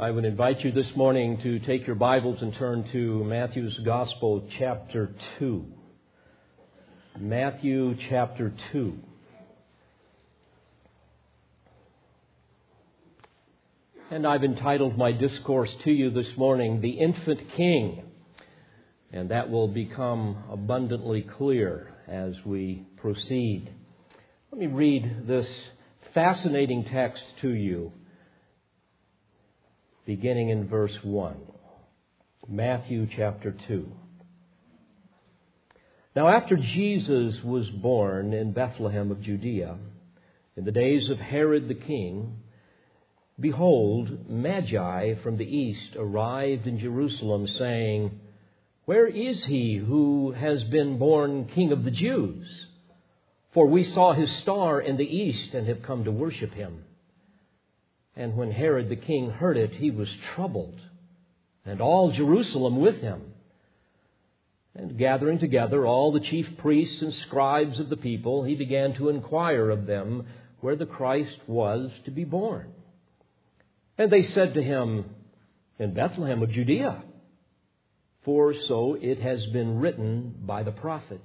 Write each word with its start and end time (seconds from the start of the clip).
I 0.00 0.12
would 0.12 0.24
invite 0.24 0.60
you 0.60 0.70
this 0.70 0.94
morning 0.94 1.40
to 1.42 1.58
take 1.58 1.84
your 1.84 1.96
Bibles 1.96 2.40
and 2.40 2.54
turn 2.54 2.88
to 2.92 3.24
Matthew's 3.24 3.76
Gospel, 3.84 4.48
chapter 4.56 5.10
2. 5.40 5.66
Matthew, 7.18 7.96
chapter 8.08 8.54
2. 8.70 8.96
And 14.12 14.24
I've 14.24 14.44
entitled 14.44 14.96
my 14.96 15.10
discourse 15.10 15.70
to 15.82 15.90
you 15.90 16.10
this 16.10 16.28
morning, 16.36 16.80
The 16.80 16.90
Infant 16.90 17.40
King. 17.56 18.04
And 19.10 19.32
that 19.32 19.50
will 19.50 19.66
become 19.66 20.44
abundantly 20.48 21.22
clear 21.22 21.92
as 22.06 22.34
we 22.44 22.86
proceed. 22.98 23.68
Let 24.52 24.60
me 24.60 24.68
read 24.68 25.26
this 25.26 25.48
fascinating 26.14 26.84
text 26.84 27.24
to 27.40 27.48
you 27.48 27.92
beginning 30.08 30.48
in 30.48 30.66
verse 30.66 30.96
1. 31.02 31.36
Matthew 32.48 33.06
chapter 33.14 33.54
2. 33.68 33.92
Now, 36.16 36.28
after 36.28 36.56
Jesus 36.56 37.36
was 37.44 37.68
born 37.68 38.32
in 38.32 38.52
Bethlehem 38.52 39.10
of 39.10 39.20
Judea, 39.20 39.76
in 40.56 40.64
the 40.64 40.72
days 40.72 41.10
of 41.10 41.18
Herod 41.18 41.68
the 41.68 41.74
king, 41.74 42.38
behold, 43.38 44.30
Magi 44.30 45.16
from 45.22 45.36
the 45.36 45.44
east 45.44 45.94
arrived 45.94 46.66
in 46.66 46.78
Jerusalem, 46.78 47.46
saying, 47.46 48.18
Where 48.86 49.06
is 49.06 49.44
he 49.44 49.76
who 49.76 50.32
has 50.32 50.64
been 50.64 50.96
born 50.96 51.50
king 51.54 51.70
of 51.70 51.84
the 51.84 51.90
Jews? 51.90 52.48
For 53.52 53.66
we 53.66 53.84
saw 53.84 54.14
his 54.14 54.34
star 54.38 54.80
in 54.80 54.96
the 54.96 55.04
east 55.04 55.52
and 55.52 55.68
have 55.68 55.82
come 55.82 56.04
to 56.04 56.10
worship 56.10 56.54
him. 56.54 56.84
And 58.18 58.36
when 58.36 58.50
Herod 58.50 58.88
the 58.88 58.96
king 58.96 59.30
heard 59.30 59.56
it, 59.56 59.74
he 59.74 59.92
was 59.92 60.08
troubled, 60.34 60.80
and 61.64 61.80
all 61.80 62.10
Jerusalem 62.10 62.80
with 62.80 63.00
him. 63.00 63.22
And 64.74 64.98
gathering 64.98 65.38
together 65.38 65.86
all 65.86 66.10
the 66.10 66.20
chief 66.20 66.48
priests 66.58 67.00
and 67.00 67.14
scribes 67.14 67.78
of 67.78 67.88
the 67.88 67.96
people, 67.96 68.42
he 68.42 68.56
began 68.56 68.94
to 68.94 69.08
inquire 69.08 69.70
of 69.70 69.86
them 69.86 70.26
where 70.60 70.74
the 70.74 70.84
Christ 70.84 71.38
was 71.46 71.92
to 72.06 72.10
be 72.10 72.24
born. 72.24 72.72
And 73.96 74.10
they 74.10 74.24
said 74.24 74.54
to 74.54 74.62
him, 74.62 75.04
In 75.78 75.94
Bethlehem 75.94 76.42
of 76.42 76.50
Judea, 76.50 77.04
for 78.24 78.52
so 78.52 78.98
it 79.00 79.20
has 79.20 79.46
been 79.46 79.78
written 79.78 80.34
by 80.44 80.64
the 80.64 80.72
prophet. 80.72 81.22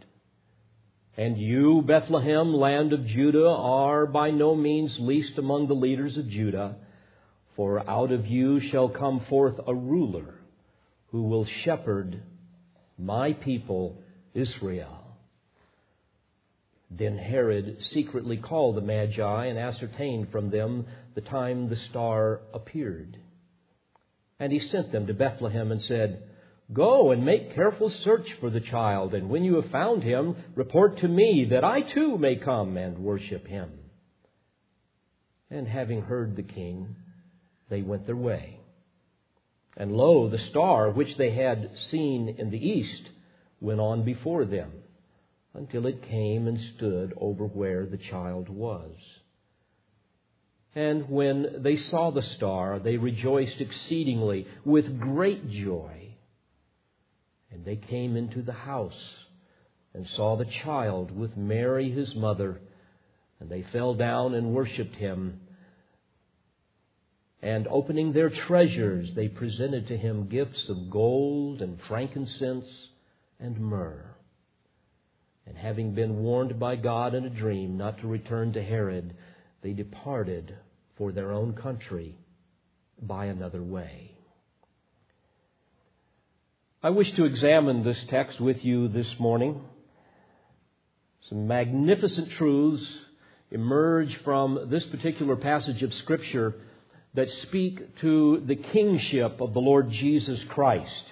And 1.16 1.38
you, 1.38 1.84
Bethlehem, 1.84 2.54
land 2.54 2.92
of 2.92 3.06
Judah, 3.06 3.50
are 3.50 4.06
by 4.08 4.32
no 4.32 4.56
means 4.56 4.98
least 5.00 5.38
among 5.38 5.68
the 5.68 5.76
leaders 5.76 6.18
of 6.18 6.28
Judah. 6.28 6.78
For 7.56 7.88
out 7.88 8.12
of 8.12 8.26
you 8.26 8.60
shall 8.60 8.90
come 8.90 9.26
forth 9.30 9.60
a 9.66 9.76
ruler 9.76 10.36
who 11.12 11.24
will 11.24 11.46
shepherd 11.64 12.24
my 12.98 13.34
people 13.34 14.02
Israel. 14.34 15.00
Then 16.90 17.18
Herod 17.18 17.78
secretly 17.92 18.38
called 18.38 18.76
the 18.76 18.82
Magi 18.82 19.46
and 19.46 19.58
ascertained 19.58 20.32
from 20.32 20.50
them 20.50 20.86
the 21.16 21.22
time 21.22 21.70
the 21.70 21.76
star 21.90 22.42
appeared. 22.54 23.18
And 24.40 24.52
he 24.52 24.60
sent 24.60 24.92
them 24.92 25.08
to 25.08 25.14
Bethlehem 25.14 25.72
and 25.72 25.82
said, 25.84 26.24
Go 26.72 27.12
and 27.12 27.26
make 27.26 27.56
careful 27.56 27.92
search 28.04 28.28
for 28.40 28.50
the 28.50 28.60
child, 28.60 29.14
and 29.14 29.30
when 29.30 29.44
you 29.44 29.56
have 29.56 29.72
found 29.72 30.02
him, 30.02 30.36
report 30.56 30.98
to 31.00 31.08
me, 31.08 31.48
that 31.52 31.64
I 31.64 31.82
too 31.82 32.18
may 32.18 32.36
come 32.38 32.78
and 32.78 33.00
worship 33.00 33.46
him. 33.46 33.72
And 35.52 35.68
having 35.68 36.02
heard 36.02 36.36
the 36.36 36.44
king, 36.44 36.96
they 37.70 37.82
went 37.82 38.06
their 38.06 38.16
way. 38.16 38.60
And 39.76 39.92
lo, 39.96 40.30
the 40.30 40.38
star 40.50 40.92
which 40.92 41.18
they 41.18 41.32
had 41.32 41.72
seen 41.90 42.36
in 42.38 42.52
the 42.52 42.70
east 42.70 43.10
went 43.60 43.80
on 43.80 44.04
before 44.04 44.46
them 44.46 44.72
until 45.54 45.86
it 45.86 46.04
came 46.04 46.48
and 46.48 46.60
stood 46.76 47.14
over 47.18 47.46
where 47.46 47.86
the 47.86 47.98
child 47.98 48.50
was. 48.50 48.92
And 50.76 51.10
when 51.10 51.62
they 51.62 51.78
saw 51.78 52.10
the 52.10 52.24
star, 52.24 52.80
they 52.80 52.98
rejoiced 52.98 53.62
exceedingly 53.62 54.48
with 54.66 55.00
great 55.00 55.50
joy. 55.50 56.16
And 57.52 57.64
they 57.64 57.76
came 57.76 58.18
into 58.18 58.42
the 58.42 58.54
house 58.54 59.26
and 59.94 60.08
saw 60.16 60.36
the 60.36 60.46
child 60.64 61.12
with 61.12 61.38
Mary 61.38 61.92
his 61.92 62.16
mother, 62.16 62.60
and 63.40 63.50
they 63.50 63.62
fell 63.72 63.94
down 63.94 64.34
and 64.34 64.56
worshipped 64.56 64.96
him. 64.96 65.42
And 67.44 67.68
opening 67.68 68.14
their 68.14 68.30
treasures, 68.30 69.10
they 69.18 69.28
presented 69.28 69.90
to 69.90 69.98
him 69.98 70.30
gifts 70.30 70.70
of 70.70 70.90
gold 70.90 71.62
and 71.62 71.78
frankincense 71.90 72.66
and 73.38 73.60
myrrh. 73.60 74.16
And 75.46 75.58
having 75.58 75.94
been 75.94 76.20
warned 76.20 76.58
by 76.58 76.78
God 76.78 77.14
in 77.14 77.26
a 77.26 77.30
dream 77.30 77.76
not 77.78 78.00
to 78.00 78.08
return 78.08 78.54
to 78.54 78.64
Herod, 78.64 79.14
they 79.62 79.74
departed 79.74 80.56
for 80.98 81.12
their 81.12 81.34
own 81.34 81.54
country 81.54 82.16
by 83.02 83.26
another 83.26 83.62
way. 83.62 84.12
I 86.82 86.92
wish 86.92 87.14
to 87.18 87.26
examine 87.26 87.84
this 87.84 88.02
text 88.10 88.40
with 88.40 88.64
you 88.64 88.88
this 88.88 89.08
morning. 89.20 89.60
Some 91.28 91.46
magnificent 91.48 92.30
truths 92.38 92.86
emerge 93.52 94.18
from 94.24 94.70
this 94.72 94.86
particular 94.92 95.36
passage 95.36 95.84
of 95.84 95.92
Scripture 96.04 96.56
that 97.16 97.30
speak 97.44 98.00
to 98.00 98.44
the 98.46 98.56
kingship 98.56 99.40
of 99.40 99.54
the 99.54 99.60
Lord 99.60 99.92
Jesus 99.92 100.40
Christ. 100.50 101.04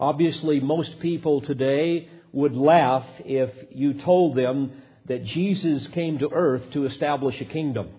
Obviously, 0.00 0.60
most 0.60 0.98
people 1.00 1.40
today 1.40 2.08
would 2.32 2.56
laugh 2.56 3.06
if 3.20 3.50
you 3.70 3.94
told 4.02 4.36
them 4.36 4.72
that 5.06 5.24
Jesus 5.24 5.86
came 5.92 6.18
to 6.18 6.30
earth 6.32 6.62
to 6.72 6.86
establish 6.86 7.40
a 7.40 7.44
kingdom. 7.44 7.90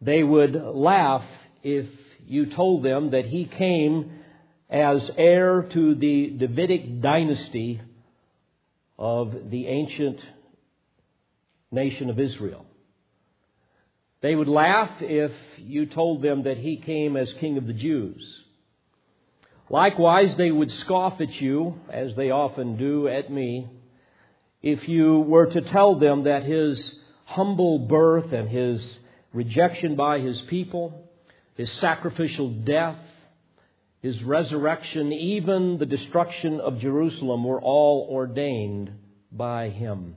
They 0.00 0.22
would 0.22 0.54
laugh 0.54 1.24
if 1.62 1.86
you 2.26 2.46
told 2.46 2.84
them 2.84 3.12
that 3.12 3.24
he 3.24 3.46
came 3.46 4.12
as 4.68 5.10
heir 5.16 5.62
to 5.72 5.94
the 5.94 6.36
Davidic 6.38 7.00
dynasty 7.00 7.80
of 8.98 9.50
the 9.50 9.66
ancient 9.66 10.20
nation 11.70 12.10
of 12.10 12.20
Israel. 12.20 12.66
They 14.24 14.34
would 14.34 14.48
laugh 14.48 15.02
if 15.02 15.32
you 15.58 15.84
told 15.84 16.22
them 16.22 16.44
that 16.44 16.56
he 16.56 16.78
came 16.78 17.14
as 17.14 17.30
king 17.40 17.58
of 17.58 17.66
the 17.66 17.74
Jews. 17.74 18.24
Likewise, 19.68 20.34
they 20.38 20.50
would 20.50 20.70
scoff 20.70 21.20
at 21.20 21.42
you, 21.42 21.78
as 21.90 22.14
they 22.14 22.30
often 22.30 22.78
do 22.78 23.06
at 23.06 23.30
me, 23.30 23.68
if 24.62 24.88
you 24.88 25.18
were 25.18 25.52
to 25.52 25.60
tell 25.60 25.98
them 25.98 26.24
that 26.24 26.42
his 26.42 26.82
humble 27.26 27.80
birth 27.80 28.32
and 28.32 28.48
his 28.48 28.82
rejection 29.34 29.94
by 29.94 30.20
his 30.20 30.40
people, 30.48 31.06
his 31.54 31.70
sacrificial 31.72 32.48
death, 32.48 32.96
his 34.00 34.22
resurrection, 34.22 35.12
even 35.12 35.76
the 35.76 35.84
destruction 35.84 36.60
of 36.60 36.78
Jerusalem 36.78 37.44
were 37.44 37.60
all 37.60 38.08
ordained 38.10 38.90
by 39.30 39.68
him. 39.68 40.14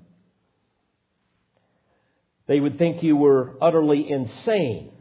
They 2.47 2.59
would 2.59 2.77
think 2.77 3.03
you 3.03 3.17
were 3.17 3.53
utterly 3.61 4.09
insane 4.09 4.91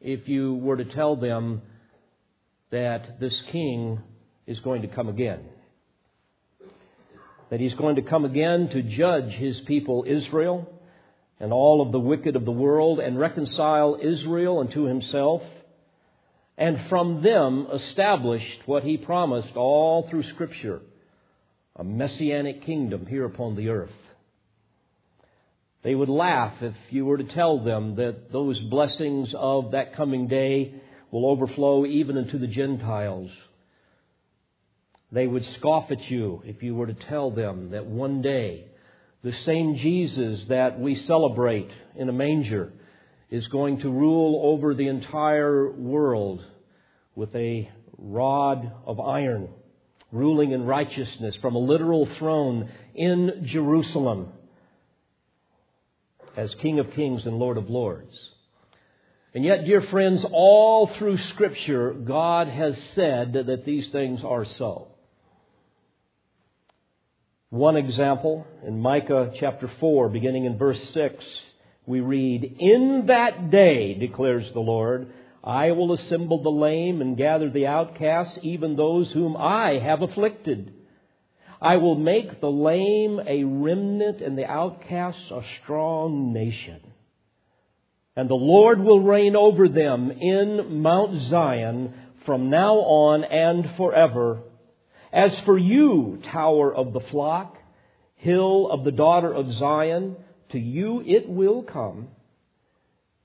if 0.00 0.28
you 0.28 0.54
were 0.54 0.76
to 0.76 0.84
tell 0.84 1.16
them 1.16 1.62
that 2.70 3.20
this 3.20 3.38
king 3.52 4.00
is 4.46 4.58
going 4.60 4.82
to 4.82 4.88
come 4.88 5.08
again. 5.08 5.40
That 7.50 7.60
he's 7.60 7.74
going 7.74 7.96
to 7.96 8.02
come 8.02 8.24
again 8.24 8.68
to 8.70 8.82
judge 8.82 9.32
his 9.32 9.60
people 9.60 10.04
Israel 10.06 10.70
and 11.38 11.52
all 11.52 11.82
of 11.82 11.92
the 11.92 12.00
wicked 12.00 12.36
of 12.36 12.44
the 12.44 12.50
world 12.50 12.98
and 12.98 13.18
reconcile 13.18 13.98
Israel 14.00 14.60
unto 14.60 14.84
himself 14.84 15.42
and 16.56 16.88
from 16.88 17.22
them 17.22 17.66
established 17.72 18.62
what 18.66 18.84
he 18.84 18.96
promised 18.96 19.54
all 19.56 20.08
through 20.08 20.22
Scripture 20.30 20.80
a 21.76 21.84
messianic 21.84 22.64
kingdom 22.64 23.04
here 23.06 23.24
upon 23.24 23.56
the 23.56 23.68
earth. 23.68 23.90
They 25.84 25.94
would 25.94 26.08
laugh 26.08 26.54
if 26.62 26.74
you 26.88 27.04
were 27.04 27.18
to 27.18 27.34
tell 27.34 27.62
them 27.62 27.96
that 27.96 28.32
those 28.32 28.58
blessings 28.58 29.34
of 29.36 29.72
that 29.72 29.94
coming 29.94 30.28
day 30.28 30.74
will 31.10 31.28
overflow 31.28 31.84
even 31.84 32.16
into 32.16 32.38
the 32.38 32.46
Gentiles. 32.46 33.30
They 35.12 35.26
would 35.26 35.44
scoff 35.56 35.90
at 35.90 36.10
you 36.10 36.42
if 36.46 36.62
you 36.62 36.74
were 36.74 36.86
to 36.86 36.94
tell 36.94 37.30
them 37.30 37.70
that 37.72 37.84
one 37.84 38.22
day 38.22 38.64
the 39.22 39.34
same 39.44 39.76
Jesus 39.76 40.46
that 40.48 40.80
we 40.80 40.96
celebrate 40.96 41.70
in 41.94 42.08
a 42.08 42.12
manger 42.12 42.72
is 43.30 43.46
going 43.48 43.80
to 43.80 43.90
rule 43.90 44.40
over 44.42 44.74
the 44.74 44.88
entire 44.88 45.70
world 45.70 46.42
with 47.14 47.34
a 47.34 47.70
rod 47.98 48.72
of 48.86 49.00
iron, 49.00 49.48
ruling 50.10 50.52
in 50.52 50.64
righteousness 50.64 51.36
from 51.42 51.54
a 51.54 51.58
literal 51.58 52.08
throne 52.18 52.70
in 52.94 53.46
Jerusalem 53.52 54.32
as 56.36 56.54
King 56.56 56.78
of 56.78 56.90
Kings 56.92 57.24
and 57.26 57.36
Lord 57.36 57.56
of 57.56 57.70
Lords. 57.70 58.14
And 59.34 59.44
yet, 59.44 59.64
dear 59.64 59.80
friends, 59.82 60.24
all 60.30 60.86
through 60.98 61.18
Scripture, 61.18 61.92
God 61.92 62.46
has 62.46 62.78
said 62.94 63.32
that 63.32 63.64
these 63.64 63.88
things 63.88 64.22
are 64.22 64.44
so. 64.44 64.88
One 67.50 67.76
example, 67.76 68.46
in 68.66 68.80
Micah 68.80 69.32
chapter 69.38 69.70
4, 69.80 70.08
beginning 70.08 70.44
in 70.44 70.58
verse 70.58 70.80
6, 70.92 71.24
we 71.86 72.00
read, 72.00 72.56
In 72.58 73.06
that 73.06 73.50
day, 73.50 73.94
declares 73.94 74.52
the 74.52 74.60
Lord, 74.60 75.12
I 75.42 75.72
will 75.72 75.92
assemble 75.92 76.42
the 76.42 76.50
lame 76.50 77.00
and 77.00 77.16
gather 77.16 77.50
the 77.50 77.66
outcasts, 77.66 78.38
even 78.42 78.76
those 78.76 79.10
whom 79.12 79.36
I 79.36 79.78
have 79.78 80.02
afflicted. 80.02 80.72
I 81.64 81.78
will 81.78 81.94
make 81.94 82.42
the 82.42 82.50
lame 82.50 83.18
a 83.26 83.42
remnant 83.42 84.20
and 84.20 84.36
the 84.36 84.44
outcasts 84.44 85.30
a 85.30 85.40
strong 85.62 86.34
nation. 86.34 86.78
And 88.14 88.28
the 88.28 88.34
Lord 88.34 88.80
will 88.80 89.00
reign 89.00 89.34
over 89.34 89.66
them 89.66 90.10
in 90.10 90.82
Mount 90.82 91.22
Zion 91.30 91.94
from 92.26 92.50
now 92.50 92.74
on 92.74 93.24
and 93.24 93.76
forever. 93.78 94.42
As 95.10 95.34
for 95.46 95.56
you, 95.56 96.20
tower 96.30 96.74
of 96.74 96.92
the 96.92 97.00
flock, 97.00 97.56
hill 98.16 98.68
of 98.70 98.84
the 98.84 98.92
daughter 98.92 99.32
of 99.32 99.50
Zion, 99.54 100.16
to 100.50 100.58
you 100.58 101.02
it 101.06 101.26
will 101.26 101.62
come. 101.62 102.08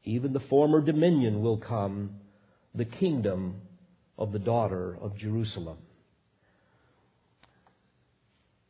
Even 0.05 0.31
the 0.31 0.39
former 0.39 0.79
dominion 0.79 1.41
will 1.41 1.57
come, 1.57 2.11
the 2.73 2.85
kingdom 2.85 3.55
of 4.17 4.31
the 4.31 4.39
daughter 4.39 4.97
of 5.01 5.17
Jerusalem. 5.17 5.79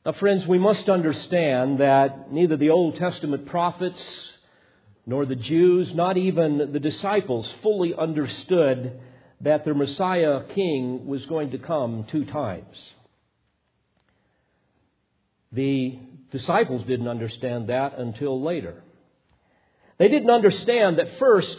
Now, 0.06 0.14
friends, 0.14 0.48
we 0.48 0.60
must 0.60 0.88
understand 0.88 1.80
that 1.80 2.32
neither 2.32 2.56
the 2.56 2.70
Old 2.70 2.96
Testament 2.96 3.48
prophets 3.48 4.00
nor 5.06 5.26
the 5.26 5.36
Jews, 5.36 5.94
not 5.94 6.16
even 6.16 6.72
the 6.72 6.80
disciples, 6.80 7.52
fully 7.62 7.94
understood 7.94 8.98
that 9.42 9.66
their 9.66 9.74
Messiah 9.74 10.44
king 10.56 11.06
was 11.06 11.26
going 11.26 11.52
to 11.52 11.58
come 11.58 12.06
two 12.12 12.24
times. 12.24 12.78
The 15.52 16.00
disciples 16.32 16.84
didn't 16.86 17.08
understand 17.08 17.68
that 17.68 17.98
until 17.98 18.42
later. 18.42 18.82
They 19.98 20.08
didn't 20.08 20.30
understand 20.30 21.00
that 21.00 21.20
first 21.20 21.58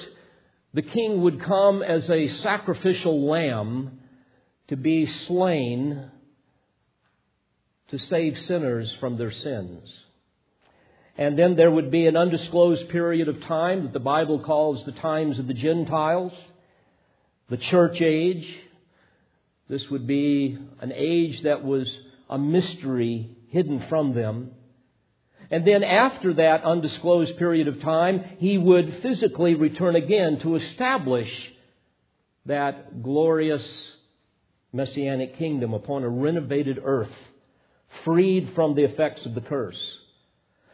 the 0.73 0.83
king 0.83 1.21
would 1.23 1.43
come 1.43 1.83
as 1.83 2.09
a 2.09 2.29
sacrificial 2.29 3.27
lamb 3.27 3.99
to 4.69 4.77
be 4.77 5.07
slain 5.07 6.11
to 7.91 7.99
save 7.99 8.39
sinners 8.39 8.95
from 9.01 9.17
their 9.17 9.33
sins. 9.33 9.89
And 11.17 11.39
then 11.39 11.57
there 11.57 11.71
would 11.71 11.91
be 11.91 12.07
an 12.07 12.17
undisclosed 12.17 12.89
period 12.89 13.29
of 13.29 13.43
time 13.43 13.83
that 13.83 13.93
the 13.93 14.01
Bible 14.01 14.41
calls 14.41 14.85
the 14.85 14.93
times 14.93 15.39
of 15.39 15.47
the 15.47 15.55
Gentiles, 15.55 16.33
the 17.49 17.57
church 17.57 18.01
age. 18.01 18.47
This 19.69 19.89
would 19.91 20.07
be 20.07 20.59
an 20.81 20.93
age 20.95 21.43
that 21.43 21.65
was 21.65 21.93
a 22.29 22.39
mystery 22.39 23.37
hidden 23.49 23.85
from 23.89 24.15
them. 24.15 24.53
And 25.51 25.67
then 25.67 25.83
after 25.83 26.33
that 26.35 26.63
undisclosed 26.63 27.37
period 27.37 27.67
of 27.67 27.81
time, 27.81 28.25
he 28.39 28.57
would 28.57 29.01
physically 29.03 29.55
return 29.55 29.97
again 29.97 30.39
to 30.41 30.55
establish 30.55 31.31
that 32.47 33.03
glorious 33.03 33.67
messianic 34.73 35.37
kingdom 35.37 35.75
upon 35.75 36.05
a 36.05 36.09
renovated 36.09 36.79
earth, 36.83 37.13
freed 38.05 38.53
from 38.55 38.75
the 38.75 38.85
effects 38.85 39.25
of 39.27 39.35
the 39.35 39.41
curse 39.41 39.99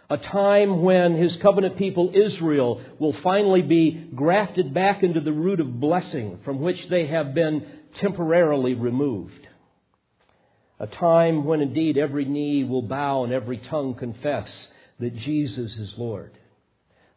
a 0.08 0.16
time 0.16 0.82
when 0.82 1.16
his 1.16 1.36
covenant 1.38 1.76
people 1.76 2.12
Israel 2.14 2.80
will 2.98 3.14
finally 3.24 3.62
be 3.62 4.08
grafted 4.14 4.72
back 4.72 5.02
into 5.02 5.20
the 5.20 5.32
root 5.32 5.58
of 5.60 5.80
blessing 5.80 6.38
from 6.44 6.60
which 6.60 6.88
they 6.88 7.06
have 7.06 7.34
been 7.34 7.66
temporarily 7.96 8.74
removed. 8.74 9.48
A 10.78 10.86
time 10.86 11.44
when 11.44 11.60
indeed 11.60 11.98
every 11.98 12.24
knee 12.24 12.62
will 12.62 12.82
bow 12.82 13.24
and 13.24 13.32
every 13.32 13.58
tongue 13.58 13.94
confess 13.94 14.48
that 15.00 15.16
Jesus 15.16 15.72
is 15.72 15.94
Lord. 15.96 16.32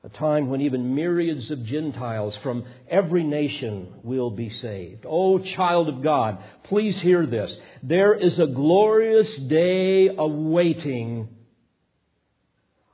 A 0.04 0.10
time 0.10 0.50
when 0.50 0.62
even 0.62 0.96
myriads 0.96 1.52
of 1.52 1.66
Gentiles 1.66 2.38
from 2.42 2.66
every 2.90 3.24
nation 3.24 3.96
will 4.02 4.32
be 4.32 4.50
saved. 4.50 5.06
Oh, 5.08 5.40
child 5.40 5.90
of 5.90 6.02
God, 6.02 6.38
please 6.64 7.00
hear 7.02 7.26
this. 7.26 7.54
There 7.84 8.14
is 8.14 8.40
a 8.40 8.48
glorious 8.48 9.36
day 9.36 10.08
awaiting 10.08 11.28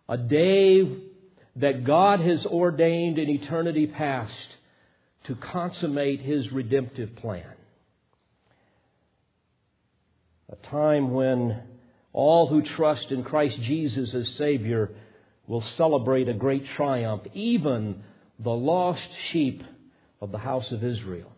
a 0.08 0.18
day 0.18 0.98
that 1.58 1.84
God 1.84 2.20
has 2.20 2.46
ordained 2.46 3.18
in 3.18 3.30
eternity 3.30 3.88
past 3.88 4.34
to 5.26 5.36
consummate 5.36 6.22
His 6.22 6.52
redemptive 6.52 7.16
plan. 7.16 7.54
A 10.52 10.56
time 10.68 11.12
when 11.12 11.62
all 12.14 12.48
who 12.48 12.62
trust 12.62 13.08
in 13.10 13.24
Christ 13.24 13.60
Jesus 13.62 14.14
as 14.14 14.28
Savior 14.38 14.92
will 15.48 15.64
celebrate 15.78 16.28
a 16.28 16.34
great 16.34 16.66
triumph, 16.76 17.24
even 17.34 18.04
the 18.40 18.52
lost 18.52 19.08
sheep 19.32 19.64
of 20.22 20.32
the 20.32 20.38
house 20.38 20.72
of 20.72 20.84
Israel. 20.84 21.32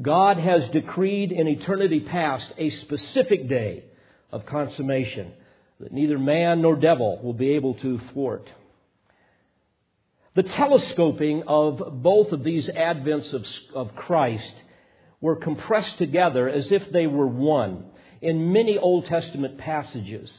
God 0.00 0.38
has 0.38 0.68
decreed 0.70 1.30
in 1.30 1.46
eternity 1.46 2.00
past 2.00 2.52
a 2.58 2.70
specific 2.70 3.48
day 3.48 3.84
of 4.32 4.46
consummation 4.46 5.32
that 5.80 5.92
neither 5.92 6.18
man 6.18 6.62
nor 6.62 6.76
devil 6.76 7.20
will 7.22 7.32
be 7.32 7.50
able 7.50 7.74
to 7.74 7.98
thwart. 8.12 8.50
The 10.34 10.42
telescoping 10.42 11.44
of 11.46 12.02
both 12.02 12.32
of 12.32 12.42
these 12.42 12.68
advents 12.68 13.32
of, 13.32 13.46
of 13.74 13.94
Christ 13.94 14.54
were 15.20 15.36
compressed 15.36 15.96
together 15.98 16.48
as 16.48 16.72
if 16.72 16.90
they 16.90 17.06
were 17.06 17.26
one 17.26 17.86
in 18.20 18.52
many 18.52 18.76
Old 18.78 19.06
Testament 19.06 19.58
passages, 19.58 20.30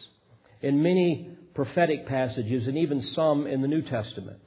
in 0.62 0.83
many 0.83 1.29
prophetic 1.56 2.06
passages, 2.06 2.68
and 2.68 2.78
even 2.78 3.02
some 3.02 3.48
in 3.48 3.62
the 3.62 3.68
New 3.68 3.81
Testament. 3.81 4.38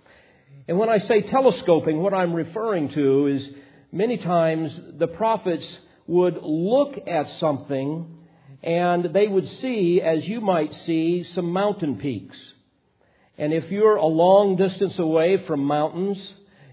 And 0.69 0.79
when 0.79 0.91
I 0.91 0.99
say 0.99 1.23
telescoping, 1.23 2.01
what 2.01 2.15
I'm 2.15 2.35
referring 2.35 2.91
to 2.91 3.27
is 3.27 3.49
many 3.91 4.19
times 4.19 4.79
the 4.99 5.09
prophets 5.09 5.67
would 6.07 6.39
look 6.43 6.99
at 7.07 7.29
something 7.41 8.15
and 8.63 9.07
they 9.15 9.27
would 9.27 9.49
see, 9.49 10.01
as 10.03 10.27
you 10.27 10.41
might 10.41 10.75
see, 10.85 11.25
some 11.35 11.53
mountain 11.53 11.97
peaks. 11.97 12.37
And 13.39 13.53
if 13.53 13.71
you're 13.71 13.97
a 13.97 14.07
long 14.07 14.57
distance 14.57 14.99
away 14.99 15.39
from 15.47 15.61
mountains, 15.61 16.19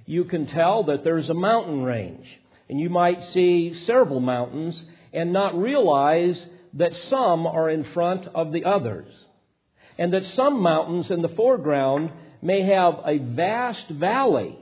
you 0.05 0.25
can 0.25 0.47
tell 0.47 0.83
that 0.85 1.03
there's 1.03 1.29
a 1.29 1.33
mountain 1.33 1.83
range. 1.83 2.27
And 2.69 2.79
you 2.79 2.89
might 2.89 3.23
see 3.31 3.73
several 3.85 4.19
mountains 4.19 4.81
and 5.13 5.31
not 5.31 5.57
realize 5.57 6.43
that 6.73 6.95
some 7.09 7.45
are 7.45 7.69
in 7.69 7.83
front 7.93 8.25
of 8.33 8.51
the 8.51 8.65
others. 8.65 9.05
And 9.97 10.13
that 10.13 10.25
some 10.25 10.61
mountains 10.61 11.09
in 11.09 11.21
the 11.21 11.29
foreground 11.29 12.11
may 12.41 12.63
have 12.63 12.95
a 13.05 13.17
vast 13.17 13.87
valley 13.89 14.57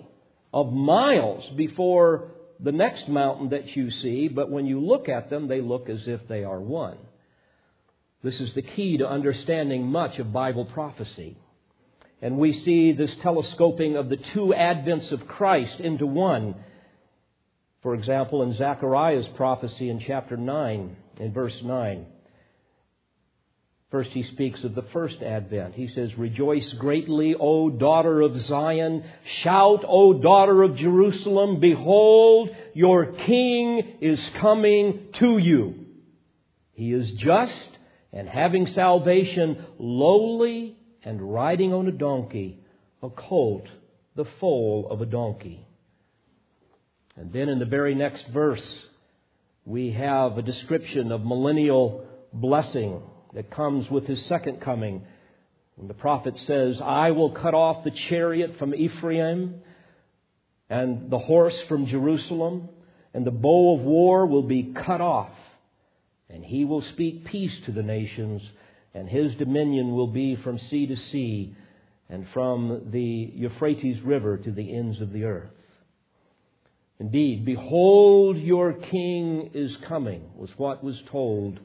of 0.54 0.72
miles 0.72 1.44
before 1.56 2.32
the 2.60 2.72
next 2.72 3.10
mountain 3.10 3.50
that 3.50 3.76
you 3.76 3.90
see, 3.90 4.28
but 4.28 4.50
when 4.50 4.66
you 4.66 4.80
look 4.80 5.10
at 5.10 5.30
them, 5.30 5.48
they 5.48 5.60
look 5.60 5.90
as 5.90 6.08
if 6.08 6.22
they 6.28 6.44
are 6.44 6.60
one. 6.60 6.98
This 8.24 8.40
is 8.40 8.54
the 8.54 8.62
key 8.62 8.98
to 9.00 9.08
understanding 9.08 9.88
much 9.88 10.18
of 10.18 10.32
Bible 10.32 10.66
prophecy. 10.66 11.36
And 12.22 12.38
we 12.38 12.54
see 12.54 12.94
this 12.94 13.14
telescoping 13.22 13.98
of 13.98 14.08
the 14.08 14.16
two 14.16 14.54
advents 14.56 15.12
of 15.12 15.28
Christ 15.28 15.78
into 15.80 16.06
one. 16.06 16.56
For 17.82 17.96
example, 17.96 18.44
in 18.44 18.54
Zechariah's 18.54 19.28
prophecy 19.36 19.90
in 19.90 20.00
chapter 20.00 20.38
9, 20.38 20.96
in 21.20 21.34
verse 21.34 21.58
9. 21.62 22.06
First, 23.94 24.10
he 24.10 24.24
speaks 24.24 24.64
of 24.64 24.74
the 24.74 24.88
first 24.92 25.22
advent. 25.22 25.76
He 25.76 25.88
says, 25.88 26.18
Rejoice 26.18 26.68
greatly, 26.80 27.36
O 27.40 27.70
daughter 27.70 28.22
of 28.22 28.42
Zion. 28.42 29.04
Shout, 29.44 29.86
O 29.88 30.14
daughter 30.14 30.64
of 30.64 30.76
Jerusalem. 30.78 31.60
Behold, 31.60 32.50
your 32.74 33.12
king 33.12 33.98
is 34.02 34.20
coming 34.42 35.10
to 35.20 35.38
you. 35.38 35.86
He 36.72 36.92
is 36.92 37.12
just 37.12 37.70
and 38.12 38.28
having 38.28 38.66
salvation 38.66 39.64
lowly 39.78 40.76
and 41.04 41.32
riding 41.32 41.72
on 41.72 41.88
a 41.88 41.92
donkey, 41.92 42.62
a 43.04 43.12
colt, 43.12 43.68
the 44.16 44.26
foal 44.40 44.88
of 44.90 45.02
a 45.02 45.06
donkey. 45.06 45.68
And 47.16 47.32
then 47.32 47.48
in 47.48 47.60
the 47.60 47.66
very 47.66 47.94
next 47.94 48.26
verse, 48.34 48.68
we 49.66 49.92
have 49.92 50.40
a 50.40 50.42
description 50.42 51.12
of 51.12 51.24
millennial 51.24 52.08
blessing 52.34 53.00
that 53.34 53.52
comes 53.52 53.90
with 53.90 54.06
his 54.06 54.24
second 54.26 54.62
coming. 54.62 55.04
And 55.78 55.90
the 55.90 55.94
prophet 55.94 56.36
says, 56.46 56.80
I 56.82 57.12
will 57.12 57.32
cut 57.32 57.54
off 57.54 57.84
the 57.84 57.92
chariot 58.10 58.58
from 58.60 58.76
Ephraim 58.76 59.62
and 60.70 61.10
the 61.10 61.20
horse 61.20 61.60
from 61.68 61.88
Jerusalem, 61.88 62.70
and 63.14 63.26
the 63.26 63.32
bow 63.32 63.78
of 63.78 63.82
war 63.82 64.26
will 64.26 64.44
be 64.44 64.74
cut 64.74 65.02
off 65.02 65.32
and 66.34 66.44
he 66.44 66.66
will 66.66 66.82
speak 66.82 67.26
peace 67.26 67.54
to 67.66 67.72
the 67.72 67.84
nations, 67.84 68.42
and 68.96 69.08
his 69.08 69.36
dominion 69.36 69.94
will 69.94 70.08
be 70.08 70.36
from 70.38 70.58
sea 70.58 70.88
to 70.88 70.96
sea, 70.96 71.56
and 72.10 72.28
from 72.34 72.90
the 72.92 73.32
Euphrates 73.36 74.02
River 74.02 74.38
to 74.38 74.52
the 74.52 74.76
ends 74.76 75.00
of 75.00 75.14
the 75.14 75.26
earth. 75.26 75.52
Indeed, 77.00 77.46
behold, 77.46 78.38
your 78.38 78.74
king 78.74 79.52
is 79.54 79.76
coming, 79.88 80.32
was 80.36 80.50
what 80.58 80.84
was 80.84 81.00
told 81.12 81.60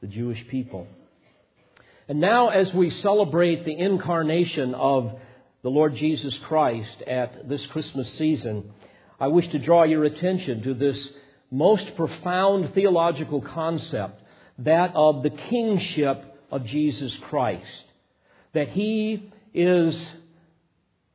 the 0.00 0.06
Jewish 0.06 0.46
people. 0.48 0.86
And 2.08 2.20
now, 2.20 2.48
as 2.48 2.72
we 2.72 2.90
celebrate 2.90 3.64
the 3.64 3.76
incarnation 3.76 4.74
of 4.74 5.18
the 5.62 5.70
Lord 5.70 5.96
Jesus 5.96 6.36
Christ 6.46 7.02
at 7.06 7.48
this 7.48 7.64
Christmas 7.66 8.12
season, 8.14 8.70
I 9.18 9.28
wish 9.28 9.48
to 9.48 9.58
draw 9.58 9.84
your 9.84 10.04
attention 10.04 10.62
to 10.62 10.74
this 10.74 11.08
most 11.50 11.96
profound 11.96 12.74
theological 12.74 13.40
concept, 13.40 14.22
that 14.58 14.92
of 14.94 15.22
the 15.22 15.30
kingship 15.30 16.38
of 16.50 16.64
Jesus 16.64 17.12
Christ. 17.28 17.84
That 18.52 18.68
he 18.68 19.32
is 19.54 20.06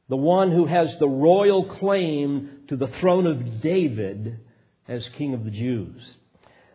the 0.10 0.18
one 0.18 0.52
who 0.52 0.66
has 0.66 0.94
the 1.00 1.08
royal 1.08 1.66
claim 1.66 2.64
to 2.68 2.76
the 2.76 2.88
throne 3.00 3.28
of 3.28 3.62
David 3.62 4.40
as 4.88 5.08
King 5.18 5.34
of 5.34 5.46
the 5.46 5.52
Jews. 5.52 6.02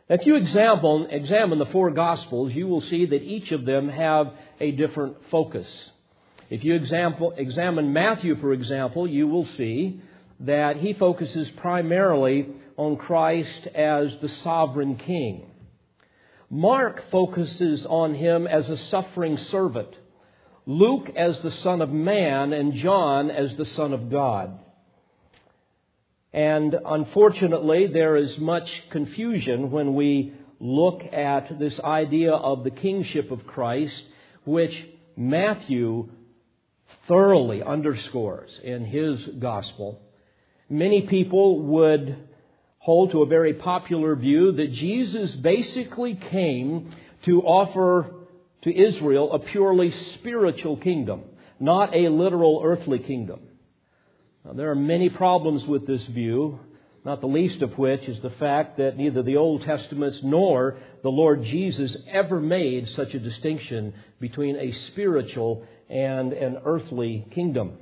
If 0.08 0.24
you 0.24 0.36
examine, 0.36 1.08
examine 1.10 1.58
the 1.58 1.66
four 1.66 1.90
Gospels, 1.90 2.52
you 2.52 2.68
will 2.68 2.80
see 2.82 3.06
that 3.06 3.22
each 3.22 3.50
of 3.50 3.64
them 3.64 3.88
have 3.88 4.32
a 4.60 4.70
different 4.70 5.16
focus. 5.32 5.66
If 6.48 6.62
you 6.62 6.74
example, 6.74 7.34
examine 7.36 7.92
Matthew, 7.92 8.36
for 8.36 8.52
example, 8.52 9.08
you 9.08 9.26
will 9.26 9.46
see 9.56 10.00
that 10.40 10.76
he 10.76 10.92
focuses 10.92 11.50
primarily 11.56 12.46
on 12.76 12.96
Christ 12.96 13.66
as 13.74 14.16
the 14.20 14.28
sovereign 14.28 14.94
king. 14.96 15.50
Mark 16.48 17.10
focuses 17.10 17.84
on 17.84 18.14
him 18.14 18.46
as 18.46 18.68
a 18.68 18.76
suffering 18.76 19.36
servant, 19.36 19.88
Luke 20.66 21.10
as 21.16 21.40
the 21.40 21.50
Son 21.50 21.82
of 21.82 21.90
Man, 21.90 22.52
and 22.52 22.74
John 22.74 23.28
as 23.30 23.56
the 23.56 23.66
Son 23.66 23.92
of 23.92 24.08
God. 24.08 24.56
And 26.36 26.76
unfortunately, 26.84 27.86
there 27.86 28.14
is 28.14 28.36
much 28.36 28.68
confusion 28.90 29.70
when 29.70 29.94
we 29.94 30.34
look 30.60 31.00
at 31.10 31.58
this 31.58 31.80
idea 31.80 32.32
of 32.32 32.62
the 32.62 32.70
kingship 32.70 33.30
of 33.30 33.46
Christ, 33.46 34.02
which 34.44 34.86
Matthew 35.16 36.10
thoroughly 37.08 37.62
underscores 37.62 38.50
in 38.62 38.84
his 38.84 39.18
gospel. 39.38 40.02
Many 40.68 41.06
people 41.06 41.62
would 41.62 42.28
hold 42.80 43.12
to 43.12 43.22
a 43.22 43.26
very 43.26 43.54
popular 43.54 44.14
view 44.14 44.52
that 44.52 44.72
Jesus 44.72 45.34
basically 45.36 46.16
came 46.16 46.94
to 47.24 47.40
offer 47.44 48.10
to 48.60 48.78
Israel 48.78 49.32
a 49.32 49.38
purely 49.38 49.90
spiritual 50.12 50.76
kingdom, 50.76 51.22
not 51.58 51.94
a 51.96 52.10
literal 52.10 52.60
earthly 52.62 52.98
kingdom. 52.98 53.40
Now, 54.46 54.52
there 54.52 54.70
are 54.70 54.76
many 54.76 55.08
problems 55.08 55.66
with 55.66 55.88
this 55.88 56.04
view, 56.06 56.60
not 57.04 57.20
the 57.20 57.26
least 57.26 57.62
of 57.62 57.76
which 57.76 58.02
is 58.02 58.20
the 58.20 58.30
fact 58.30 58.76
that 58.76 58.96
neither 58.96 59.24
the 59.24 59.38
Old 59.38 59.62
Testament 59.62 60.14
nor 60.22 60.78
the 61.02 61.08
Lord 61.08 61.42
Jesus 61.42 61.96
ever 62.08 62.40
made 62.40 62.88
such 62.90 63.12
a 63.14 63.18
distinction 63.18 63.92
between 64.20 64.54
a 64.54 64.70
spiritual 64.92 65.66
and 65.90 66.32
an 66.32 66.58
earthly 66.64 67.26
kingdom. 67.32 67.72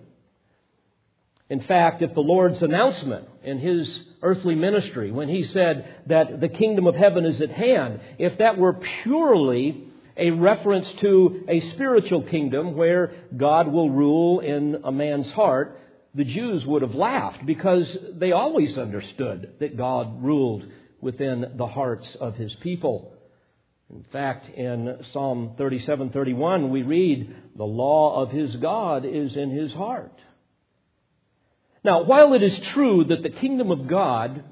In 1.50 1.61
fact, 1.61 2.00
if 2.00 2.14
the 2.14 2.21
Lord's 2.21 2.62
announcement 2.62 3.28
in 3.42 3.59
his 3.59 3.87
earthly 4.23 4.54
ministry, 4.54 5.12
when 5.12 5.28
he 5.28 5.44
said 5.44 5.87
that 6.06 6.40
the 6.40 6.49
kingdom 6.49 6.87
of 6.87 6.94
heaven 6.94 7.26
is 7.26 7.42
at 7.42 7.50
hand, 7.50 8.00
if 8.18 8.38
that 8.38 8.56
were 8.56 8.80
purely 9.02 9.85
a 10.16 10.30
reference 10.30 10.90
to 11.00 11.44
a 11.47 11.61
spiritual 11.73 12.23
kingdom 12.23 12.75
where 12.75 13.12
God 13.37 13.68
will 13.68 13.90
rule 13.90 14.40
in 14.40 14.80
a 14.83 14.92
man's 14.92 15.30
heart, 15.33 15.78
the 16.14 16.25
Jews 16.25 16.64
would 16.64 16.83
have 16.83 16.94
laughed 16.94 17.44
because 17.44 17.97
they 18.12 18.33
always 18.33 18.78
understood 18.78 19.54
that 19.59 19.76
God 19.76 20.23
ruled 20.23 20.64
within 21.00 21.54
the 21.56 21.66
hearts 21.66 22.16
of 22.21 22.37
his 22.37 22.54
people. 22.56 23.12
In 23.90 24.04
fact, 24.12 24.49
in 24.49 24.99
Psalm 25.12 25.54
37:31 25.56 26.71
we 26.71 26.83
read, 26.83 27.35
"The 27.56 27.66
law 27.66 28.23
of 28.23 28.30
his 28.30 28.56
God 28.56 29.04
is 29.04 29.37
in 29.37 29.50
his 29.50 29.73
heart." 29.73 30.18
Now, 31.85 32.04
while 32.04 32.33
it 32.33 32.42
is 32.42 32.59
true 32.61 33.04
that 33.04 33.23
the 33.23 33.30
kingdom 33.30 33.71
of 33.71 33.87
God 33.87 34.42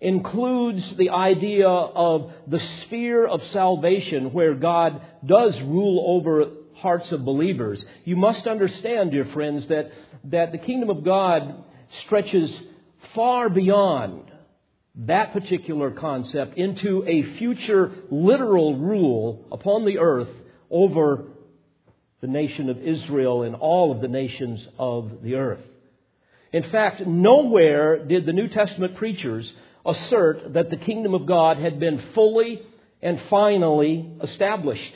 includes 0.00 0.96
the 0.96 1.10
idea 1.10 1.68
of 1.68 2.30
the 2.46 2.60
sphere 2.60 3.24
of 3.24 3.42
salvation 3.46 4.32
where 4.34 4.54
God 4.54 5.00
does 5.24 5.58
rule 5.62 6.04
over 6.06 6.50
hearts 6.76 7.10
of 7.12 7.24
believers, 7.24 7.84
you 8.04 8.16
must 8.16 8.46
understand, 8.46 9.10
dear 9.10 9.26
friends, 9.26 9.66
that, 9.68 9.92
that 10.24 10.52
the 10.52 10.58
kingdom 10.58 10.90
of 10.90 11.04
God 11.04 11.64
stretches 12.04 12.50
far 13.14 13.48
beyond 13.48 14.30
that 14.96 15.32
particular 15.32 15.90
concept 15.90 16.56
into 16.56 17.04
a 17.06 17.36
future 17.38 17.90
literal 18.10 18.76
rule 18.76 19.44
upon 19.50 19.84
the 19.84 19.98
earth 19.98 20.28
over 20.70 21.24
the 22.20 22.26
nation 22.28 22.70
of 22.70 22.78
Israel 22.78 23.42
and 23.42 23.54
all 23.56 23.92
of 23.92 24.00
the 24.00 24.08
nations 24.08 24.66
of 24.78 25.22
the 25.22 25.34
earth. 25.34 25.60
In 26.52 26.62
fact, 26.70 27.04
nowhere 27.06 28.04
did 28.04 28.26
the 28.26 28.32
New 28.32 28.48
Testament 28.48 28.96
preachers 28.96 29.52
assert 29.84 30.54
that 30.54 30.70
the 30.70 30.76
kingdom 30.76 31.12
of 31.12 31.26
God 31.26 31.58
had 31.58 31.80
been 31.80 32.00
fully 32.14 32.62
and 33.02 33.20
finally 33.28 34.08
established. 34.22 34.94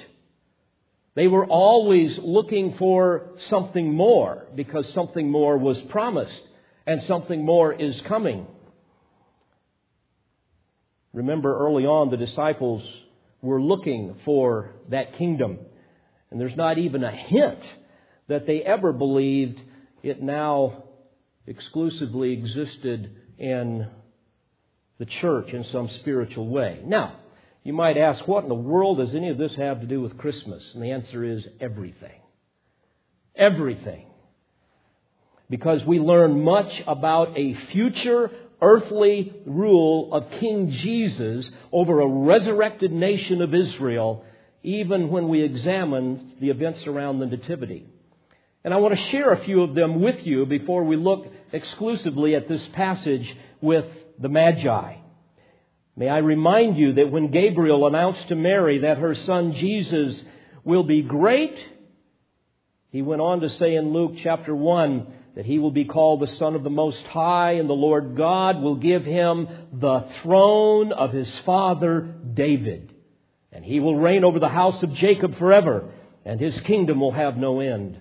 They 1.18 1.26
were 1.26 1.46
always 1.46 2.16
looking 2.22 2.76
for 2.78 3.30
something 3.48 3.92
more 3.92 4.46
because 4.54 4.88
something 4.94 5.28
more 5.28 5.58
was 5.58 5.76
promised 5.88 6.40
and 6.86 7.02
something 7.08 7.44
more 7.44 7.72
is 7.72 8.00
coming. 8.02 8.46
Remember 11.12 11.58
early 11.58 11.86
on, 11.86 12.10
the 12.10 12.16
disciples 12.16 12.84
were 13.42 13.60
looking 13.60 14.14
for 14.24 14.74
that 14.90 15.14
kingdom. 15.14 15.58
And 16.30 16.40
there's 16.40 16.54
not 16.54 16.78
even 16.78 17.02
a 17.02 17.10
hint 17.10 17.64
that 18.28 18.46
they 18.46 18.62
ever 18.62 18.92
believed 18.92 19.60
it 20.04 20.22
now 20.22 20.84
exclusively 21.48 22.32
existed 22.32 23.10
in 23.38 23.88
the 24.98 25.06
church 25.20 25.48
in 25.48 25.64
some 25.72 25.88
spiritual 26.00 26.46
way. 26.46 26.80
Now, 26.84 27.16
you 27.68 27.74
might 27.74 27.98
ask, 27.98 28.26
what 28.26 28.44
in 28.44 28.48
the 28.48 28.54
world 28.54 28.96
does 28.96 29.14
any 29.14 29.28
of 29.28 29.36
this 29.36 29.54
have 29.56 29.82
to 29.82 29.86
do 29.86 30.00
with 30.00 30.16
Christmas? 30.16 30.64
And 30.72 30.82
the 30.82 30.92
answer 30.92 31.22
is 31.22 31.46
everything. 31.60 32.18
Everything. 33.36 34.06
Because 35.50 35.84
we 35.84 35.98
learn 35.98 36.42
much 36.42 36.82
about 36.86 37.38
a 37.38 37.52
future 37.70 38.30
earthly 38.62 39.34
rule 39.44 40.14
of 40.14 40.30
King 40.40 40.70
Jesus 40.70 41.46
over 41.70 42.00
a 42.00 42.06
resurrected 42.06 42.90
nation 42.90 43.42
of 43.42 43.52
Israel, 43.52 44.24
even 44.62 45.10
when 45.10 45.28
we 45.28 45.42
examine 45.42 46.36
the 46.40 46.48
events 46.48 46.86
around 46.86 47.18
the 47.18 47.26
Nativity. 47.26 47.86
And 48.64 48.72
I 48.72 48.78
want 48.78 48.96
to 48.96 49.10
share 49.10 49.32
a 49.32 49.44
few 49.44 49.62
of 49.62 49.74
them 49.74 50.00
with 50.00 50.26
you 50.26 50.46
before 50.46 50.84
we 50.84 50.96
look 50.96 51.26
exclusively 51.52 52.34
at 52.34 52.48
this 52.48 52.66
passage 52.68 53.36
with 53.60 53.84
the 54.18 54.30
Magi. 54.30 54.97
May 55.98 56.08
I 56.08 56.18
remind 56.18 56.76
you 56.76 56.92
that 56.92 57.10
when 57.10 57.32
Gabriel 57.32 57.84
announced 57.84 58.28
to 58.28 58.36
Mary 58.36 58.78
that 58.78 58.98
her 58.98 59.16
son 59.16 59.54
Jesus 59.54 60.16
will 60.62 60.84
be 60.84 61.02
great, 61.02 61.58
he 62.90 63.02
went 63.02 63.20
on 63.20 63.40
to 63.40 63.50
say 63.50 63.74
in 63.74 63.92
Luke 63.92 64.12
chapter 64.22 64.54
1 64.54 65.12
that 65.34 65.44
he 65.44 65.58
will 65.58 65.72
be 65.72 65.86
called 65.86 66.20
the 66.20 66.36
Son 66.36 66.54
of 66.54 66.62
the 66.62 66.70
Most 66.70 67.02
High, 67.06 67.54
and 67.54 67.68
the 67.68 67.74
Lord 67.74 68.16
God 68.16 68.62
will 68.62 68.76
give 68.76 69.04
him 69.04 69.48
the 69.72 70.06
throne 70.22 70.92
of 70.92 71.12
his 71.12 71.36
father 71.40 72.14
David. 72.32 72.94
And 73.50 73.64
he 73.64 73.80
will 73.80 73.96
reign 73.96 74.22
over 74.22 74.38
the 74.38 74.48
house 74.48 74.80
of 74.84 74.94
Jacob 74.94 75.36
forever, 75.36 75.90
and 76.24 76.38
his 76.38 76.60
kingdom 76.60 77.00
will 77.00 77.10
have 77.10 77.36
no 77.36 77.58
end. 77.58 77.98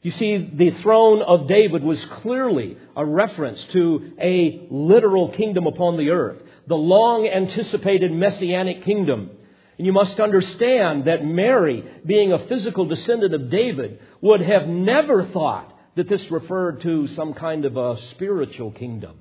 You 0.00 0.12
see, 0.12 0.48
the 0.54 0.70
throne 0.82 1.22
of 1.22 1.48
David 1.48 1.82
was 1.82 2.04
clearly 2.22 2.78
a 2.96 3.04
reference 3.04 3.60
to 3.72 4.12
a 4.20 4.68
literal 4.70 5.30
kingdom 5.30 5.66
upon 5.66 5.96
the 5.96 6.10
earth, 6.10 6.40
the 6.68 6.76
long 6.76 7.26
anticipated 7.26 8.12
messianic 8.12 8.84
kingdom. 8.84 9.30
And 9.78 9.86
you 9.86 9.92
must 9.92 10.20
understand 10.20 11.06
that 11.06 11.24
Mary, 11.24 11.84
being 12.04 12.32
a 12.32 12.46
physical 12.46 12.84
descendant 12.84 13.34
of 13.34 13.50
David, 13.50 14.00
would 14.20 14.42
have 14.42 14.66
never 14.68 15.24
thought 15.26 15.74
that 15.96 16.08
this 16.08 16.30
referred 16.30 16.82
to 16.82 17.08
some 17.08 17.32
kind 17.32 17.64
of 17.64 17.76
a 17.76 17.96
spiritual 18.10 18.70
kingdom. 18.72 19.16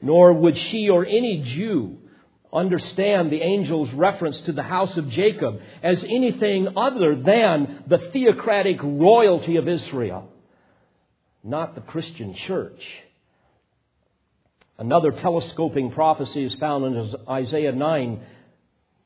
Nor 0.00 0.34
would 0.34 0.56
she 0.56 0.88
or 0.88 1.04
any 1.04 1.42
Jew 1.42 1.98
understand 2.52 3.30
the 3.30 3.42
angel's 3.42 3.92
reference 3.92 4.38
to 4.40 4.52
the 4.52 4.62
house 4.62 4.96
of 4.96 5.10
Jacob 5.10 5.60
as 5.82 6.02
anything 6.04 6.68
other 6.76 7.16
than 7.16 7.84
the 7.88 7.98
theocratic 8.12 8.78
royalty 8.82 9.56
of 9.56 9.68
Israel, 9.68 10.30
not 11.42 11.74
the 11.74 11.80
Christian 11.80 12.34
church. 12.34 12.80
Another 14.78 15.10
telescoping 15.10 15.92
prophecy 15.92 16.44
is 16.44 16.54
found 16.56 16.84
in 16.84 17.14
Isaiah 17.28 17.72
9, 17.72 18.20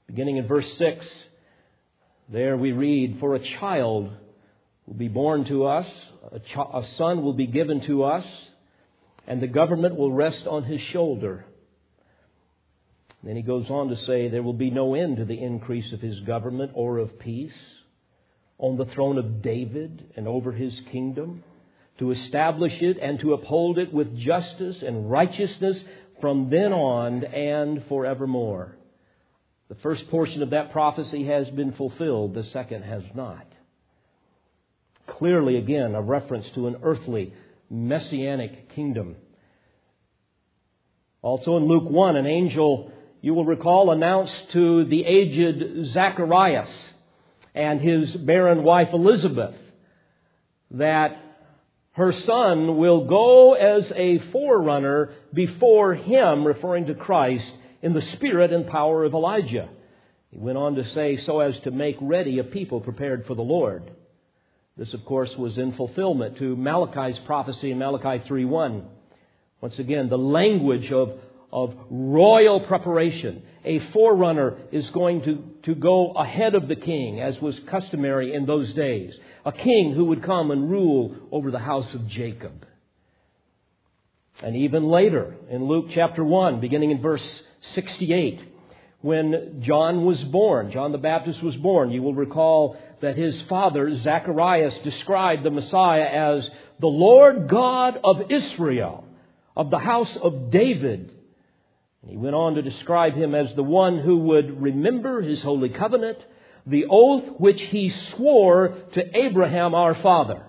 beginning 0.08 0.38
in 0.38 0.48
verse 0.48 0.68
6. 0.78 1.06
There 2.28 2.56
we 2.56 2.72
read, 2.72 3.18
For 3.20 3.36
a 3.36 3.58
child 3.60 4.10
will 4.86 4.94
be 4.94 5.06
born 5.06 5.44
to 5.44 5.66
us, 5.66 5.86
a, 6.32 6.40
ch- 6.40 6.56
a 6.56 6.82
son 6.96 7.22
will 7.22 7.34
be 7.34 7.46
given 7.46 7.82
to 7.82 8.02
us, 8.02 8.26
and 9.28 9.40
the 9.40 9.46
government 9.46 9.94
will 9.96 10.12
rest 10.12 10.44
on 10.48 10.64
his 10.64 10.80
shoulder. 10.92 11.44
Then 13.22 13.36
he 13.36 13.42
goes 13.42 13.70
on 13.70 13.90
to 13.90 13.96
say, 14.06 14.28
There 14.28 14.42
will 14.42 14.52
be 14.52 14.70
no 14.70 14.96
end 14.96 15.18
to 15.18 15.24
the 15.24 15.40
increase 15.40 15.92
of 15.92 16.00
his 16.00 16.18
government 16.20 16.72
or 16.74 16.98
of 16.98 17.20
peace 17.20 17.52
on 18.58 18.76
the 18.76 18.86
throne 18.86 19.18
of 19.18 19.40
David 19.40 20.12
and 20.16 20.26
over 20.26 20.50
his 20.50 20.80
kingdom, 20.90 21.44
to 22.00 22.11
establish 22.11 22.73
it 22.80 22.99
and 22.99 23.21
to 23.21 23.35
uphold 23.35 23.78
it 23.78 23.92
with 23.92 24.19
justice 24.19 24.83
and 24.83 25.11
righteousness 25.11 25.78
from 26.21 26.50
then 26.50 26.73
on 26.73 27.23
and 27.25 27.85
forevermore. 27.88 28.75
The 29.69 29.75
first 29.76 30.11
portion 30.11 30.42
of 30.42 30.50
that 30.50 30.73
prophecy 30.73 31.26
has 31.26 31.49
been 31.50 31.73
fulfilled, 31.73 32.35
the 32.35 32.45
second 32.45 32.83
has 32.83 33.02
not. 33.14 33.47
Clearly, 35.07 35.57
again, 35.57 35.95
a 35.95 36.00
reference 36.00 36.47
to 36.54 36.66
an 36.66 36.76
earthly, 36.83 37.35
messianic 37.69 38.71
kingdom. 38.75 39.16
Also 41.23 41.59
in 41.59 41.66
Luke 41.66 41.88
1, 41.88 42.16
an 42.16 42.26
angel 42.26 42.90
you 43.21 43.35
will 43.35 43.45
recall, 43.45 43.90
announced 43.90 44.50
to 44.52 44.87
the 44.87 45.04
aged 45.04 45.92
Zacharias 45.92 46.71
and 47.54 47.78
his 47.78 48.11
barren 48.16 48.62
wife 48.62 48.88
Elizabeth 48.95 49.54
that 50.71 51.29
her 51.92 52.12
son 52.12 52.76
will 52.76 53.06
go 53.06 53.54
as 53.54 53.90
a 53.94 54.18
forerunner 54.30 55.12
before 55.32 55.94
him, 55.94 56.47
referring 56.47 56.87
to 56.87 56.94
Christ, 56.94 57.52
in 57.82 57.94
the 57.94 58.02
spirit 58.02 58.52
and 58.52 58.66
power 58.66 59.04
of 59.04 59.14
Elijah. 59.14 59.68
He 60.30 60.38
went 60.38 60.59
on 60.59 60.76
to 60.76 60.88
say, 60.90 61.16
so 61.18 61.40
as 61.40 61.59
to 61.61 61.70
make 61.70 61.97
ready 62.00 62.38
a 62.38 62.44
people 62.44 62.80
prepared 62.80 63.26
for 63.26 63.35
the 63.35 63.42
Lord. 63.42 63.90
This, 64.76 64.94
of 64.94 65.04
course, 65.04 65.37
was 65.37 65.59
in 65.59 65.73
fulfillment 65.73 66.38
to 66.38 66.56
Malachi's 66.56 67.18
prophecy 67.26 67.70
in 67.70 67.78
Malachi 67.78 68.25
3.1. 68.28 68.85
Once 69.61 69.78
again, 69.78 70.09
the 70.09 70.16
language 70.16 70.90
of 70.92 71.12
of 71.52 71.75
royal 71.90 72.61
preparation. 72.61 73.42
A 73.64 73.80
forerunner 73.92 74.59
is 74.73 74.88
going 74.90 75.23
to, 75.23 75.45
to 75.64 75.75
go 75.75 76.12
ahead 76.12 76.54
of 76.54 76.69
the 76.69 76.76
king, 76.76 77.21
as 77.21 77.40
was 77.40 77.59
customary 77.71 78.33
in 78.35 78.47
those 78.47 78.73
days. 78.73 79.14
A 79.45 79.52
king 79.52 79.95
who 79.95 80.07
would 80.07 80.23
come 80.23 80.50
and 80.50 80.71
rule 80.71 81.16
over 81.33 81.50
the 81.50 81.59
house 81.59 81.92
of 81.95 82.07
Jacob. 82.09 82.66
And 84.42 84.57
even 84.57 84.85
later, 84.85 85.35
in 85.50 85.64
Luke 85.64 85.87
chapter 85.92 86.25
1, 86.25 86.61
beginning 86.61 86.92
in 86.92 87.02
verse 87.02 87.42
68, 87.75 88.40
when 89.02 89.62
John 89.62 90.04
was 90.04 90.23
born, 90.25 90.73
John 90.73 90.92
the 90.92 90.99
Baptist 90.99 91.42
was 91.42 91.57
born, 91.57 91.90
you 91.90 92.02
will 92.02 92.14
recall 92.14 92.76
that 93.00 93.16
his 93.16 93.40
father, 93.42 93.95
Zacharias, 93.99 94.78
described 94.85 95.42
the 95.42 95.50
Messiah 95.50 96.04
as 96.04 96.50
the 96.80 96.87
Lord 96.87 97.49
God 97.49 97.99
of 98.02 98.30
Israel, 98.30 99.04
of 99.57 99.71
the 99.71 99.78
house 99.78 100.16
of 100.23 100.50
David 100.50 101.14
he 102.07 102.16
went 102.16 102.35
on 102.35 102.54
to 102.54 102.62
describe 102.62 103.14
him 103.14 103.35
as 103.35 103.54
the 103.54 103.62
one 103.62 103.99
who 103.99 104.16
would 104.19 104.62
remember 104.62 105.21
his 105.21 105.42
holy 105.42 105.69
covenant, 105.69 106.19
the 106.66 106.87
oath 106.88 107.25
which 107.38 107.61
he 107.61 107.90
swore 107.90 108.69
to 108.95 109.19
Abraham 109.19 109.75
our 109.75 109.95
father. 109.97 110.47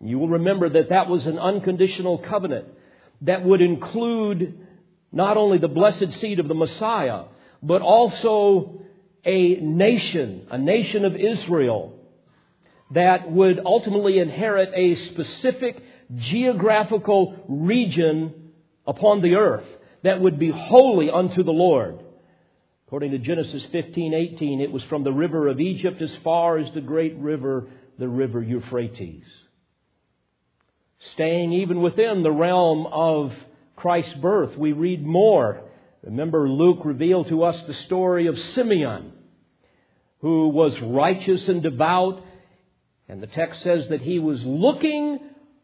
You 0.00 0.18
will 0.18 0.28
remember 0.28 0.68
that 0.68 0.90
that 0.90 1.08
was 1.08 1.26
an 1.26 1.38
unconditional 1.38 2.18
covenant 2.18 2.66
that 3.22 3.44
would 3.44 3.60
include 3.60 4.66
not 5.10 5.36
only 5.36 5.58
the 5.58 5.68
blessed 5.68 6.12
seed 6.20 6.38
of 6.38 6.48
the 6.48 6.54
Messiah, 6.54 7.24
but 7.62 7.82
also 7.82 8.82
a 9.24 9.56
nation, 9.56 10.46
a 10.50 10.58
nation 10.58 11.04
of 11.04 11.16
Israel, 11.16 11.98
that 12.90 13.30
would 13.30 13.60
ultimately 13.64 14.18
inherit 14.18 14.70
a 14.74 14.94
specific 15.06 15.82
geographical 16.14 17.44
region 17.48 18.52
upon 18.86 19.22
the 19.22 19.36
earth 19.36 19.66
that 20.04 20.20
would 20.20 20.38
be 20.38 20.50
holy 20.50 21.10
unto 21.10 21.42
the 21.42 21.50
Lord. 21.50 21.98
According 22.86 23.12
to 23.12 23.18
Genesis 23.18 23.64
15:18, 23.72 24.60
it 24.60 24.70
was 24.70 24.82
from 24.84 25.02
the 25.02 25.12
river 25.12 25.48
of 25.48 25.60
Egypt 25.60 26.00
as 26.00 26.14
far 26.16 26.58
as 26.58 26.70
the 26.72 26.82
great 26.82 27.16
river, 27.16 27.68
the 27.98 28.08
river 28.08 28.42
Euphrates. 28.42 29.24
Staying 31.12 31.52
even 31.52 31.80
within 31.80 32.22
the 32.22 32.30
realm 32.30 32.86
of 32.86 33.34
Christ's 33.76 34.14
birth, 34.14 34.56
we 34.56 34.72
read 34.72 35.04
more. 35.04 35.62
Remember, 36.02 36.48
Luke 36.48 36.84
revealed 36.84 37.28
to 37.28 37.42
us 37.42 37.60
the 37.62 37.74
story 37.74 38.26
of 38.26 38.38
Simeon, 38.38 39.12
who 40.20 40.48
was 40.48 40.78
righteous 40.82 41.48
and 41.48 41.62
devout, 41.62 42.22
and 43.08 43.22
the 43.22 43.26
text 43.26 43.62
says 43.62 43.88
that 43.88 44.02
he 44.02 44.18
was 44.18 44.44
looking 44.44 45.18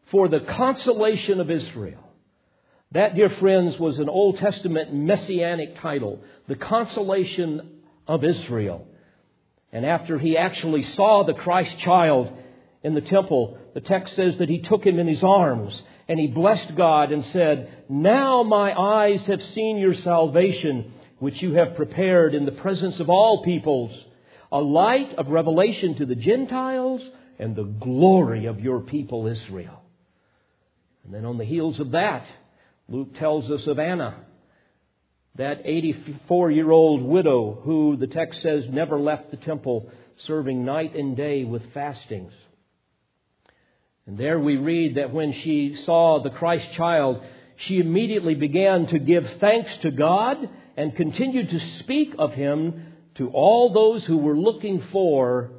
for 0.07 0.27
the 0.27 0.41
consolation 0.41 1.39
of 1.39 1.51
Israel. 1.51 2.10
That, 2.93 3.15
dear 3.15 3.29
friends, 3.29 3.79
was 3.79 3.99
an 3.99 4.09
Old 4.09 4.37
Testament 4.39 4.93
messianic 4.93 5.79
title, 5.79 6.19
the 6.47 6.55
consolation 6.55 7.79
of 8.05 8.25
Israel. 8.25 8.85
And 9.71 9.85
after 9.85 10.19
he 10.19 10.37
actually 10.37 10.83
saw 10.83 11.23
the 11.23 11.33
Christ 11.33 11.79
child 11.79 12.37
in 12.83 12.93
the 12.93 13.01
temple, 13.01 13.57
the 13.73 13.79
text 13.79 14.15
says 14.15 14.37
that 14.37 14.49
he 14.49 14.59
took 14.59 14.85
him 14.85 14.99
in 14.99 15.07
his 15.07 15.23
arms 15.23 15.81
and 16.09 16.19
he 16.19 16.27
blessed 16.27 16.75
God 16.75 17.13
and 17.13 17.23
said, 17.27 17.85
Now 17.87 18.43
my 18.43 18.77
eyes 18.77 19.21
have 19.23 19.41
seen 19.41 19.77
your 19.77 19.93
salvation, 19.93 20.91
which 21.19 21.41
you 21.41 21.53
have 21.53 21.77
prepared 21.77 22.35
in 22.35 22.43
the 22.43 22.51
presence 22.51 22.99
of 22.99 23.09
all 23.09 23.43
peoples, 23.43 23.97
a 24.51 24.59
light 24.59 25.13
of 25.15 25.29
revelation 25.29 25.95
to 25.95 26.05
the 26.05 26.15
Gentiles 26.15 27.01
and 27.39 27.55
the 27.55 27.63
glory 27.63 28.47
of 28.47 28.59
your 28.59 28.81
people 28.81 29.27
Israel. 29.27 29.81
And 31.05 31.13
then 31.13 31.23
on 31.23 31.37
the 31.37 31.45
heels 31.45 31.79
of 31.79 31.91
that, 31.91 32.25
Luke 32.91 33.15
tells 33.15 33.49
us 33.49 33.65
of 33.67 33.79
Anna, 33.79 34.17
that 35.35 35.61
84 35.63 36.51
year 36.51 36.69
old 36.69 37.01
widow 37.01 37.61
who 37.63 37.95
the 37.95 38.05
text 38.05 38.41
says 38.41 38.65
never 38.69 38.99
left 38.99 39.31
the 39.31 39.37
temple, 39.37 39.89
serving 40.25 40.65
night 40.65 40.93
and 40.93 41.15
day 41.15 41.45
with 41.45 41.73
fastings. 41.73 42.33
And 44.05 44.17
there 44.17 44.37
we 44.37 44.57
read 44.57 44.95
that 44.95 45.13
when 45.13 45.31
she 45.31 45.77
saw 45.85 46.21
the 46.21 46.31
Christ 46.31 46.73
child, 46.73 47.23
she 47.55 47.79
immediately 47.79 48.35
began 48.35 48.87
to 48.87 48.99
give 48.99 49.37
thanks 49.39 49.71
to 49.83 49.91
God 49.91 50.49
and 50.75 50.93
continued 50.93 51.49
to 51.51 51.59
speak 51.79 52.15
of 52.19 52.33
him 52.33 52.93
to 53.15 53.29
all 53.29 53.71
those 53.71 54.03
who 54.03 54.17
were 54.17 54.37
looking 54.37 54.83
for 54.91 55.51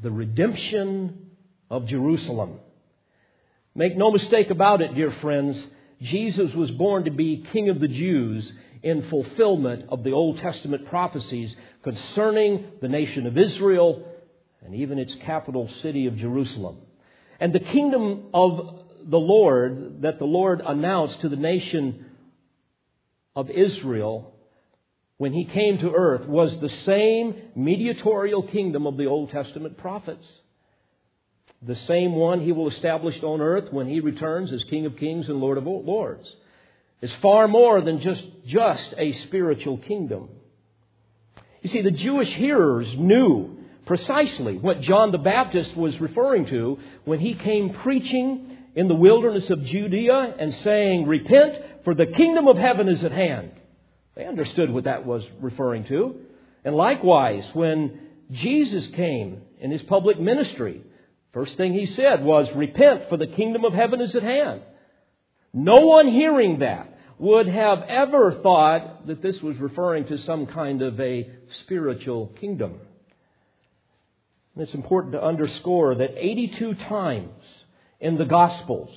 the 0.00 0.10
redemption 0.10 1.32
of 1.70 1.84
Jerusalem. 1.84 2.60
Make 3.74 3.94
no 3.94 4.10
mistake 4.10 4.48
about 4.48 4.80
it, 4.80 4.94
dear 4.94 5.10
friends. 5.20 5.62
Jesus 6.02 6.54
was 6.54 6.70
born 6.72 7.04
to 7.04 7.10
be 7.10 7.44
King 7.52 7.68
of 7.68 7.80
the 7.80 7.88
Jews 7.88 8.50
in 8.82 9.08
fulfillment 9.08 9.86
of 9.88 10.04
the 10.04 10.12
Old 10.12 10.38
Testament 10.38 10.86
prophecies 10.86 11.54
concerning 11.82 12.66
the 12.80 12.88
nation 12.88 13.26
of 13.26 13.36
Israel 13.36 14.06
and 14.62 14.74
even 14.74 14.98
its 14.98 15.14
capital 15.24 15.68
city 15.82 16.06
of 16.06 16.16
Jerusalem. 16.16 16.78
And 17.40 17.52
the 17.52 17.60
kingdom 17.60 18.28
of 18.32 18.84
the 19.04 19.18
Lord 19.18 20.02
that 20.02 20.18
the 20.18 20.24
Lord 20.24 20.60
announced 20.64 21.20
to 21.22 21.28
the 21.28 21.36
nation 21.36 22.06
of 23.34 23.50
Israel 23.50 24.34
when 25.16 25.32
he 25.32 25.44
came 25.44 25.78
to 25.78 25.92
earth 25.92 26.26
was 26.26 26.58
the 26.60 26.68
same 26.84 27.34
mediatorial 27.56 28.44
kingdom 28.44 28.86
of 28.86 28.96
the 28.96 29.06
Old 29.06 29.30
Testament 29.30 29.76
prophets 29.78 30.26
the 31.62 31.76
same 31.86 32.14
one 32.14 32.40
he 32.40 32.52
will 32.52 32.68
establish 32.68 33.20
on 33.22 33.40
earth 33.40 33.72
when 33.72 33.88
he 33.88 34.00
returns 34.00 34.52
as 34.52 34.62
King 34.64 34.86
of 34.86 34.96
Kings 34.96 35.28
and 35.28 35.40
Lord 35.40 35.58
of 35.58 35.66
Lords. 35.66 36.28
is 37.00 37.12
far 37.16 37.48
more 37.48 37.80
than 37.80 38.00
just, 38.00 38.24
just 38.46 38.94
a 38.96 39.12
spiritual 39.24 39.78
kingdom. 39.78 40.28
You 41.62 41.70
see, 41.70 41.82
the 41.82 41.90
Jewish 41.90 42.32
hearers 42.32 42.88
knew 42.96 43.58
precisely 43.86 44.58
what 44.58 44.82
John 44.82 45.10
the 45.10 45.18
Baptist 45.18 45.76
was 45.76 45.98
referring 46.00 46.46
to 46.46 46.78
when 47.04 47.18
he 47.18 47.34
came 47.34 47.70
preaching 47.70 48.56
in 48.76 48.86
the 48.86 48.94
wilderness 48.94 49.50
of 49.50 49.64
Judea 49.64 50.36
and 50.38 50.54
saying, 50.56 51.06
Repent, 51.06 51.84
for 51.84 51.94
the 51.94 52.06
kingdom 52.06 52.46
of 52.46 52.56
heaven 52.56 52.88
is 52.88 53.02
at 53.02 53.12
hand. 53.12 53.50
They 54.14 54.26
understood 54.26 54.70
what 54.70 54.84
that 54.84 55.06
was 55.06 55.24
referring 55.40 55.84
to. 55.86 56.16
And 56.64 56.76
likewise, 56.76 57.48
when 57.54 58.00
Jesus 58.30 58.86
came 58.94 59.42
in 59.58 59.70
his 59.70 59.82
public 59.82 60.20
ministry, 60.20 60.82
First 61.32 61.56
thing 61.56 61.74
he 61.74 61.86
said 61.86 62.24
was, 62.24 62.48
Repent, 62.54 63.08
for 63.08 63.16
the 63.16 63.26
kingdom 63.26 63.64
of 63.64 63.74
heaven 63.74 64.00
is 64.00 64.14
at 64.14 64.22
hand. 64.22 64.62
No 65.52 65.86
one 65.86 66.08
hearing 66.08 66.60
that 66.60 66.98
would 67.18 67.48
have 67.48 67.82
ever 67.82 68.40
thought 68.42 69.06
that 69.06 69.22
this 69.22 69.40
was 69.42 69.56
referring 69.58 70.06
to 70.06 70.18
some 70.18 70.46
kind 70.46 70.82
of 70.82 70.98
a 71.00 71.28
spiritual 71.62 72.28
kingdom. 72.40 72.80
And 74.54 74.64
it's 74.64 74.74
important 74.74 75.12
to 75.12 75.22
underscore 75.22 75.96
that 75.96 76.14
82 76.16 76.74
times 76.74 77.44
in 78.00 78.16
the 78.16 78.24
Gospels, 78.24 78.90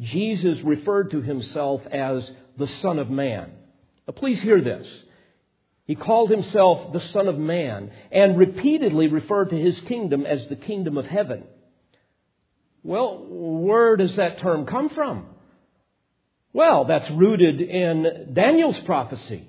Jesus 0.00 0.60
referred 0.62 1.10
to 1.10 1.22
himself 1.22 1.82
as 1.90 2.30
the 2.56 2.68
Son 2.68 2.98
of 2.98 3.10
Man. 3.10 3.50
Now, 4.06 4.14
please 4.14 4.40
hear 4.40 4.60
this. 4.60 4.86
He 5.86 5.94
called 5.94 6.30
himself 6.30 6.92
the 6.92 7.00
Son 7.00 7.28
of 7.28 7.38
Man 7.38 7.90
and 8.10 8.38
repeatedly 8.38 9.08
referred 9.08 9.50
to 9.50 9.58
his 9.58 9.78
kingdom 9.80 10.26
as 10.26 10.46
the 10.48 10.56
kingdom 10.56 10.98
of 10.98 11.06
heaven. 11.06 11.44
Well, 12.86 13.26
where 13.28 13.96
does 13.96 14.14
that 14.14 14.38
term 14.38 14.64
come 14.64 14.90
from? 14.90 15.26
Well, 16.52 16.84
that's 16.84 17.10
rooted 17.10 17.60
in 17.60 18.30
Daniel's 18.32 18.78
prophecy. 18.86 19.48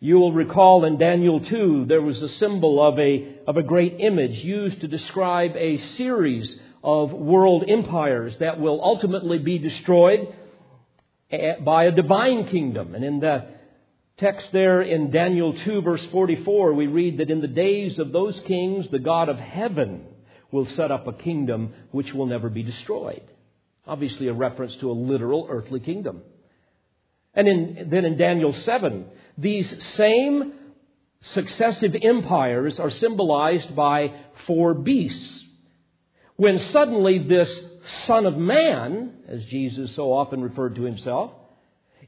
You 0.00 0.16
will 0.16 0.32
recall 0.32 0.86
in 0.86 0.96
Daniel 0.96 1.38
2, 1.38 1.84
there 1.86 2.00
was 2.00 2.20
a 2.22 2.30
symbol 2.30 2.82
of 2.82 2.98
a, 2.98 3.40
of 3.46 3.58
a 3.58 3.62
great 3.62 3.96
image 4.00 4.42
used 4.42 4.80
to 4.80 4.88
describe 4.88 5.54
a 5.54 5.76
series 5.98 6.50
of 6.82 7.12
world 7.12 7.64
empires 7.68 8.34
that 8.40 8.58
will 8.58 8.82
ultimately 8.82 9.36
be 9.36 9.58
destroyed 9.58 10.34
eh, 11.30 11.56
by 11.62 11.84
a 11.84 11.92
divine 11.92 12.48
kingdom. 12.48 12.94
And 12.94 13.04
in 13.04 13.20
the 13.20 13.48
text 14.16 14.48
there 14.54 14.80
in 14.80 15.10
Daniel 15.10 15.52
2, 15.52 15.82
verse 15.82 16.06
44, 16.06 16.72
we 16.72 16.86
read 16.86 17.18
that 17.18 17.30
in 17.30 17.42
the 17.42 17.48
days 17.48 17.98
of 17.98 18.12
those 18.12 18.40
kings, 18.46 18.86
the 18.90 18.98
God 18.98 19.28
of 19.28 19.38
heaven 19.38 20.06
will 20.56 20.66
set 20.74 20.90
up 20.90 21.06
a 21.06 21.12
kingdom 21.12 21.74
which 21.90 22.14
will 22.14 22.26
never 22.26 22.48
be 22.48 22.62
destroyed. 22.62 23.22
Obviously, 23.86 24.28
a 24.28 24.32
reference 24.32 24.74
to 24.76 24.90
a 24.90 24.92
literal 24.92 25.46
earthly 25.50 25.80
kingdom. 25.80 26.22
And 27.34 27.46
in, 27.46 27.90
then 27.90 28.06
in 28.06 28.16
Daniel 28.16 28.54
7, 28.54 29.04
these 29.36 29.72
same 29.96 30.54
successive 31.20 31.94
empires 32.00 32.80
are 32.80 32.90
symbolized 32.90 33.76
by 33.76 34.14
four 34.46 34.72
beasts. 34.72 35.44
When 36.36 36.58
suddenly 36.70 37.18
this 37.18 37.60
Son 38.06 38.24
of 38.24 38.36
Man, 38.38 39.12
as 39.28 39.44
Jesus 39.44 39.94
so 39.94 40.12
often 40.12 40.40
referred 40.40 40.76
to 40.76 40.82
himself, 40.82 41.32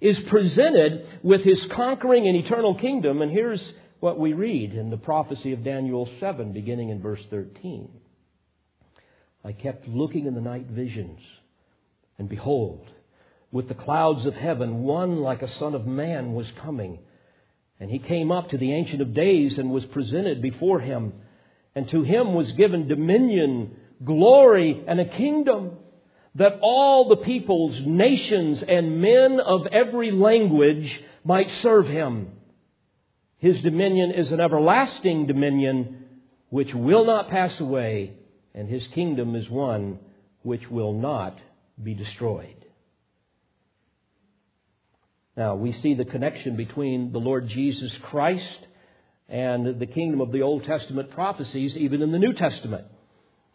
is 0.00 0.18
presented 0.20 1.06
with 1.22 1.42
his 1.42 1.64
conquering 1.66 2.26
and 2.26 2.36
eternal 2.36 2.74
kingdom, 2.76 3.20
and 3.20 3.30
here's 3.30 3.62
what 4.00 4.18
we 4.18 4.32
read 4.32 4.72
in 4.72 4.88
the 4.88 4.96
prophecy 4.96 5.52
of 5.52 5.62
Daniel 5.64 6.08
7, 6.18 6.52
beginning 6.52 6.88
in 6.88 7.02
verse 7.02 7.22
13. 7.30 7.90
I 9.44 9.52
kept 9.52 9.88
looking 9.88 10.26
in 10.26 10.34
the 10.34 10.40
night 10.40 10.66
visions, 10.66 11.20
and 12.18 12.28
behold, 12.28 12.86
with 13.50 13.68
the 13.68 13.74
clouds 13.74 14.26
of 14.26 14.34
heaven, 14.34 14.82
one 14.82 15.18
like 15.18 15.42
a 15.42 15.52
son 15.58 15.74
of 15.74 15.86
man 15.86 16.34
was 16.34 16.50
coming. 16.62 16.98
And 17.80 17.90
he 17.90 17.98
came 17.98 18.32
up 18.32 18.50
to 18.50 18.58
the 18.58 18.72
Ancient 18.72 19.00
of 19.00 19.14
Days 19.14 19.56
and 19.56 19.70
was 19.70 19.84
presented 19.86 20.42
before 20.42 20.80
him. 20.80 21.12
And 21.74 21.88
to 21.90 22.02
him 22.02 22.34
was 22.34 22.50
given 22.52 22.88
dominion, 22.88 23.76
glory, 24.04 24.82
and 24.86 25.00
a 25.00 25.04
kingdom 25.04 25.78
that 26.34 26.58
all 26.60 27.08
the 27.08 27.16
peoples, 27.16 27.80
nations, 27.86 28.62
and 28.66 29.00
men 29.00 29.40
of 29.40 29.66
every 29.68 30.10
language 30.10 31.00
might 31.24 31.50
serve 31.62 31.86
him. 31.86 32.32
His 33.38 33.62
dominion 33.62 34.10
is 34.10 34.30
an 34.30 34.40
everlasting 34.40 35.26
dominion 35.26 36.04
which 36.50 36.74
will 36.74 37.04
not 37.04 37.28
pass 37.28 37.58
away, 37.60 38.14
and 38.58 38.68
his 38.68 38.84
kingdom 38.88 39.36
is 39.36 39.48
one 39.48 40.00
which 40.42 40.68
will 40.68 40.92
not 40.92 41.38
be 41.80 41.94
destroyed. 41.94 42.56
Now, 45.36 45.54
we 45.54 45.72
see 45.74 45.94
the 45.94 46.04
connection 46.04 46.56
between 46.56 47.12
the 47.12 47.20
Lord 47.20 47.46
Jesus 47.48 47.92
Christ 48.10 48.58
and 49.28 49.78
the 49.78 49.86
kingdom 49.86 50.20
of 50.20 50.32
the 50.32 50.42
Old 50.42 50.64
Testament 50.64 51.12
prophecies, 51.12 51.76
even 51.76 52.02
in 52.02 52.10
the 52.10 52.18
New 52.18 52.32
Testament. 52.32 52.86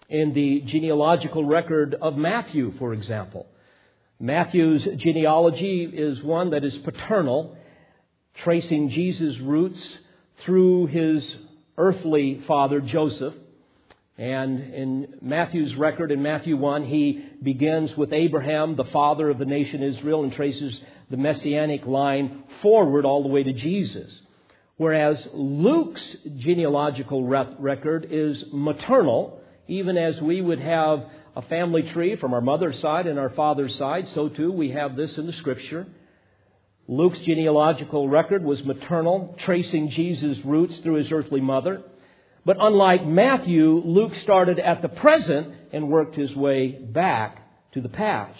In 0.08 0.34
the 0.34 0.62
genealogical 0.62 1.44
record 1.44 1.96
of 2.02 2.16
Matthew, 2.16 2.74
for 2.80 2.94
example, 2.94 3.48
Matthew's 4.22 4.88
genealogy 5.00 5.84
is 5.84 6.24
one 6.24 6.52
that 6.52 6.64
is 6.64 6.78
paternal, 6.78 7.58
tracing 8.46 8.90
Jesus' 8.90 9.38
roots 9.42 9.86
through 10.46 10.88
his 10.88 11.36
earthly 11.78 12.42
father, 12.48 12.80
Joseph. 12.80 13.34
And 14.18 14.60
in 14.74 15.14
Matthew's 15.22 15.76
record, 15.76 16.12
in 16.12 16.22
Matthew 16.22 16.56
1, 16.56 16.86
he 16.86 17.26
begins 17.42 17.96
with 17.98 18.14
Abraham, 18.14 18.76
the 18.76 18.84
father 18.86 19.30
of 19.30 19.40
the 19.40 19.46
nation 19.46 19.82
Israel, 19.82 20.24
and 20.24 20.32
traces 20.32 20.80
the 21.10 21.18
messianic 21.18 21.86
line 21.86 22.44
forward 22.62 23.06
all 23.06 23.24
the 23.24 23.30
way 23.30 23.42
to 23.44 23.54
Jesus. 23.54 24.12
Whereas 24.78 25.28
Luke's 25.34 26.06
genealogical 26.38 27.24
record 27.26 28.08
is 28.10 28.44
maternal, 28.52 29.40
even 29.68 29.98
as 29.98 30.22
we 30.22 30.42
would 30.42 30.60
have 30.60 31.06
a 31.36 31.42
family 31.44 31.82
tree 31.82 32.16
from 32.16 32.34
our 32.34 32.42
mother's 32.42 32.80
side 32.80 33.08
and 33.08 33.18
our 33.18 33.32
father's 33.32 33.76
side, 33.78 34.08
so 34.14 34.30
too 34.30 34.52
we 34.52 34.72
have 34.72 34.96
this 34.96 35.18
in 35.18 35.26
the 35.26 35.34
scripture. 35.34 35.88
Luke's 36.88 37.20
genealogical 37.20 38.10
record 38.10 38.44
was 38.44 38.64
maternal, 38.64 39.36
tracing 39.40 39.90
Jesus' 39.90 40.38
roots 40.46 40.78
through 40.80 40.96
his 40.96 41.12
earthly 41.12 41.42
mother. 41.42 41.82
But 42.46 42.58
unlike 42.60 43.06
Matthew, 43.06 43.82
Luke 43.86 44.16
started 44.16 44.60
at 44.60 44.82
the 44.82 44.90
present 44.90 45.54
and 45.72 45.90
worked 45.90 46.16
his 46.16 46.36
way 46.36 46.72
back 46.72 47.40
to 47.74 47.82
the 47.82 47.90
past. 47.90 48.40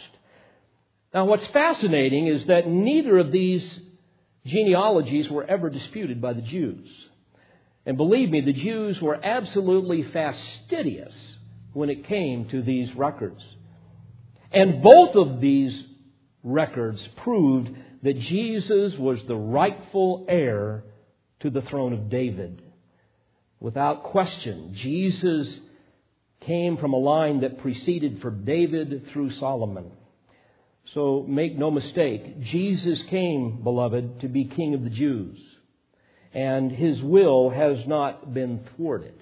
Now, 1.14 1.26
what's 1.26 1.48
fascinating 1.48 2.28
is 2.28 2.46
that 2.48 2.68
neither 2.68 3.18
of 3.18 3.32
these 3.32 3.80
genealogies 4.46 5.30
were 5.30 5.46
ever 5.46 5.70
disputed 5.70 6.22
by 6.22 6.34
the 6.34 6.42
Jews. 6.42 6.90
And 7.86 7.98
believe 7.98 8.30
me, 8.30 8.42
the 8.42 8.54
Jews 8.54 9.02
were 9.02 9.24
absolutely 9.24 10.04
fastidious 10.04 11.14
when 11.74 11.90
it 11.90 12.08
came 12.08 12.50
to 12.50 12.62
these 12.62 12.94
records. 12.96 13.42
And 14.52 14.82
both 14.82 15.16
of 15.16 15.40
these 15.40 15.84
records 16.44 17.00
proved 17.18 17.70
that 18.04 18.20
Jesus 18.20 18.98
was 18.98 19.20
the 19.28 19.36
rightful 19.36 20.26
heir 20.28 20.84
to 21.40 21.50
the 21.50 21.62
throne 21.62 21.94
of 21.94 22.10
David. 22.10 22.62
Without 23.64 24.04
question, 24.04 24.76
Jesus 24.76 25.48
came 26.42 26.76
from 26.76 26.92
a 26.92 26.98
line 26.98 27.40
that 27.40 27.60
preceded 27.60 28.22
from 28.22 28.44
David 28.44 29.08
through 29.14 29.32
Solomon. 29.32 29.90
So 30.94 31.26
make 31.26 31.58
no 31.58 31.72
mistake, 31.72 32.42
Jesus 32.42 33.02
came, 33.04 33.64
beloved, 33.64 34.20
to 34.20 34.28
be 34.28 34.44
King 34.44 34.74
of 34.74 34.84
the 34.84 34.90
Jews. 34.90 35.40
And 36.34 36.74
his 36.74 37.02
will 37.02 37.52
has 37.52 37.88
not 37.88 38.34
been 38.34 38.66
thwarted. 38.76 39.16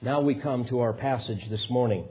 Now 0.00 0.20
we 0.20 0.36
come 0.36 0.64
to 0.66 0.78
our 0.78 0.92
passage 0.92 1.50
this 1.50 1.68
morning. 1.70 2.04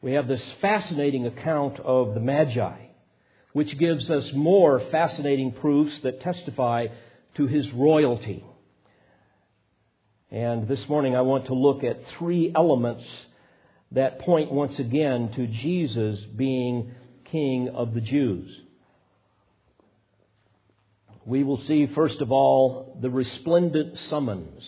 We 0.00 0.12
have 0.12 0.28
this 0.28 0.48
fascinating 0.62 1.26
account 1.26 1.78
of 1.80 2.14
the 2.14 2.20
Magi, 2.20 2.86
which 3.52 3.78
gives 3.78 4.08
us 4.08 4.32
more 4.32 4.80
fascinating 4.90 5.52
proofs 5.52 5.98
that 6.04 6.22
testify 6.22 6.86
to 7.34 7.46
his 7.46 7.70
royalty. 7.74 8.46
And 10.34 10.66
this 10.66 10.88
morning 10.88 11.14
I 11.14 11.20
want 11.20 11.46
to 11.46 11.54
look 11.54 11.84
at 11.84 11.96
three 12.18 12.50
elements 12.56 13.04
that 13.92 14.18
point 14.18 14.50
once 14.50 14.76
again 14.80 15.30
to 15.36 15.46
Jesus 15.46 16.18
being 16.34 16.90
King 17.26 17.68
of 17.68 17.94
the 17.94 18.00
Jews. 18.00 18.50
We 21.24 21.44
will 21.44 21.60
see, 21.68 21.86
first 21.86 22.20
of 22.20 22.32
all, 22.32 22.98
the 23.00 23.10
resplendent 23.10 23.96
summons, 24.10 24.64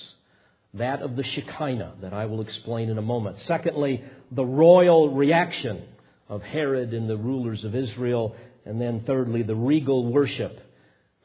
that 0.75 1.03
of 1.03 1.17
the 1.17 1.25
Shekinah, 1.25 1.95
that 2.01 2.13
I 2.15 2.27
will 2.27 2.43
explain 2.43 2.89
in 2.89 2.99
a 2.99 3.03
moment. 3.03 3.39
Secondly, 3.49 4.05
the 4.31 4.47
royal 4.47 5.11
reaction 5.17 5.83
of 6.29 6.43
Herod 6.43 6.95
and 6.95 7.11
the 7.11 7.17
rulers 7.17 7.65
of 7.65 7.75
Israel. 7.75 8.37
And 8.65 8.81
then 8.81 9.03
thirdly, 9.05 9.43
the 9.43 9.57
regal 9.57 10.13
worship 10.13 10.61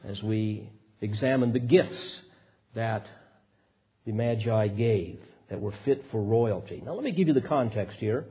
as 0.02 0.20
we 0.20 0.68
examine 1.00 1.52
the 1.52 1.60
gifts 1.60 2.20
that 2.74 3.06
the 4.06 4.12
Magi 4.12 4.68
gave 4.68 5.20
that 5.48 5.60
were 5.60 5.74
fit 5.84 6.04
for 6.10 6.22
royalty. 6.22 6.82
Now, 6.84 6.94
let 6.94 7.04
me 7.04 7.12
give 7.12 7.28
you 7.28 7.34
the 7.34 7.40
context 7.40 7.98
here. 7.98 8.26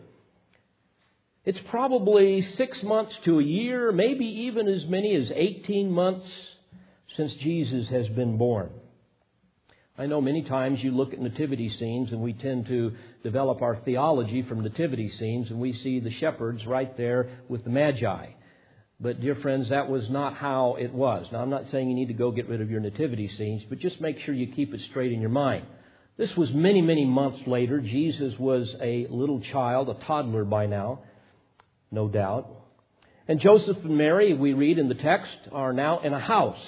It's 1.44 1.60
probably 1.70 2.42
six 2.42 2.84
months 2.84 3.16
to 3.26 3.40
a 3.40 3.44
year, 3.44 3.92
maybe 3.92 4.26
even 4.26 4.68
as 4.68 4.86
many 4.86 5.16
as 5.16 5.32
18 5.34 5.92
months 5.92 6.28
since 7.16 7.34
Jesus 7.36 7.88
has 7.90 8.08
been 8.10 8.38
born. 8.38 8.70
I 9.98 10.06
know 10.06 10.22
many 10.22 10.44
times 10.44 10.84
you 10.84 10.92
look 10.92 11.14
at 11.14 11.20
nativity 11.20 11.70
scenes 11.70 12.12
and 12.12 12.22
we 12.22 12.34
tend 12.34 12.68
to 12.68 12.94
develop 13.24 13.62
our 13.62 13.76
theology 13.78 14.42
from 14.44 14.62
nativity 14.62 15.10
scenes 15.10 15.50
and 15.50 15.60
we 15.60 15.74
see 15.74 16.00
the 16.00 16.12
shepherds 16.12 16.66
right 16.66 16.96
there 16.98 17.30
with 17.50 17.64
the 17.64 17.70
magi. 17.70 18.28
But, 19.02 19.20
dear 19.20 19.34
friends, 19.36 19.70
that 19.70 19.90
was 19.90 20.08
not 20.12 20.36
how 20.36 20.76
it 20.80 20.94
was. 20.94 21.26
Now, 21.32 21.40
I'm 21.40 21.50
not 21.50 21.66
saying 21.72 21.90
you 21.90 21.96
need 21.96 22.10
to 22.10 22.14
go 22.14 22.30
get 22.30 22.48
rid 22.48 22.62
of 22.62 22.70
your 22.70 22.82
nativity 22.82 23.28
scenes, 23.30 23.64
but 23.68 23.80
just 23.80 24.00
make 24.00 24.20
sure 24.20 24.36
you 24.36 24.54
keep 24.54 24.76
it 24.76 24.82
straight 24.92 25.12
in 25.12 25.20
your 25.20 25.32
mind. 25.32 25.66
This 26.18 26.36
was 26.38 26.52
many, 26.54 26.82
many 26.82 27.04
months 27.04 27.40
later. 27.48 27.80
Jesus 27.80 28.38
was 28.38 28.72
a 28.80 29.08
little 29.10 29.42
child, 29.52 29.90
a 29.90 29.96
toddler 30.06 30.46
by 30.46 30.68
now, 30.68 31.00
no 31.90 32.08
doubt. 32.08 32.48
And 33.28 33.40
Joseph 33.40 33.78
and 33.84 33.98
Mary, 33.98 34.36
we 34.36 34.54
read 34.54 34.78
in 34.78 34.88
the 34.88 34.94
text, 34.94 35.38
are 35.52 35.74
now 35.74 36.02
in 36.02 36.14
a 36.14 36.20
house. 36.20 36.62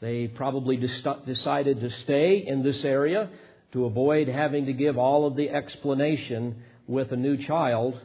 They 0.00 0.28
probably 0.28 0.76
decided 0.76 1.80
to 1.80 1.90
stay 2.04 2.44
in 2.46 2.62
this 2.62 2.84
area 2.84 3.28
to 3.72 3.86
avoid 3.86 4.28
having 4.28 4.66
to 4.66 4.72
give 4.72 4.98
all 4.98 5.26
of 5.26 5.34
the 5.34 5.50
explanation 5.50 6.62
with 6.86 7.10
a 7.10 7.16
new 7.16 7.44
child 7.44 8.00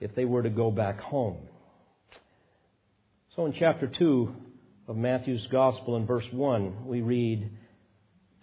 if 0.00 0.14
they 0.14 0.24
were 0.24 0.44
to 0.44 0.50
go 0.50 0.70
back 0.70 1.00
home. 1.00 1.47
So 3.38 3.46
in 3.46 3.52
chapter 3.52 3.86
2 3.86 4.34
of 4.88 4.96
Matthew's 4.96 5.46
Gospel, 5.46 5.94
in 5.94 6.06
verse 6.06 6.26
1, 6.32 6.86
we 6.86 7.02
read 7.02 7.48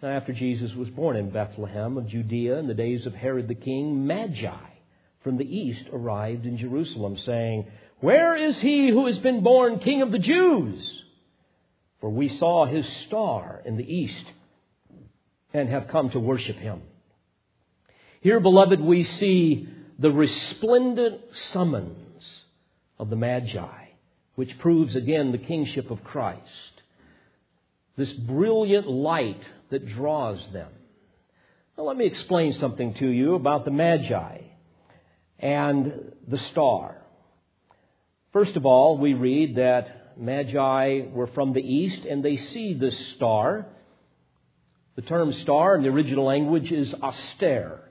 Now, 0.02 0.08
After 0.08 0.32
Jesus 0.32 0.74
was 0.74 0.88
born 0.92 1.18
in 1.18 1.32
Bethlehem 1.32 1.98
of 1.98 2.08
Judea 2.08 2.60
in 2.60 2.68
the 2.68 2.74
days 2.74 3.06
of 3.06 3.14
Herod 3.14 3.50
the 3.50 3.56
king, 3.56 4.08
Magi 4.08 4.56
from 5.22 5.36
the 5.36 5.44
east 5.44 5.84
arrived 5.92 6.46
in 6.46 6.58
Jerusalem, 6.58 7.18
saying, 7.18 7.68
Where 8.00 8.38
is 8.38 8.58
he 8.60 8.90
who 8.90 9.08
has 9.08 9.20
been 9.20 9.44
born 9.44 9.80
King 9.80 10.02
of 10.02 10.14
the 10.14 10.18
Jews? 10.18 10.82
For 12.00 12.10
we 12.10 12.30
saw 12.30 12.66
his 12.66 12.88
star 13.08 13.62
in 13.66 13.76
the 13.76 13.94
east 13.94 14.24
and 15.54 15.68
have 15.68 15.90
come 15.90 16.10
to 16.12 16.22
worship 16.22 16.56
him. 16.56 16.84
Here, 18.22 18.40
beloved, 18.40 18.80
we 18.80 19.04
see 19.04 19.68
the 20.00 20.12
resplendent 20.12 21.20
summons 21.52 22.24
of 22.98 23.10
the 23.10 23.18
Magi, 23.18 23.85
which 24.36 24.58
proves 24.60 24.96
again 24.96 25.32
the 25.32 25.38
kingship 25.38 25.92
of 25.92 26.04
Christ. 26.04 26.42
This 27.98 28.12
brilliant 28.12 28.88
light 28.90 29.42
that 29.70 29.88
draws 29.88 30.40
them. 30.52 30.72
Now, 31.78 31.86
let 31.86 31.98
me 31.98 32.06
explain 32.06 32.54
something 32.54 32.94
to 32.96 33.08
you 33.08 33.36
about 33.36 33.66
the 33.66 33.72
Magi 33.72 34.40
and 35.40 36.14
the 36.28 36.40
star. 36.52 37.02
First 38.34 38.56
of 38.56 38.66
all, 38.66 38.98
we 38.98 39.14
read 39.14 39.56
that 39.56 40.18
Magi 40.18 41.02
were 41.12 41.28
from 41.28 41.54
the 41.54 41.62
east 41.62 42.06
and 42.06 42.24
they 42.24 42.38
see 42.38 42.74
this 42.74 42.98
star. 43.16 43.66
The 44.96 45.02
term 45.02 45.34
star 45.34 45.76
in 45.76 45.84
the 45.84 45.90
original 45.90 46.26
language 46.26 46.72
is 46.72 46.94
aster, 47.04 47.82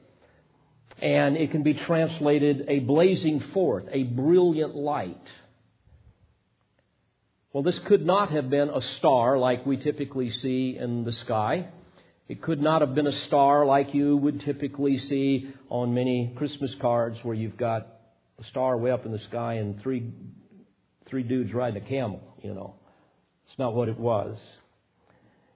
and 1.01 1.37
it 1.37 1.51
can 1.51 1.63
be 1.63 1.75
translated 1.75 2.65
a 2.69 2.79
blazing 2.81 3.41
forth, 3.53 3.85
a 3.91 4.05
brilliant 4.05 4.75
light. 4.75 5.29
Well, 7.55 7.63
this 7.63 7.79
could 7.87 8.05
not 8.05 8.33
have 8.33 8.51
been 8.51 8.69
a 8.69 8.83
star 8.99 9.39
like 9.39 9.65
we 9.65 9.77
typically 9.77 10.29
see 10.33 10.77
in 10.77 11.05
the 11.05 11.13
sky. 11.13 11.69
It 12.27 12.43
could 12.43 12.61
not 12.61 12.81
have 12.81 12.97
been 12.97 13.07
a 13.07 13.27
star 13.27 13.65
like 13.65 13.95
you 13.95 14.17
would 14.17 14.41
typically 14.41 14.99
see 14.99 15.53
on 15.69 15.95
many 15.95 16.33
Christmas 16.35 16.75
cards 16.81 17.17
where 17.23 17.37
you've 17.37 17.57
got 17.57 17.87
a 18.41 18.45
star 18.47 18.77
way 18.77 18.91
up 18.91 19.07
in 19.07 19.13
the 19.13 19.21
sky 19.21 19.55
and 19.55 19.81
three, 19.81 20.03
three 21.07 21.23
dudes 21.23 21.55
riding 21.55 21.81
a 21.81 21.87
camel, 21.87 22.21
you 22.43 22.53
know. 22.53 22.75
It's 23.47 23.57
not 23.57 23.73
what 23.73 23.89
it 23.89 24.01
was. 24.01 24.37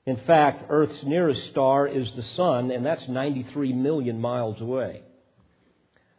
In 0.07 0.19
fact, 0.19 0.67
Earth's 0.69 1.03
nearest 1.03 1.51
star 1.51 1.89
is 1.89 2.13
the 2.13 2.23
Sun, 2.23 2.71
and 2.71 2.87
that's 2.87 3.09
93 3.09 3.73
million 3.73 4.21
miles 4.21 4.61
away. 4.61 5.03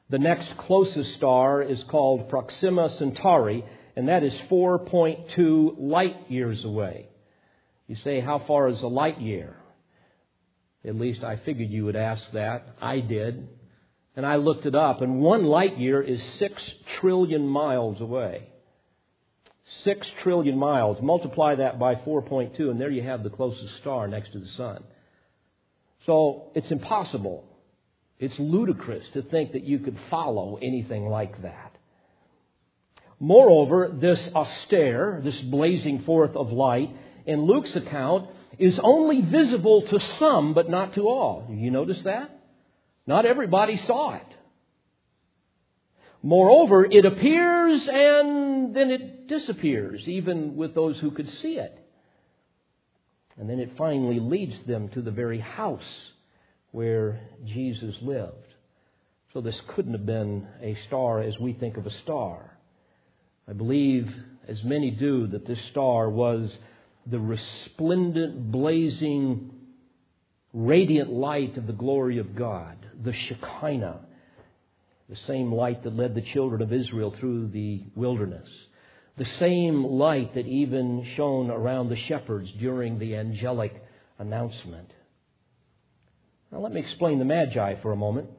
The 0.09 0.19
next 0.19 0.57
closest 0.57 1.13
star 1.13 1.61
is 1.61 1.81
called 1.83 2.27
Proxima 2.27 2.89
Centauri, 2.97 3.63
and 3.99 4.07
that 4.07 4.23
is 4.23 4.31
4.2 4.49 5.75
light 5.77 6.31
years 6.31 6.63
away. 6.63 7.09
You 7.85 7.97
say, 7.97 8.21
how 8.21 8.39
far 8.39 8.69
is 8.69 8.79
a 8.79 8.87
light 8.87 9.19
year? 9.19 9.57
At 10.85 10.95
least 10.95 11.21
I 11.21 11.35
figured 11.35 11.69
you 11.69 11.83
would 11.83 11.97
ask 11.97 12.23
that. 12.31 12.77
I 12.81 13.01
did. 13.01 13.49
And 14.15 14.25
I 14.25 14.37
looked 14.37 14.65
it 14.65 14.73
up, 14.73 15.01
and 15.01 15.19
one 15.19 15.43
light 15.43 15.77
year 15.77 16.01
is 16.01 16.23
six 16.37 16.63
trillion 17.01 17.45
miles 17.45 17.99
away. 17.99 18.47
Six 19.83 20.07
trillion 20.23 20.57
miles. 20.57 21.01
Multiply 21.01 21.55
that 21.55 21.77
by 21.77 21.95
4.2, 21.95 22.57
and 22.57 22.79
there 22.79 22.89
you 22.89 23.03
have 23.03 23.25
the 23.25 23.29
closest 23.29 23.79
star 23.81 24.07
next 24.07 24.31
to 24.31 24.39
the 24.39 24.47
sun. 24.47 24.81
So 26.05 26.51
it's 26.55 26.71
impossible. 26.71 27.43
It's 28.17 28.39
ludicrous 28.39 29.03
to 29.11 29.23
think 29.23 29.51
that 29.51 29.65
you 29.65 29.79
could 29.79 29.97
follow 30.09 30.57
anything 30.61 31.09
like 31.09 31.41
that. 31.41 31.75
Moreover, 33.19 33.91
this 33.93 34.29
aster, 34.33 35.21
this 35.23 35.39
blazing 35.41 36.03
forth 36.03 36.35
of 36.35 36.51
light, 36.51 36.95
in 37.25 37.43
Luke's 37.43 37.75
account, 37.75 38.29
is 38.57 38.79
only 38.81 39.21
visible 39.21 39.81
to 39.83 39.99
some, 40.17 40.53
but 40.53 40.69
not 40.69 40.93
to 40.95 41.07
all. 41.07 41.47
You 41.49 41.69
notice 41.69 42.01
that? 42.03 42.31
Not 43.05 43.25
everybody 43.25 43.77
saw 43.77 44.15
it. 44.15 44.25
Moreover, 46.21 46.85
it 46.85 47.05
appears 47.05 47.87
and 47.87 48.75
then 48.75 48.91
it 48.91 49.27
disappears, 49.27 50.07
even 50.07 50.55
with 50.55 50.75
those 50.75 50.97
who 50.99 51.11
could 51.11 51.29
see 51.41 51.57
it. 51.57 51.77
And 53.37 53.49
then 53.49 53.59
it 53.59 53.77
finally 53.77 54.19
leads 54.19 54.55
them 54.67 54.89
to 54.89 55.01
the 55.01 55.11
very 55.11 55.39
house 55.39 56.11
where 56.71 57.21
Jesus 57.45 57.95
lived. 58.01 58.35
So 59.33 59.41
this 59.41 59.59
couldn't 59.69 59.93
have 59.93 60.05
been 60.05 60.47
a 60.61 60.77
star 60.87 61.21
as 61.21 61.39
we 61.39 61.53
think 61.53 61.77
of 61.77 61.85
a 61.85 61.91
star. 62.03 62.57
I 63.49 63.53
believe, 63.53 64.13
as 64.47 64.63
many 64.63 64.91
do, 64.91 65.25
that 65.27 65.47
this 65.47 65.59
star 65.71 66.07
was 66.07 66.55
the 67.07 67.19
resplendent, 67.19 68.51
blazing, 68.51 69.49
radiant 70.53 71.11
light 71.11 71.57
of 71.57 71.65
the 71.65 71.73
glory 71.73 72.19
of 72.19 72.35
God, 72.35 72.77
the 73.01 73.13
Shekinah, 73.13 74.01
the 75.09 75.15
same 75.25 75.51
light 75.51 75.83
that 75.83 75.95
led 75.95 76.13
the 76.13 76.21
children 76.21 76.61
of 76.61 76.71
Israel 76.71 77.15
through 77.19 77.47
the 77.47 77.83
wilderness, 77.95 78.47
the 79.17 79.25
same 79.25 79.83
light 79.83 80.35
that 80.35 80.45
even 80.45 81.07
shone 81.15 81.49
around 81.49 81.89
the 81.89 81.97
shepherds 81.97 82.51
during 82.59 82.99
the 82.99 83.15
angelic 83.15 83.83
announcement. 84.19 84.91
Now, 86.51 86.59
let 86.59 86.71
me 86.71 86.81
explain 86.81 87.17
the 87.17 87.25
Magi 87.25 87.81
for 87.81 87.91
a 87.91 87.95
moment. 87.97 88.29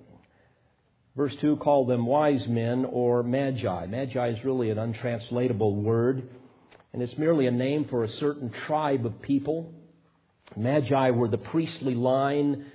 Verse 1.16 1.34
2 1.40 1.56
called 1.56 1.88
them 1.88 2.06
wise 2.06 2.46
men 2.46 2.84
or 2.84 3.22
magi. 3.22 3.86
Magi 3.86 4.28
is 4.28 4.44
really 4.44 4.70
an 4.70 4.78
untranslatable 4.78 5.74
word 5.76 6.28
and 6.92 7.02
it's 7.02 7.16
merely 7.18 7.46
a 7.46 7.50
name 7.50 7.86
for 7.86 8.04
a 8.04 8.08
certain 8.08 8.50
tribe 8.66 9.06
of 9.06 9.20
people. 9.22 9.72
Magi 10.56 11.10
were 11.10 11.28
the 11.28 11.38
priestly 11.38 11.94
line 11.94 12.66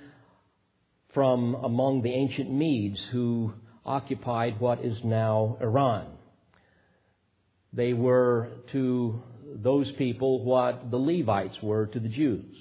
from 1.12 1.54
among 1.54 2.02
the 2.02 2.12
ancient 2.12 2.50
Medes 2.50 3.00
who 3.10 3.52
occupied 3.84 4.60
what 4.60 4.84
is 4.84 4.98
now 5.04 5.56
Iran. 5.60 6.06
They 7.72 7.92
were 7.92 8.48
to 8.72 9.22
those 9.54 9.90
people 9.92 10.44
what 10.44 10.90
the 10.90 10.98
Levites 10.98 11.62
were 11.62 11.86
to 11.86 12.00
the 12.00 12.08
Jews. 12.08 12.56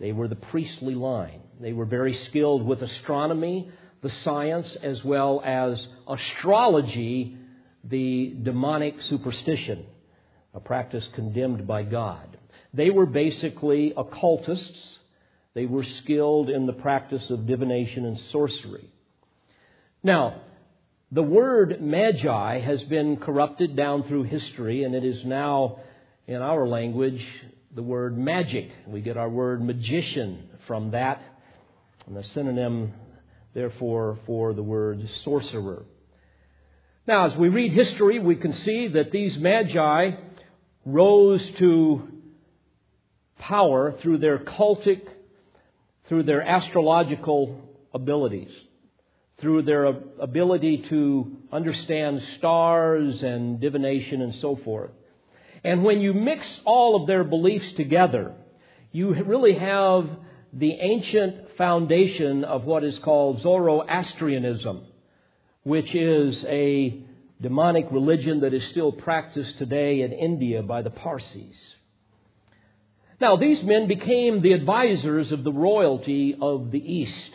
They 0.00 0.12
were 0.12 0.28
the 0.28 0.36
priestly 0.36 0.94
line. 0.94 1.40
They 1.60 1.72
were 1.72 1.84
very 1.84 2.14
skilled 2.14 2.64
with 2.64 2.82
astronomy, 2.82 3.70
the 4.02 4.10
science, 4.10 4.68
as 4.82 5.02
well 5.04 5.40
as 5.44 5.86
astrology, 6.08 7.36
the 7.84 8.36
demonic 8.42 9.00
superstition 9.08 9.86
a 10.54 10.60
practice 10.60 11.06
condemned 11.14 11.66
by 11.66 11.82
God. 11.82 12.36
They 12.74 12.90
were 12.90 13.06
basically 13.06 13.92
occultists. 13.96 14.98
They 15.54 15.66
were 15.66 15.84
skilled 15.84 16.50
in 16.50 16.66
the 16.66 16.72
practice 16.72 17.28
of 17.30 17.46
divination 17.46 18.04
and 18.04 18.18
sorcery. 18.30 18.90
Now, 20.02 20.42
the 21.10 21.22
word 21.22 21.80
magi 21.82 22.58
has 22.60 22.82
been 22.84 23.18
corrupted 23.18 23.76
down 23.76 24.04
through 24.04 24.24
history, 24.24 24.84
and 24.84 24.94
it 24.94 25.04
is 25.04 25.24
now, 25.24 25.78
in 26.26 26.40
our 26.40 26.66
language, 26.66 27.22
the 27.74 27.82
word 27.82 28.16
magic. 28.16 28.70
We 28.86 29.00
get 29.02 29.16
our 29.16 29.28
word 29.28 29.62
magician 29.62 30.48
from 30.66 30.92
that, 30.92 31.20
and 32.06 32.16
the 32.16 32.24
synonym, 32.34 32.94
therefore, 33.54 34.18
for 34.26 34.54
the 34.54 34.62
word 34.62 35.08
sorcerer. 35.24 35.84
Now, 37.06 37.26
as 37.26 37.36
we 37.36 37.48
read 37.48 37.72
history, 37.72 38.18
we 38.18 38.36
can 38.36 38.52
see 38.52 38.88
that 38.88 39.10
these 39.10 39.36
magi 39.36 40.12
rose 40.84 41.44
to 41.58 42.08
power 43.38 43.92
through 44.00 44.18
their 44.18 44.38
cultic, 44.38 45.02
through 46.08 46.22
their 46.22 46.42
astrological 46.42 47.60
abilities, 47.92 48.50
through 49.40 49.62
their 49.62 49.84
ability 49.84 50.84
to 50.88 51.36
understand 51.52 52.22
stars 52.38 53.22
and 53.22 53.60
divination 53.60 54.22
and 54.22 54.34
so 54.36 54.56
forth. 54.64 54.90
And 55.64 55.84
when 55.84 56.00
you 56.00 56.14
mix 56.14 56.46
all 56.64 56.94
of 56.94 57.06
their 57.06 57.24
beliefs 57.24 57.72
together, 57.72 58.34
you 58.92 59.12
really 59.12 59.54
have 59.54 60.08
the 60.52 60.72
ancient 60.72 61.56
foundation 61.56 62.44
of 62.44 62.64
what 62.64 62.84
is 62.84 62.98
called 62.98 63.40
Zoroastrianism, 63.40 64.84
which 65.62 65.94
is 65.94 66.44
a 66.46 67.02
demonic 67.40 67.86
religion 67.90 68.40
that 68.40 68.52
is 68.52 68.62
still 68.70 68.92
practiced 68.92 69.58
today 69.58 70.02
in 70.02 70.12
India 70.12 70.62
by 70.62 70.82
the 70.82 70.90
Parsis. 70.90 71.56
Now, 73.20 73.36
these 73.36 73.62
men 73.62 73.88
became 73.88 74.42
the 74.42 74.52
advisors 74.52 75.32
of 75.32 75.44
the 75.44 75.52
royalty 75.52 76.36
of 76.40 76.70
the 76.70 76.78
East, 76.78 77.30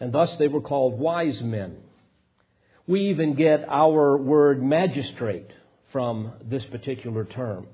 and 0.00 0.12
thus 0.12 0.30
they 0.38 0.48
were 0.48 0.60
called 0.60 0.98
wise 0.98 1.40
men. 1.40 1.76
We 2.86 3.10
even 3.10 3.34
get 3.34 3.64
our 3.68 4.16
word 4.18 4.62
magistrate 4.62 5.50
from 5.92 6.32
this 6.44 6.64
particular 6.64 7.24
term. 7.24 7.68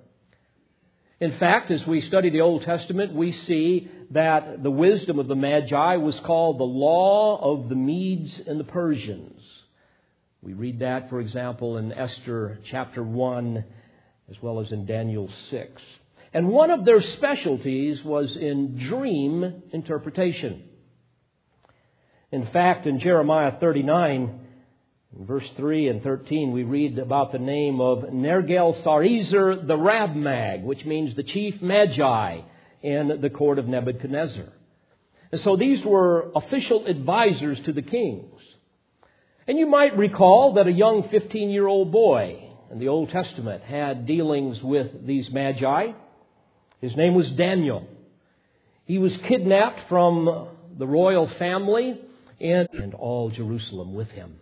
In 1.21 1.37
fact, 1.39 1.71
as 1.71 1.87
we 1.87 2.01
study 2.01 2.31
the 2.31 2.41
Old 2.41 2.63
Testament, 2.63 3.13
we 3.13 3.33
see 3.33 3.91
that 4.13 4.63
the 4.63 4.71
wisdom 4.71 5.19
of 5.19 5.29
the 5.29 5.37
Magi 5.37 5.97
was 5.97 6.19
called 6.21 6.59
the 6.59 6.65
law 6.65 7.39
of 7.43 7.69
the 7.69 7.75
Medes 7.75 8.41
and 8.47 8.59
the 8.59 8.65
Persians. 8.65 9.43
We 10.41 10.55
read 10.55 10.79
that, 10.79 11.11
for 11.11 11.21
example, 11.21 11.77
in 11.77 11.93
Esther 11.93 12.59
chapter 12.71 13.03
1 13.03 13.65
as 14.31 14.37
well 14.41 14.61
as 14.61 14.73
in 14.73 14.87
Daniel 14.87 15.29
6. 15.51 15.83
And 16.33 16.49
one 16.49 16.71
of 16.71 16.85
their 16.85 17.03
specialties 17.03 18.03
was 18.03 18.37
in 18.37 18.79
dream 18.89 19.63
interpretation. 19.73 20.63
In 22.33 22.47
fact, 22.47 22.87
in 22.87 23.01
Jeremiah 23.01 23.53
39, 23.61 24.41
Verse 25.19 25.49
3 25.57 25.89
and 25.89 26.03
13, 26.05 26.53
we 26.53 26.63
read 26.63 26.99
about 26.99 27.33
the 27.33 27.39
name 27.39 27.81
of 27.81 28.05
Nergal 28.11 28.81
Sarezer 28.85 29.67
the 29.67 29.77
Rabmag, 29.77 30.63
which 30.63 30.85
means 30.85 31.17
the 31.17 31.25
chief 31.25 31.61
magi 31.61 32.43
in 32.83 33.19
the 33.21 33.31
court 33.31 33.59
of 33.59 33.67
Nebuchadnezzar. 33.67 34.53
And 35.33 35.41
so 35.41 35.57
these 35.57 35.85
were 35.85 36.31
official 36.37 36.87
advisors 36.87 37.59
to 37.65 37.73
the 37.73 37.83
kings. 37.83 38.41
And 39.49 39.59
you 39.59 39.67
might 39.67 39.97
recall 39.97 40.55
that 40.55 40.69
a 40.69 40.73
young 40.73 41.09
15 41.09 41.51
year 41.51 41.67
old 41.67 41.91
boy 41.91 42.49
in 42.71 42.79
the 42.79 42.87
Old 42.87 43.11
Testament 43.11 43.65
had 43.65 44.07
dealings 44.07 44.63
with 44.63 45.07
these 45.07 45.29
magi. 45.31 45.91
His 46.81 46.95
name 46.95 47.15
was 47.15 47.29
Daniel. 47.33 47.87
He 48.85 48.99
was 48.99 49.17
kidnapped 49.29 49.89
from 49.89 50.49
the 50.79 50.87
royal 50.87 51.29
family 51.39 52.01
and 52.41 52.95
all 52.95 53.31
Jerusalem 53.31 53.95
with 53.95 54.09
him. 54.09 54.37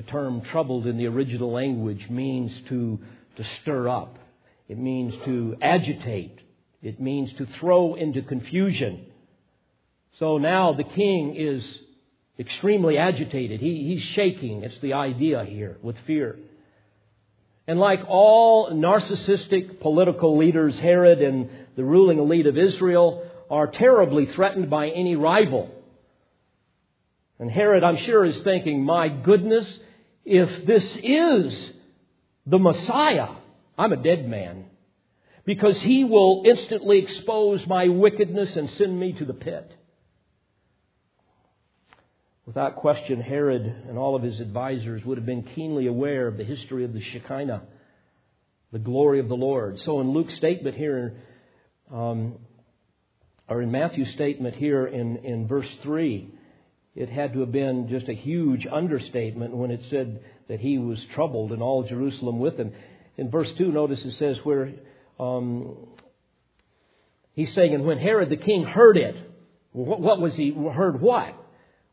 The 0.00 0.06
term 0.10 0.40
troubled 0.50 0.86
in 0.86 0.96
the 0.96 1.08
original 1.08 1.52
language 1.52 2.08
means 2.08 2.50
to, 2.70 2.98
to 3.36 3.44
stir 3.60 3.86
up. 3.86 4.18
It 4.66 4.78
means 4.78 5.12
to 5.26 5.56
agitate. 5.60 6.38
It 6.82 6.98
means 6.98 7.30
to 7.34 7.44
throw 7.58 7.96
into 7.96 8.22
confusion. 8.22 9.04
So 10.18 10.38
now 10.38 10.72
the 10.72 10.84
king 10.84 11.36
is 11.36 11.62
extremely 12.38 12.96
agitated. 12.96 13.60
He, 13.60 13.88
he's 13.88 14.02
shaking. 14.14 14.62
It's 14.62 14.80
the 14.80 14.94
idea 14.94 15.44
here 15.44 15.76
with 15.82 15.96
fear. 16.06 16.38
And 17.66 17.78
like 17.78 18.00
all 18.08 18.70
narcissistic 18.70 19.80
political 19.80 20.38
leaders, 20.38 20.78
Herod 20.78 21.20
and 21.20 21.50
the 21.76 21.84
ruling 21.84 22.18
elite 22.18 22.46
of 22.46 22.56
Israel 22.56 23.30
are 23.50 23.66
terribly 23.66 24.24
threatened 24.34 24.70
by 24.70 24.88
any 24.88 25.16
rival. 25.16 25.70
And 27.38 27.50
Herod, 27.50 27.84
I'm 27.84 27.98
sure, 27.98 28.24
is 28.24 28.38
thinking, 28.38 28.82
my 28.82 29.10
goodness, 29.10 29.78
if 30.30 30.64
this 30.64 30.84
is 31.02 31.72
the 32.46 32.58
Messiah, 32.58 33.30
I'm 33.76 33.92
a 33.92 33.96
dead 33.96 34.28
man. 34.28 34.66
Because 35.44 35.76
he 35.80 36.04
will 36.04 36.44
instantly 36.46 36.98
expose 36.98 37.66
my 37.66 37.88
wickedness 37.88 38.54
and 38.54 38.70
send 38.70 38.98
me 38.98 39.12
to 39.14 39.24
the 39.24 39.34
pit. 39.34 39.76
Without 42.46 42.76
question, 42.76 43.20
Herod 43.20 43.62
and 43.88 43.98
all 43.98 44.14
of 44.14 44.22
his 44.22 44.38
advisors 44.38 45.04
would 45.04 45.18
have 45.18 45.26
been 45.26 45.42
keenly 45.42 45.88
aware 45.88 46.28
of 46.28 46.36
the 46.36 46.44
history 46.44 46.84
of 46.84 46.92
the 46.92 47.00
Shekinah, 47.00 47.62
the 48.70 48.78
glory 48.78 49.18
of 49.18 49.28
the 49.28 49.36
Lord. 49.36 49.80
So 49.80 50.00
in 50.00 50.10
Luke's 50.10 50.36
statement 50.36 50.76
here, 50.76 51.16
um, 51.92 52.36
or 53.48 53.62
in 53.62 53.72
Matthew's 53.72 54.12
statement 54.12 54.54
here 54.54 54.86
in, 54.86 55.16
in 55.18 55.48
verse 55.48 55.68
3, 55.82 56.34
it 56.94 57.08
had 57.08 57.32
to 57.34 57.40
have 57.40 57.52
been 57.52 57.88
just 57.88 58.08
a 58.08 58.14
huge 58.14 58.66
understatement 58.66 59.54
when 59.54 59.70
it 59.70 59.80
said 59.90 60.22
that 60.48 60.60
he 60.60 60.78
was 60.78 61.02
troubled 61.14 61.52
and 61.52 61.62
all 61.62 61.84
Jerusalem 61.84 62.40
with 62.40 62.56
him. 62.56 62.72
In 63.16 63.30
verse 63.30 63.50
2, 63.58 63.70
notice 63.70 64.00
it 64.04 64.18
says 64.18 64.38
where 64.42 64.72
um, 65.18 65.76
he's 67.32 67.52
saying, 67.54 67.74
and 67.74 67.84
when 67.84 67.98
Herod 67.98 68.30
the 68.30 68.36
king 68.36 68.64
heard 68.64 68.96
it, 68.96 69.16
what, 69.72 70.00
what 70.00 70.20
was 70.20 70.34
he, 70.34 70.50
heard 70.52 71.00
what? 71.00 71.34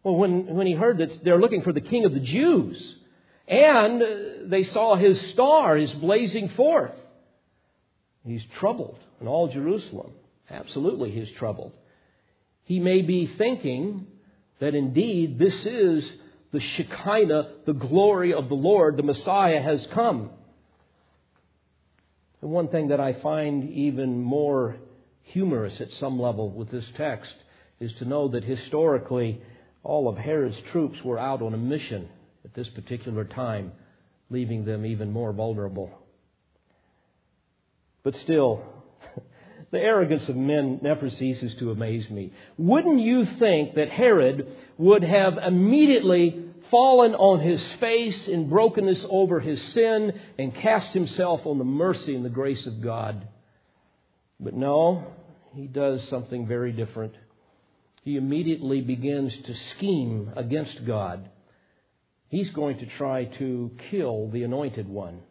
Well, 0.03 0.15
when, 0.15 0.47
when 0.55 0.65
he 0.65 0.73
heard 0.73 0.97
that 0.97 1.23
they're 1.23 1.39
looking 1.39 1.61
for 1.61 1.73
the 1.73 1.81
king 1.81 2.05
of 2.05 2.13
the 2.13 2.19
Jews, 2.19 2.95
and 3.47 4.49
they 4.51 4.63
saw 4.63 4.95
his 4.95 5.21
star, 5.31 5.77
is 5.77 5.91
blazing 5.93 6.49
forth, 6.49 6.95
he's 8.25 8.43
troubled, 8.57 8.97
and 9.19 9.29
all 9.29 9.47
Jerusalem. 9.47 10.11
Absolutely, 10.49 11.11
he's 11.11 11.29
troubled. 11.37 11.73
He 12.63 12.79
may 12.79 13.01
be 13.01 13.27
thinking 13.37 14.07
that 14.59 14.75
indeed 14.75 15.37
this 15.39 15.65
is 15.65 16.09
the 16.51 16.59
Shekinah, 16.59 17.51
the 17.65 17.73
glory 17.73 18.33
of 18.33 18.49
the 18.49 18.55
Lord, 18.55 18.97
the 18.97 19.03
Messiah 19.03 19.61
has 19.61 19.85
come. 19.93 20.31
And 22.41 22.51
one 22.51 22.69
thing 22.69 22.89
that 22.89 22.99
I 22.99 23.13
find 23.13 23.69
even 23.69 24.21
more 24.21 24.77
humorous 25.23 25.81
at 25.81 25.91
some 25.99 26.19
level 26.19 26.49
with 26.49 26.71
this 26.71 26.85
text 26.95 27.33
is 27.79 27.91
to 27.93 28.05
know 28.05 28.29
that 28.29 28.43
historically 28.43 29.41
all 29.83 30.07
of 30.07 30.17
Herod's 30.17 30.59
troops 30.71 30.97
were 31.03 31.19
out 31.19 31.41
on 31.41 31.53
a 31.53 31.57
mission 31.57 32.09
at 32.45 32.53
this 32.53 32.67
particular 32.69 33.25
time, 33.25 33.71
leaving 34.29 34.65
them 34.65 34.85
even 34.85 35.11
more 35.11 35.33
vulnerable. 35.33 35.91
But 38.03 38.15
still, 38.15 38.63
the 39.71 39.79
arrogance 39.79 40.27
of 40.29 40.35
men 40.35 40.79
never 40.81 41.09
ceases 41.09 41.53
to 41.55 41.71
amaze 41.71 42.09
me. 42.09 42.31
Wouldn't 42.57 43.01
you 43.01 43.25
think 43.37 43.75
that 43.75 43.89
Herod 43.89 44.47
would 44.77 45.03
have 45.03 45.37
immediately 45.37 46.45
fallen 46.71 47.15
on 47.15 47.39
his 47.41 47.61
face 47.73 48.27
in 48.27 48.49
brokenness 48.49 49.05
over 49.09 49.39
his 49.39 49.61
sin 49.73 50.19
and 50.37 50.55
cast 50.55 50.93
himself 50.93 51.45
on 51.45 51.57
the 51.57 51.65
mercy 51.65 52.15
and 52.15 52.23
the 52.23 52.29
grace 52.29 52.65
of 52.65 52.81
God? 52.81 53.27
But 54.39 54.53
no, 54.53 55.05
he 55.53 55.67
does 55.67 56.07
something 56.09 56.47
very 56.47 56.71
different. 56.71 57.13
He 58.03 58.15
immediately 58.15 58.79
begins 58.79 59.35
to 59.43 59.53
scheme 59.75 60.31
against 60.37 60.85
God. 60.85 61.29
He's 62.29 62.49
going 62.51 62.77
to 62.79 62.85
try 62.85 63.25
to 63.25 63.71
kill 63.89 64.29
the 64.29 64.43
anointed 64.43 64.87
one. 64.87 65.21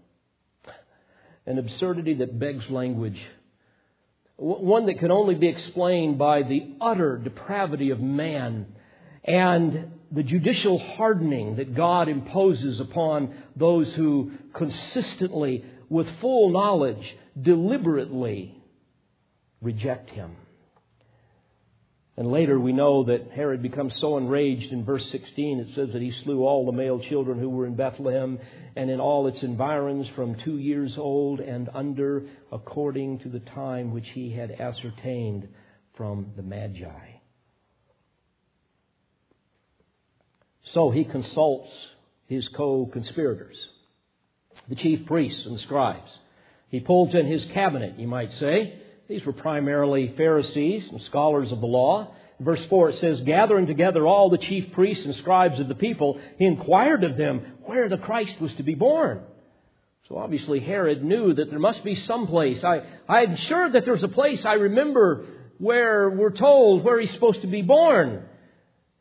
An 1.46 1.58
absurdity 1.58 2.14
that 2.14 2.38
begs 2.38 2.68
language 2.68 3.20
one 4.36 4.86
that 4.86 4.98
can 4.98 5.10
only 5.10 5.34
be 5.34 5.48
explained 5.48 6.18
by 6.18 6.42
the 6.42 6.74
utter 6.80 7.16
depravity 7.16 7.90
of 7.90 8.00
man 8.00 8.66
and 9.24 9.92
the 10.12 10.22
judicial 10.22 10.78
hardening 10.78 11.56
that 11.56 11.74
God 11.74 12.08
imposes 12.08 12.78
upon 12.80 13.34
those 13.56 13.92
who 13.94 14.32
consistently, 14.54 15.64
with 15.88 16.08
full 16.20 16.50
knowledge, 16.50 17.16
deliberately 17.40 18.54
reject 19.60 20.10
him. 20.10 20.36
And 22.18 22.32
later 22.32 22.58
we 22.58 22.72
know 22.72 23.04
that 23.04 23.30
Herod 23.34 23.62
becomes 23.62 23.94
so 24.00 24.16
enraged 24.16 24.72
in 24.72 24.84
verse 24.84 25.04
16, 25.12 25.60
it 25.60 25.74
says 25.74 25.90
that 25.92 26.00
he 26.00 26.12
slew 26.24 26.44
all 26.44 26.64
the 26.64 26.72
male 26.72 26.98
children 26.98 27.38
who 27.38 27.50
were 27.50 27.66
in 27.66 27.76
Bethlehem 27.76 28.38
and 28.74 28.90
in 28.90 29.00
all 29.00 29.26
its 29.26 29.42
environs 29.42 30.08
from 30.14 30.34
two 30.36 30.56
years 30.56 30.94
old 30.96 31.40
and 31.40 31.68
under, 31.74 32.22
according 32.50 33.18
to 33.20 33.28
the 33.28 33.40
time 33.40 33.92
which 33.92 34.08
he 34.14 34.32
had 34.32 34.50
ascertained 34.50 35.48
from 35.94 36.32
the 36.36 36.42
Magi. 36.42 37.16
So 40.72 40.90
he 40.90 41.04
consults 41.04 41.70
his 42.26 42.48
co 42.48 42.86
conspirators, 42.86 43.56
the 44.70 44.74
chief 44.74 45.06
priests 45.06 45.44
and 45.44 45.60
scribes. 45.60 46.10
He 46.68 46.80
pulls 46.80 47.14
in 47.14 47.26
his 47.26 47.44
cabinet, 47.52 47.98
you 47.98 48.08
might 48.08 48.32
say, 48.32 48.80
these 49.08 49.24
were 49.24 49.32
primarily 49.32 50.12
Pharisees 50.16 50.88
and 50.90 51.00
scholars 51.02 51.52
of 51.52 51.60
the 51.60 51.66
law. 51.66 52.12
Verse 52.40 52.64
4 52.66 52.90
it 52.90 53.00
says, 53.00 53.20
Gathering 53.20 53.66
together 53.66 54.06
all 54.06 54.30
the 54.30 54.38
chief 54.38 54.72
priests 54.72 55.04
and 55.04 55.14
scribes 55.16 55.60
of 55.60 55.68
the 55.68 55.74
people, 55.74 56.20
he 56.38 56.44
inquired 56.44 57.04
of 57.04 57.16
them 57.16 57.54
where 57.64 57.88
the 57.88 57.98
Christ 57.98 58.40
was 58.40 58.52
to 58.54 58.62
be 58.62 58.74
born. 58.74 59.20
So 60.08 60.18
obviously 60.18 60.60
Herod 60.60 61.02
knew 61.02 61.34
that 61.34 61.50
there 61.50 61.58
must 61.58 61.82
be 61.82 61.94
some 61.94 62.26
place. 62.26 62.62
I, 62.62 62.82
I'm 63.08 63.36
sure 63.36 63.70
that 63.70 63.84
there's 63.84 64.02
a 64.02 64.08
place 64.08 64.44
I 64.44 64.54
remember 64.54 65.24
where 65.58 66.10
we're 66.10 66.30
told 66.30 66.84
where 66.84 67.00
he's 67.00 67.12
supposed 67.12 67.40
to 67.40 67.48
be 67.48 67.62
born. 67.62 68.24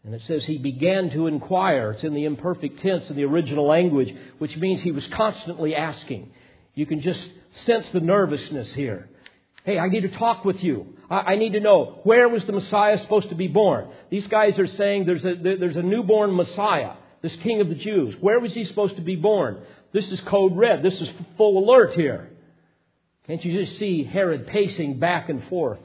And 0.04 0.14
it 0.14 0.22
says 0.28 0.44
he 0.44 0.60
began 0.60 1.10
to 1.12 1.28
inquire. 1.28 1.92
It's 1.92 2.04
in 2.04 2.14
the 2.14 2.26
imperfect 2.26 2.80
tense 2.80 3.10
in 3.10 3.16
the 3.16 3.26
original 3.26 3.66
language, 3.66 4.16
which 4.38 4.56
means 4.56 4.82
he 4.82 4.92
was 4.92 5.06
constantly 5.08 5.76
asking. 5.76 6.32
You 6.76 6.86
can 6.86 7.02
just 7.02 7.24
sense 7.66 7.88
the 7.92 8.00
nervousness 8.00 8.72
here. 8.74 9.10
Hey, 9.66 9.80
I 9.80 9.90
need 9.90 10.02
to 10.02 10.10
talk 10.10 10.46
with 10.46 10.64
you. 10.64 10.96
I, 11.10 11.36
need 11.36 11.54
to 11.54 11.60
know 11.60 12.00
where 12.04 12.30
was 12.30 12.46
the 12.46 12.52
Messiah 12.52 13.00
supposed 13.00 13.30
to 13.30 13.36
be 13.36 13.48
born? 13.48 13.90
These 14.10 14.28
guys 14.28 14.58
are 14.60 14.68
saying 14.68 15.06
there's 15.06 15.26
a, 15.26 15.36
there's 15.36 15.76
a 15.76 15.82
newborn 15.82 16.36
Messiah, 16.36 16.94
this 17.22 17.36
King 17.38 17.62
of 17.62 17.70
the 17.70 17.76
Jews. 17.76 18.16
Where 18.20 18.40
was 18.40 18.54
he 18.54 18.66
supposed 18.66 18.96
to 18.96 19.02
be 19.02 19.16
born? 19.16 19.60
This 19.92 20.12
is 20.12 20.22
code 20.22 20.56
red. 20.56 20.84
This 20.84 21.00
is 21.02 21.10
full 21.38 21.64
alert 21.64 21.94
here. 21.94 22.30
Can't 23.26 23.44
you 23.44 23.60
just 23.60 23.80
see 23.80 24.04
Herod 24.04 24.48
pacing 24.48 25.00
back 25.00 25.30
and 25.30 25.44
forth? 25.48 25.80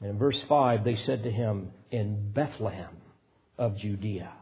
And 0.00 0.10
in 0.10 0.18
verse 0.18 0.40
5, 0.48 0.84
they 0.84 0.96
said 1.06 1.24
to 1.24 1.30
him, 1.30 1.72
In 1.90 2.30
Bethlehem 2.32 2.96
of 3.58 3.76
Judea. 3.78 4.32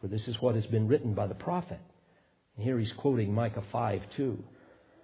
For 0.00 0.08
this 0.08 0.26
is 0.26 0.40
what 0.40 0.56
has 0.56 0.66
been 0.66 0.88
written 0.88 1.14
by 1.14 1.28
the 1.28 1.34
prophet. 1.34 1.80
And 2.56 2.64
here 2.64 2.78
he's 2.78 2.92
quoting 2.92 3.32
Micah 3.32 3.62
5 3.70 4.02
2. 4.16 4.44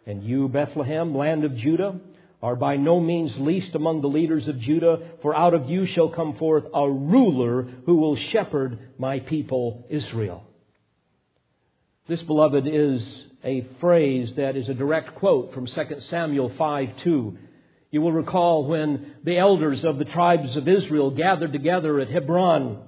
And 0.09 0.24
you, 0.24 0.48
Bethlehem, 0.48 1.14
land 1.14 1.44
of 1.44 1.54
Judah, 1.54 2.00
are 2.42 2.56
by 2.56 2.78
no 2.78 2.98
means 2.98 3.36
least 3.36 3.74
among 3.74 4.00
the 4.00 4.09
leaders 4.09 4.48
of 4.48 4.59
Judah, 4.59 5.00
for 5.20 5.36
out 5.36 5.52
of 5.52 5.68
you 5.68 5.84
shall 5.84 6.09
come 6.09 6.38
forth 6.38 6.64
a 6.72 6.90
ruler 6.90 7.64
who 7.84 7.96
will 7.96 8.16
shepherd 8.16 8.78
my 8.96 9.20
people 9.20 9.84
Israel. 9.90 10.44
This, 12.09 12.22
beloved, 12.22 12.66
is 12.66 13.06
a 13.44 13.66
phrase 13.80 14.32
that 14.36 14.56
is 14.56 14.70
a 14.70 14.74
direct 14.74 15.14
quote 15.16 15.52
from 15.52 15.66
2 15.66 15.84
Samuel 16.09 16.52
5 16.56 16.88
2. 17.04 17.38
You 17.90 18.00
will 18.00 18.12
recall 18.12 18.66
when 18.66 19.14
the 19.24 19.36
elders 19.36 19.84
of 19.84 19.98
the 19.98 20.06
tribes 20.06 20.56
of 20.56 20.66
Israel 20.66 21.11
gathered 21.11 21.52
together 21.52 22.00
at 22.00 22.09
Hebron 22.09 22.82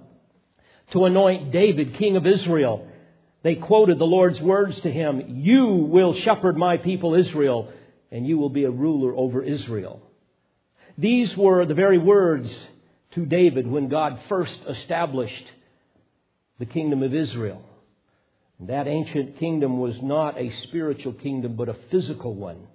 to 0.93 1.05
anoint 1.05 1.53
David 1.53 1.97
king 1.97 2.17
of 2.17 2.27
Israel. 2.27 2.87
They 3.43 3.55
quoted 3.55 3.99
the 3.99 4.05
Lord's 4.05 4.41
words 4.41 4.81
to 4.83 4.91
him, 4.91 5.23
You 5.29 5.67
will 5.67 6.15
shepherd 6.15 6.57
my 6.57 6.77
people 6.77 7.15
Israel, 7.15 7.73
and 8.11 8.27
you 8.27 8.39
will 8.39 8.51
be 8.51 8.65
a 8.65 8.71
ruler 8.71 9.15
over 9.15 9.43
Israel. 9.43 10.03
These 10.99 11.35
were 11.37 11.65
the 11.65 11.75
very 11.75 11.99
words 11.99 12.51
to 13.13 13.25
David 13.25 13.67
when 13.67 13.89
God 13.89 14.21
first 14.29 14.59
established 14.69 15.47
the 16.59 16.67
kingdom 16.67 17.03
of 17.03 17.15
Israel. 17.15 17.63
That 18.61 18.87
ancient 18.87 19.39
kingdom 19.39 19.79
was 19.79 19.97
not 20.03 20.39
a 20.39 20.53
spiritual 20.65 21.15
kingdom, 21.15 21.57
but 21.57 21.71
a 21.71 21.77
physical 21.91 22.35
one. 22.35 22.67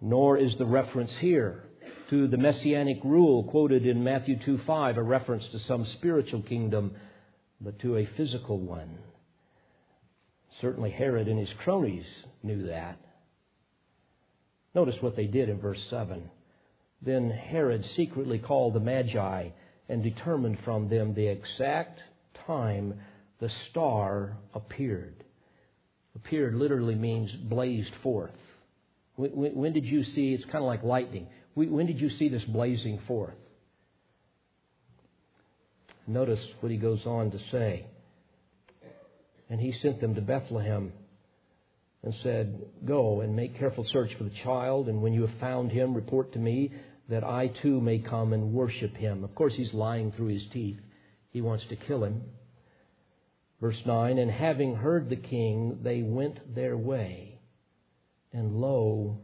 Nor 0.00 0.38
is 0.38 0.56
the 0.56 0.66
reference 0.66 1.12
here 1.20 1.62
to 2.10 2.26
the 2.26 2.36
messianic 2.36 2.98
rule 3.04 3.44
quoted 3.44 3.86
in 3.86 4.02
Matthew 4.02 4.38
2 4.44 4.58
5, 4.66 4.96
a 4.96 5.02
reference 5.02 5.46
to 5.52 5.60
some 5.60 5.86
spiritual 5.86 6.42
kingdom, 6.42 6.92
but 7.60 7.78
to 7.80 7.96
a 7.96 8.06
physical 8.16 8.58
one. 8.58 8.98
Certainly 10.60 10.90
Herod 10.90 11.28
and 11.28 11.38
his 11.38 11.52
cronies 11.62 12.06
knew 12.42 12.66
that. 12.66 12.98
Notice 14.74 14.96
what 15.00 15.16
they 15.16 15.26
did 15.26 15.48
in 15.48 15.60
verse 15.60 15.80
7. 15.90 16.30
Then 17.00 17.30
Herod 17.30 17.84
secretly 17.96 18.38
called 18.38 18.74
the 18.74 18.80
Magi 18.80 19.50
and 19.88 20.02
determined 20.02 20.58
from 20.64 20.88
them 20.88 21.14
the 21.14 21.26
exact 21.26 22.00
time 22.46 22.94
the 23.40 23.50
star 23.70 24.36
appeared. 24.54 25.24
Appeared 26.16 26.54
literally 26.54 26.96
means 26.96 27.30
blazed 27.30 27.94
forth. 28.02 28.32
When, 29.16 29.72
did 29.72 29.84
you 29.84 30.04
see? 30.04 30.34
It's 30.34 30.44
kind 30.44 30.58
of 30.58 30.64
like 30.64 30.82
lightning. 30.82 31.28
When 31.54 31.86
did 31.86 32.00
you 32.00 32.10
see 32.10 32.28
this 32.28 32.44
blazing 32.44 33.00
forth? 33.06 33.34
Notice 36.06 36.40
what 36.60 36.70
he 36.70 36.78
goes 36.78 37.04
on 37.04 37.30
to 37.32 37.38
say. 37.50 37.86
And 39.50 39.60
he 39.60 39.72
sent 39.80 40.00
them 40.00 40.14
to 40.14 40.20
Bethlehem 40.20 40.92
and 42.02 42.14
said, 42.22 42.60
Go 42.84 43.20
and 43.20 43.34
make 43.34 43.58
careful 43.58 43.84
search 43.84 44.10
for 44.16 44.24
the 44.24 44.32
child, 44.44 44.88
and 44.88 45.02
when 45.02 45.12
you 45.12 45.26
have 45.26 45.40
found 45.40 45.72
him, 45.72 45.94
report 45.94 46.32
to 46.34 46.38
me 46.38 46.72
that 47.08 47.24
I 47.24 47.50
too 47.62 47.80
may 47.80 47.98
come 47.98 48.32
and 48.32 48.52
worship 48.52 48.94
him. 48.94 49.24
Of 49.24 49.34
course, 49.34 49.54
he's 49.56 49.72
lying 49.72 50.12
through 50.12 50.28
his 50.28 50.44
teeth. 50.52 50.78
He 51.30 51.40
wants 51.40 51.64
to 51.70 51.76
kill 51.76 52.04
him. 52.04 52.22
Verse 53.60 53.80
9 53.86 54.18
And 54.18 54.30
having 54.30 54.76
heard 54.76 55.08
the 55.08 55.16
king, 55.16 55.80
they 55.82 56.02
went 56.02 56.54
their 56.54 56.76
way. 56.76 57.40
And 58.32 58.56
lo, 58.56 59.18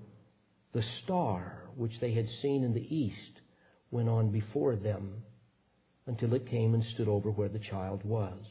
the 0.72 0.83
star 1.03 1.64
which 1.77 1.93
they 2.01 2.14
had 2.14 2.27
seen 2.41 2.64
in 2.64 2.72
the 2.72 2.95
east 2.97 3.41
went 3.91 4.09
on 4.09 4.31
before 4.31 4.77
them 4.77 5.22
until 6.07 6.35
it 6.35 6.49
came 6.49 6.75
and 6.75 6.85
stood 6.95 7.09
over 7.09 7.31
where 7.31 7.49
the 7.49 7.59
child 7.59 8.03
was. 8.05 8.43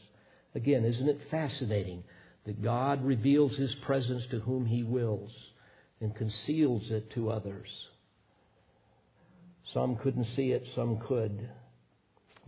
Again, 0.54 0.84
isn't 0.84 1.08
it 1.08 1.20
fascinating 1.30 2.04
that 2.46 2.62
God 2.62 3.04
reveals 3.04 3.56
his 3.56 3.74
presence 3.86 4.22
to 4.30 4.40
whom 4.40 4.66
he 4.66 4.82
wills 4.82 5.32
and 6.00 6.14
conceals 6.14 6.82
it 6.90 7.10
to 7.12 7.30
others? 7.30 7.68
Some 9.72 9.96
couldn't 9.96 10.28
see 10.36 10.52
it, 10.52 10.64
some 10.74 11.00
could. 11.06 11.48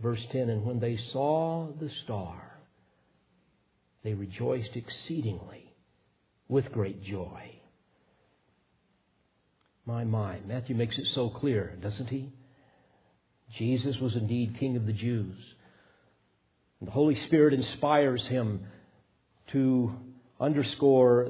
Verse 0.01 0.23
10 0.31 0.49
And 0.49 0.65
when 0.65 0.79
they 0.79 0.97
saw 1.11 1.67
the 1.79 1.89
star, 2.03 2.59
they 4.03 4.13
rejoiced 4.13 4.75
exceedingly 4.75 5.73
with 6.47 6.71
great 6.71 7.03
joy. 7.03 7.51
My, 9.85 10.03
my. 10.03 10.39
Matthew 10.45 10.75
makes 10.75 10.97
it 10.97 11.07
so 11.13 11.29
clear, 11.29 11.77
doesn't 11.81 12.07
he? 12.07 12.31
Jesus 13.57 13.97
was 13.99 14.15
indeed 14.15 14.57
King 14.59 14.77
of 14.77 14.85
the 14.85 14.93
Jews. 14.93 15.35
The 16.81 16.91
Holy 16.91 17.15
Spirit 17.15 17.53
inspires 17.53 18.25
him 18.27 18.61
to 19.47 19.95
underscore 20.39 21.27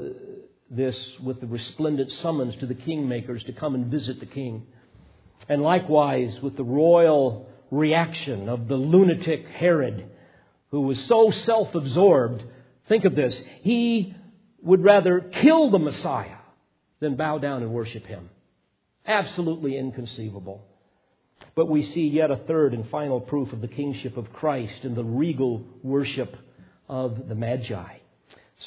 this 0.70 0.98
with 1.24 1.40
the 1.40 1.48
resplendent 1.48 2.12
summons 2.12 2.56
to 2.58 2.66
the 2.66 2.76
kingmakers 2.76 3.46
to 3.46 3.54
come 3.54 3.74
and 3.74 3.86
visit 3.88 4.20
the 4.20 4.26
king. 4.26 4.68
And 5.48 5.62
likewise 5.62 6.42
with 6.42 6.58
the 6.58 6.66
royal 6.66 7.48
reaction 7.72 8.50
of 8.50 8.68
the 8.68 8.76
lunatic 8.76 9.48
Herod, 9.48 10.10
who 10.72 10.82
was 10.82 11.02
so 11.06 11.32
self 11.32 11.74
absorbed. 11.76 12.44
Think 12.90 13.06
of 13.06 13.16
this. 13.16 13.34
He 13.62 14.14
would 14.62 14.84
rather 14.84 15.22
kill 15.22 15.72
the 15.72 15.80
Messiah 15.80 16.38
than 17.00 17.16
bow 17.16 17.38
down 17.38 17.64
and 17.64 17.72
worship 17.72 18.06
him. 18.06 18.30
Absolutely 19.06 19.78
inconceivable. 19.78 20.67
But 21.56 21.70
we 21.70 21.84
see 21.84 22.08
yet 22.08 22.32
a 22.32 22.38
third 22.38 22.74
and 22.74 22.90
final 22.90 23.20
proof 23.20 23.52
of 23.52 23.62
the 23.62 23.68
kingship 23.68 24.18
of 24.18 24.32
Christ 24.34 24.84
in 24.84 24.96
the 24.96 25.04
regal 25.04 25.64
worship 25.84 26.36
of 26.88 27.28
the 27.28 27.36
Magi. 27.36 27.98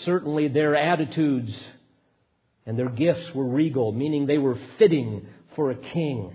Certainly 0.05 0.49
their 0.49 0.77
attitudes 0.77 1.53
and 2.66 2.79
their 2.79 2.89
gifts 2.89 3.35
were 3.35 3.47
regal, 3.47 3.93
meaning 3.93 4.27
they 4.27 4.39
were 4.39 4.59
fitting 4.79 5.27
for 5.57 5.71
a 5.71 5.77
king. 5.77 6.35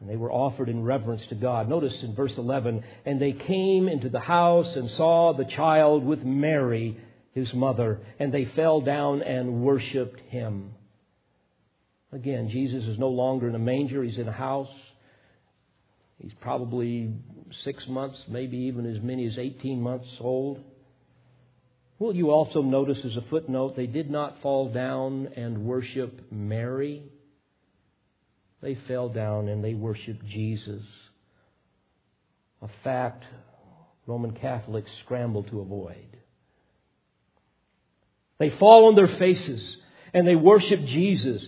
And 0.00 0.08
they 0.08 0.16
were 0.16 0.32
offered 0.32 0.68
in 0.68 0.82
reverence 0.82 1.26
to 1.28 1.34
God. 1.34 1.68
Notice 1.68 2.02
in 2.02 2.14
verse 2.14 2.36
11, 2.36 2.82
and 3.04 3.20
they 3.20 3.32
came 3.32 3.88
into 3.88 4.08
the 4.08 4.20
house 4.20 4.74
and 4.74 4.90
saw 4.90 5.34
the 5.34 5.44
child 5.44 6.04
with 6.04 6.24
Mary, 6.24 6.98
his 7.32 7.52
mother, 7.52 8.00
and 8.18 8.32
they 8.32 8.46
fell 8.56 8.80
down 8.80 9.22
and 9.22 9.62
worshiped 9.62 10.20
him. 10.28 10.74
Again, 12.12 12.48
Jesus 12.48 12.84
is 12.86 12.98
no 12.98 13.08
longer 13.08 13.48
in 13.48 13.54
a 13.54 13.58
manger, 13.58 14.02
he's 14.02 14.18
in 14.18 14.26
a 14.26 14.32
house. 14.32 14.70
He's 16.20 16.32
probably 16.40 17.14
six 17.64 17.86
months, 17.88 18.18
maybe 18.28 18.56
even 18.56 18.86
as 18.86 19.02
many 19.02 19.26
as 19.26 19.38
18 19.38 19.80
months 19.80 20.08
old. 20.20 20.60
Will 21.98 22.14
you 22.14 22.30
also 22.30 22.62
notice 22.62 22.98
as 23.04 23.16
a 23.16 23.24
footnote, 23.30 23.76
they 23.76 23.86
did 23.86 24.10
not 24.10 24.40
fall 24.42 24.70
down 24.72 25.28
and 25.36 25.64
worship 25.64 26.30
Mary. 26.30 27.02
They 28.62 28.76
fell 28.86 29.08
down 29.08 29.48
and 29.48 29.64
they 29.64 29.74
worshiped 29.74 30.24
Jesus. 30.26 30.82
A 32.62 32.68
fact 32.84 33.24
Roman 34.06 34.32
Catholics 34.32 34.90
scramble 35.04 35.44
to 35.44 35.60
avoid. 35.60 36.16
They 38.38 38.50
fall 38.50 38.88
on 38.88 38.94
their 38.94 39.18
faces 39.18 39.76
and 40.12 40.26
they 40.26 40.36
worship 40.36 40.80
Jesus. 40.84 41.42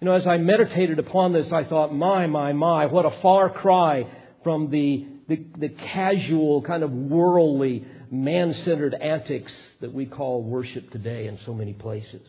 You 0.00 0.04
know, 0.04 0.12
as 0.12 0.26
I 0.26 0.36
meditated 0.36 0.98
upon 0.98 1.32
this, 1.32 1.50
I 1.52 1.64
thought, 1.64 1.92
my, 1.92 2.26
my, 2.28 2.52
my, 2.52 2.86
what 2.86 3.04
a 3.04 3.20
far 3.20 3.50
cry 3.50 4.06
from 4.44 4.70
the, 4.70 5.06
the, 5.28 5.44
the 5.58 5.68
casual, 5.70 6.62
kind 6.62 6.84
of 6.84 6.92
worldly, 6.92 7.84
man 8.10 8.54
centered 8.54 8.94
antics 8.94 9.52
that 9.80 9.92
we 9.92 10.06
call 10.06 10.42
worship 10.42 10.90
today 10.90 11.26
in 11.26 11.38
so 11.44 11.52
many 11.52 11.72
places. 11.72 12.22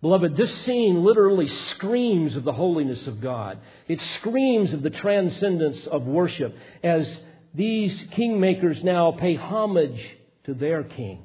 Beloved, 0.00 0.36
this 0.36 0.52
scene 0.64 1.04
literally 1.04 1.46
screams 1.46 2.34
of 2.34 2.44
the 2.44 2.52
holiness 2.52 3.06
of 3.06 3.20
God. 3.20 3.58
It 3.86 4.00
screams 4.16 4.72
of 4.72 4.82
the 4.82 4.90
transcendence 4.90 5.86
of 5.86 6.04
worship 6.04 6.56
as 6.82 7.06
these 7.54 7.92
kingmakers 8.16 8.82
now 8.82 9.12
pay 9.12 9.36
homage 9.36 10.02
to 10.44 10.54
their 10.54 10.82
king, 10.82 11.22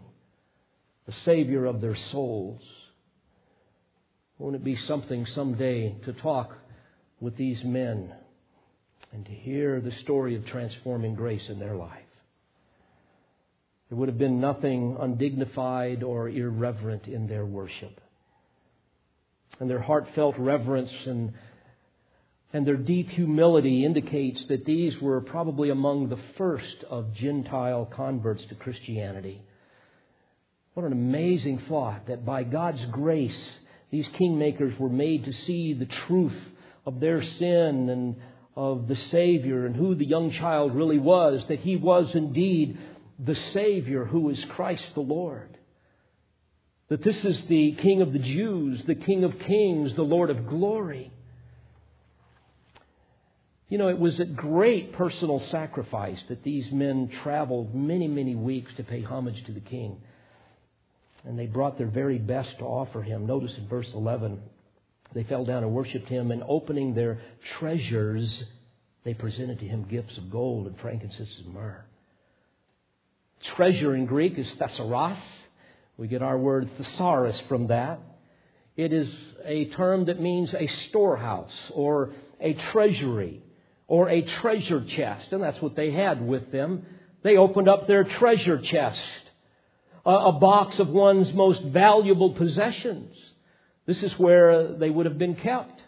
the 1.08 1.14
Savior 1.24 1.66
of 1.66 1.82
their 1.82 1.96
souls. 2.12 2.62
Won't 4.40 4.56
it 4.56 4.64
be 4.64 4.78
something 4.88 5.26
someday 5.34 5.96
to 6.06 6.14
talk 6.14 6.52
with 7.20 7.38
these 7.38 7.64
men 7.64 8.14
and 9.12 9.26
to 9.26 9.32
hear 9.32 9.82
the 9.82 9.92
story 10.04 10.36
of 10.36 10.46
transforming 10.46 11.16
grace 11.16 11.50
in 11.50 11.60
their 11.60 11.76
life? 11.76 12.04
There 13.90 13.98
would 13.98 14.10
have 14.10 14.18
been 14.18 14.40
nothing 14.40 14.98
undignified 15.00 16.04
or 16.04 16.30
irreverent 16.30 17.08
in 17.08 17.28
their 17.28 17.46
worship. 17.46 18.00
And 19.60 19.70
their 19.70 19.82
heartfelt 19.82 20.36
reverence 20.38 20.92
and, 21.06 21.34
and 22.54 22.68
their 22.68 22.78
deep 22.78 23.10
humility 23.10 23.86
indicates 23.86 24.46
that 24.50 24.66
these 24.66 25.02
were 25.02 25.22
probably 25.22 25.72
among 25.72 26.10
the 26.10 26.20
first 26.38 26.84
of 26.90 27.16
Gentile 27.16 27.86
converts 27.86 28.44
to 28.50 28.56
Christianity. 28.56 29.42
What 30.76 30.86
an 30.86 30.92
amazing 30.92 31.64
thought 31.68 32.08
that 32.08 32.24
by 32.24 32.44
God's 32.44 32.86
grace, 32.92 33.42
these 33.90 34.08
kingmakers 34.10 34.78
were 34.78 34.90
made 34.90 35.26
to 35.26 35.34
see 35.34 35.74
the 35.74 35.86
truth 35.86 36.38
of 36.86 37.00
their 37.00 37.24
sin 37.24 37.90
and 37.90 38.16
of 38.56 38.88
the 38.88 38.96
Savior 38.96 39.66
and 39.66 39.76
who 39.76 39.96
the 39.96 40.06
young 40.06 40.32
child 40.32 40.76
really 40.76 40.98
was, 40.98 41.46
that 41.48 41.60
he 41.60 41.76
was 41.76 42.14
indeed 42.16 42.78
the 43.20 43.36
Savior 43.36 44.06
who 44.06 44.30
is 44.30 44.44
Christ 44.46 44.84
the 44.94 45.02
Lord. 45.02 45.58
That 46.90 47.04
this 47.04 47.24
is 47.24 47.40
the 47.48 47.74
King 47.74 48.02
of 48.02 48.14
the 48.14 48.20
Jews, 48.20 48.84
the 48.86 48.96
King 48.96 49.24
of 49.24 49.38
Kings, 49.40 49.94
the 49.96 50.04
Lord 50.04 50.30
of 50.30 50.48
glory. 50.48 51.12
You 53.70 53.78
know, 53.78 53.90
it 53.90 54.00
was 54.00 54.20
a 54.20 54.26
great 54.26 54.94
personal 54.94 55.42
sacrifice 55.52 56.20
that 56.30 56.44
these 56.44 56.72
men 56.72 57.10
traveled 57.22 57.76
many, 57.76 58.08
many 58.08 58.34
weeks 58.36 58.72
to 58.78 58.84
pay 58.84 59.02
homage 59.02 59.44
to 59.46 59.52
the 59.52 59.60
King 59.60 59.98
and 61.28 61.38
they 61.38 61.46
brought 61.46 61.78
their 61.78 61.88
very 61.88 62.18
best 62.18 62.58
to 62.60 62.64
offer 62.64 63.02
him. 63.02 63.28
Notice 63.28 63.54
in 63.58 63.68
verse 63.68 63.92
11, 63.94 64.40
they 65.14 65.24
fell 65.24 65.44
down 65.44 65.64
and 65.64 65.74
worshiped 65.74 66.08
him, 66.08 66.32
and 66.32 66.42
opening 66.48 66.94
their 66.94 67.20
treasures, 67.58 68.44
they 69.04 69.14
presented 69.14 69.60
to 69.60 69.68
him 69.68 69.84
gifts 69.84 70.18
of 70.18 70.32
gold 70.32 70.68
and 70.68 70.80
frankincense 70.80 71.30
and 71.44 71.54
myrrh. 71.54 71.84
Treasure 73.56 73.94
in 73.94 74.06
Greek 74.06 74.38
is 74.38 74.50
thesaurus. 74.54 75.18
We 75.98 76.08
get 76.08 76.22
our 76.22 76.38
word 76.38 76.70
thesaurus 76.78 77.38
from 77.50 77.68
that. 77.68 78.00
It 78.78 78.94
is 78.94 79.10
a 79.44 79.66
term 79.66 80.06
that 80.06 80.22
means 80.22 80.54
a 80.54 80.68
storehouse 80.68 81.72
or 81.74 82.14
a 82.40 82.54
treasury 82.72 83.44
or 83.88 84.10
a 84.10 84.22
treasure 84.22 84.86
chest, 84.86 85.34
and 85.34 85.44
that's 85.44 85.62
what 85.62 85.76
they 85.76 85.92
had 85.92 86.26
with 86.26 86.52
them. 86.52 86.86
They 87.24 87.38
opened 87.38 87.68
up 87.68 87.88
their 87.88 88.04
treasure 88.04 88.60
chest, 88.60 89.02
a, 90.08 90.32
box 90.32 90.80
of 90.80 90.90
one's 90.90 91.34
most 91.34 91.62
valuable 91.64 92.32
possessions. 92.32 93.16
This 93.86 94.02
is 94.04 94.18
where 94.18 94.74
they 94.74 94.90
would 94.90 95.06
have 95.06 95.18
been 95.18 95.36
kept. 95.36 95.82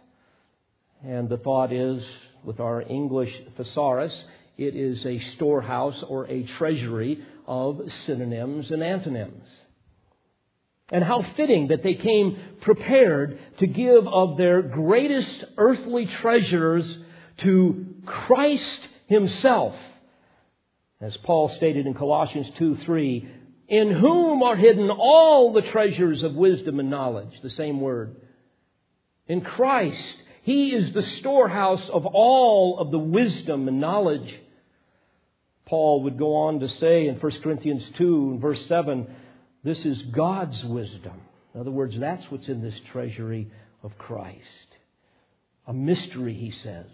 And 1.04 1.30
the 1.30 1.38
thought 1.38 1.72
is, 1.72 2.04
with 2.44 2.60
our 2.60 2.82
English 2.82 3.34
thesaurus, 3.56 4.14
it 4.58 4.76
is 4.76 5.06
a 5.06 5.20
storehouse 5.36 6.04
or 6.08 6.28
a 6.28 6.44
treasury 6.44 7.24
of 7.48 7.82
synonyms 8.06 8.70
and 8.72 8.84
antonyms. 8.84 9.48
And 10.92 11.04
how 11.04 11.26
fitting 11.38 11.68
that 11.68 11.84
they 11.84 11.94
came 11.94 12.38
prepared 12.62 13.40
to 13.60 13.68
give 13.68 14.08
of 14.08 14.38
their 14.38 14.62
greatest 14.62 15.46
earthly 15.58 16.08
treasures 16.08 16.98
to 17.38 17.86
Christ 18.06 18.88
Himself. 19.08 19.76
As 21.00 21.16
Paul 21.18 21.50
stated 21.50 21.86
in 21.86 21.94
Colossians 21.94 22.50
2 22.58 22.78
3, 22.78 23.30
in 23.70 23.92
whom 23.92 24.42
are 24.44 24.56
hidden 24.56 24.90
all 24.90 25.54
the 25.54 25.62
treasures 25.62 26.24
of 26.24 26.34
wisdom 26.34 26.80
and 26.80 26.90
knowledge, 26.90 27.40
the 27.42 27.52
same 27.52 27.80
word. 27.80 28.16
In 29.28 29.42
Christ, 29.42 30.16
He 30.42 30.74
is 30.74 30.92
the 30.92 31.04
storehouse 31.04 31.88
of 31.90 32.06
all 32.08 32.80
of 32.80 32.92
the 32.92 33.00
wisdom 33.00 33.68
and 33.68 33.80
knowledge. 33.80 34.34
Paul 35.66 36.04
would 36.04 36.18
go 36.18 36.36
on 36.36 36.62
to 36.62 36.70
say 36.80 37.08
in 37.08 37.16
1 37.16 37.42
Corinthians 37.42 37.84
2 37.98 38.32
and 38.32 38.42
verse 38.42 38.66
7, 38.68 39.08
this 39.64 39.86
is 39.86 40.02
God's 40.04 40.64
wisdom. 40.64 41.22
In 41.54 41.62
other 41.62 41.72
words, 41.72 41.98
that's 42.00 42.26
what's 42.32 42.48
in 42.48 42.62
this 42.62 42.80
treasury 42.92 43.52
of 43.84 43.98
Christ. 43.98 44.40
A 45.68 45.74
mystery, 45.74 46.34
he 46.34 46.52
says. 46.52 46.88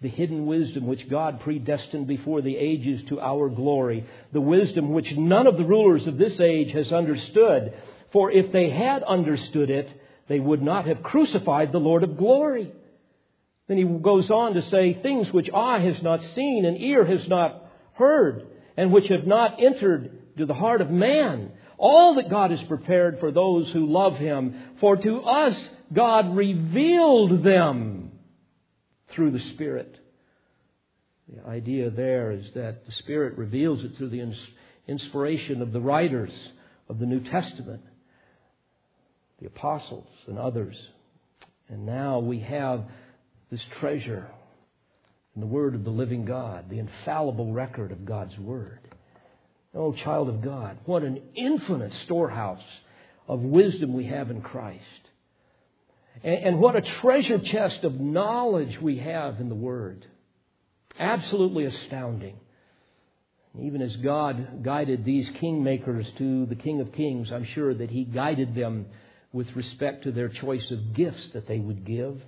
The 0.00 0.08
hidden 0.08 0.46
wisdom 0.46 0.86
which 0.86 1.08
God 1.08 1.40
predestined 1.40 2.06
before 2.06 2.40
the 2.40 2.56
ages 2.56 3.02
to 3.08 3.20
our 3.20 3.48
glory. 3.48 4.04
The 4.32 4.40
wisdom 4.40 4.92
which 4.92 5.12
none 5.16 5.46
of 5.48 5.56
the 5.56 5.64
rulers 5.64 6.06
of 6.06 6.18
this 6.18 6.38
age 6.38 6.72
has 6.72 6.92
understood. 6.92 7.74
For 8.12 8.30
if 8.30 8.52
they 8.52 8.70
had 8.70 9.02
understood 9.02 9.70
it, 9.70 9.88
they 10.28 10.38
would 10.38 10.62
not 10.62 10.86
have 10.86 11.02
crucified 11.02 11.72
the 11.72 11.80
Lord 11.80 12.04
of 12.04 12.16
glory. 12.16 12.72
Then 13.66 13.76
he 13.76 13.84
goes 13.84 14.30
on 14.30 14.54
to 14.54 14.62
say, 14.62 14.94
things 14.94 15.32
which 15.32 15.50
eye 15.52 15.80
has 15.80 16.00
not 16.02 16.22
seen 16.34 16.64
and 16.64 16.80
ear 16.80 17.04
has 17.04 17.26
not 17.28 17.64
heard, 17.94 18.46
and 18.76 18.92
which 18.92 19.08
have 19.08 19.26
not 19.26 19.60
entered 19.60 20.36
to 20.36 20.46
the 20.46 20.54
heart 20.54 20.80
of 20.80 20.90
man 20.90 21.50
all 21.78 22.16
that 22.16 22.28
God 22.28 22.50
has 22.50 22.62
prepared 22.64 23.20
for 23.20 23.30
those 23.30 23.70
who 23.72 23.86
love 23.86 24.16
Him. 24.16 24.54
For 24.80 24.96
to 24.96 25.20
us, 25.20 25.56
God 25.92 26.36
revealed 26.36 27.42
them 27.42 27.97
through 29.14 29.30
the 29.32 29.52
Spirit. 29.54 29.96
The 31.28 31.48
idea 31.48 31.90
there 31.90 32.30
is 32.32 32.46
that 32.54 32.86
the 32.86 32.92
Spirit 32.92 33.36
reveals 33.36 33.84
it 33.84 33.96
through 33.96 34.10
the 34.10 34.34
inspiration 34.86 35.62
of 35.62 35.72
the 35.72 35.80
writers 35.80 36.32
of 36.88 36.98
the 36.98 37.06
New 37.06 37.20
Testament, 37.20 37.82
the 39.40 39.46
apostles 39.46 40.08
and 40.26 40.38
others. 40.38 40.76
And 41.68 41.84
now 41.84 42.18
we 42.18 42.40
have 42.40 42.84
this 43.50 43.60
treasure 43.78 44.26
in 45.34 45.42
the 45.42 45.46
Word 45.46 45.74
of 45.74 45.84
the 45.84 45.90
living 45.90 46.24
God, 46.24 46.70
the 46.70 46.78
infallible 46.78 47.52
record 47.52 47.92
of 47.92 48.04
God's 48.06 48.36
Word. 48.38 48.80
Oh, 49.74 49.92
child 49.92 50.30
of 50.30 50.40
God, 50.42 50.78
what 50.86 51.02
an 51.02 51.20
infinite 51.34 51.92
storehouse 52.04 52.64
of 53.28 53.40
wisdom 53.40 53.92
we 53.92 54.06
have 54.06 54.30
in 54.30 54.40
Christ. 54.40 54.82
And, 56.24 56.58
what 56.58 56.76
a 56.76 56.82
treasure 57.00 57.38
chest 57.38 57.84
of 57.84 58.00
knowledge 58.00 58.80
we 58.80 58.98
have 58.98 59.40
in 59.40 59.48
the 59.48 59.54
Word. 59.54 60.06
Absolutely 60.98 61.64
astounding. 61.64 62.36
Even 63.60 63.82
as 63.82 63.94
God 63.96 64.62
guided 64.62 65.04
these 65.04 65.28
kingmakers 65.40 66.06
to 66.18 66.46
the 66.46 66.54
King 66.54 66.80
of 66.80 66.92
Kings, 66.92 67.30
I'm 67.32 67.44
sure 67.44 67.74
that 67.74 67.90
He 67.90 68.04
guided 68.04 68.54
them 68.54 68.86
with 69.32 69.54
respect 69.54 70.04
to 70.04 70.12
their 70.12 70.28
choice 70.28 70.70
of 70.70 70.94
gifts 70.94 71.28
that 71.34 71.46
they 71.46 71.58
would 71.58 71.84
give. 71.84 72.20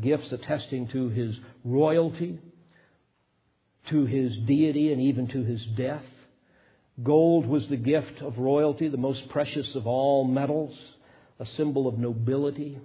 Gifts 0.00 0.32
attesting 0.32 0.88
to 0.88 1.08
His 1.08 1.36
royalty, 1.64 2.40
to 3.90 4.06
His 4.06 4.36
deity, 4.46 4.92
and 4.92 5.00
even 5.00 5.28
to 5.28 5.44
His 5.44 5.64
death. 5.76 6.04
Gold 7.02 7.46
was 7.46 7.66
the 7.68 7.76
gift 7.76 8.22
of 8.22 8.38
royalty, 8.38 8.88
the 8.88 8.96
most 8.96 9.28
precious 9.28 9.74
of 9.74 9.86
all 9.86 10.24
metals, 10.24 10.76
a 11.38 11.46
symbol 11.56 11.88
of 11.88 11.98
nobility. 11.98 12.78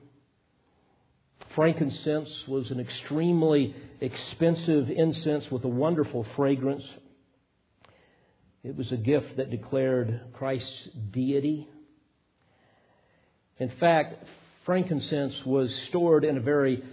Frankincense 1.56 2.30
was 2.48 2.70
an 2.72 2.80
extremely 2.80 3.76
expensive 4.02 4.90
incense 4.90 5.50
with 5.50 5.64
a 5.64 5.70
wonderful 5.70 6.26
fragrance. 6.36 6.84
It 8.64 8.76
was 8.76 8.92
a 8.92 8.98
gift 8.98 9.38
that 9.38 9.50
declared 9.50 10.22
Christ's 10.34 10.90
deity. 11.12 11.68
In 13.58 13.70
fact, 13.80 14.26
frankincense 14.66 15.34
was 15.46 15.74
stored 15.88 16.24
in 16.24 16.38
a 16.38 16.42
very 16.42 16.84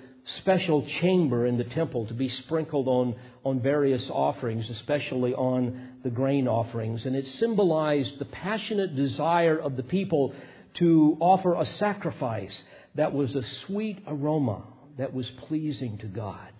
special 0.41 0.87
chamber 1.01 1.47
in 1.47 1.59
the 1.59 1.65
temple 1.65 2.07
to 2.07 2.15
be 2.15 2.29
sprinkled 2.29 2.89
on, 2.89 3.15
on 3.45 3.61
various 3.61 4.09
offerings, 4.11 4.69
especially 4.71 5.35
on 5.35 5.99
the 6.03 6.11
grain 6.11 6.49
offerings. 6.49 7.05
And 7.05 7.15
it 7.15 7.27
symbolized 7.39 8.19
the 8.19 8.25
passionate 8.25 8.97
desire 8.97 9.59
of 9.59 9.77
the 9.77 9.83
people 9.83 10.35
to 10.75 11.17
offer 11.21 11.55
a 11.55 11.65
sacrifice 11.65 12.57
that 12.97 13.13
was 13.13 13.35
a 13.35 13.43
sweet 13.67 14.03
aroma 14.07 14.63
that 14.99 15.13
was 15.13 15.31
pleasing 15.49 15.99
to 15.99 16.07
God. 16.07 16.53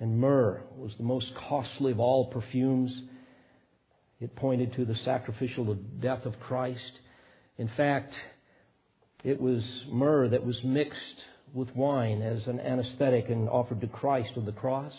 And 0.00 0.18
myrrh 0.18 0.62
was 0.76 0.92
the 0.96 1.04
most 1.04 1.32
costly 1.48 1.92
of 1.92 2.00
all 2.00 2.26
perfumes. 2.26 2.92
It 4.20 4.34
pointed 4.34 4.74
to 4.74 4.84
the 4.84 4.96
sacrificial 5.04 5.74
death 6.00 6.24
of 6.24 6.38
Christ. 6.40 6.92
In 7.56 7.70
fact, 7.76 8.14
it 9.22 9.40
was 9.40 9.62
myrrh 9.88 10.28
that 10.28 10.44
was 10.44 10.58
mixed 10.64 10.98
with 11.54 11.74
wine 11.76 12.22
as 12.22 12.46
an 12.46 12.58
anesthetic 12.58 13.28
and 13.28 13.48
offered 13.48 13.80
to 13.82 13.86
Christ 13.86 14.32
on 14.36 14.46
the 14.46 14.52
cross. 14.52 14.92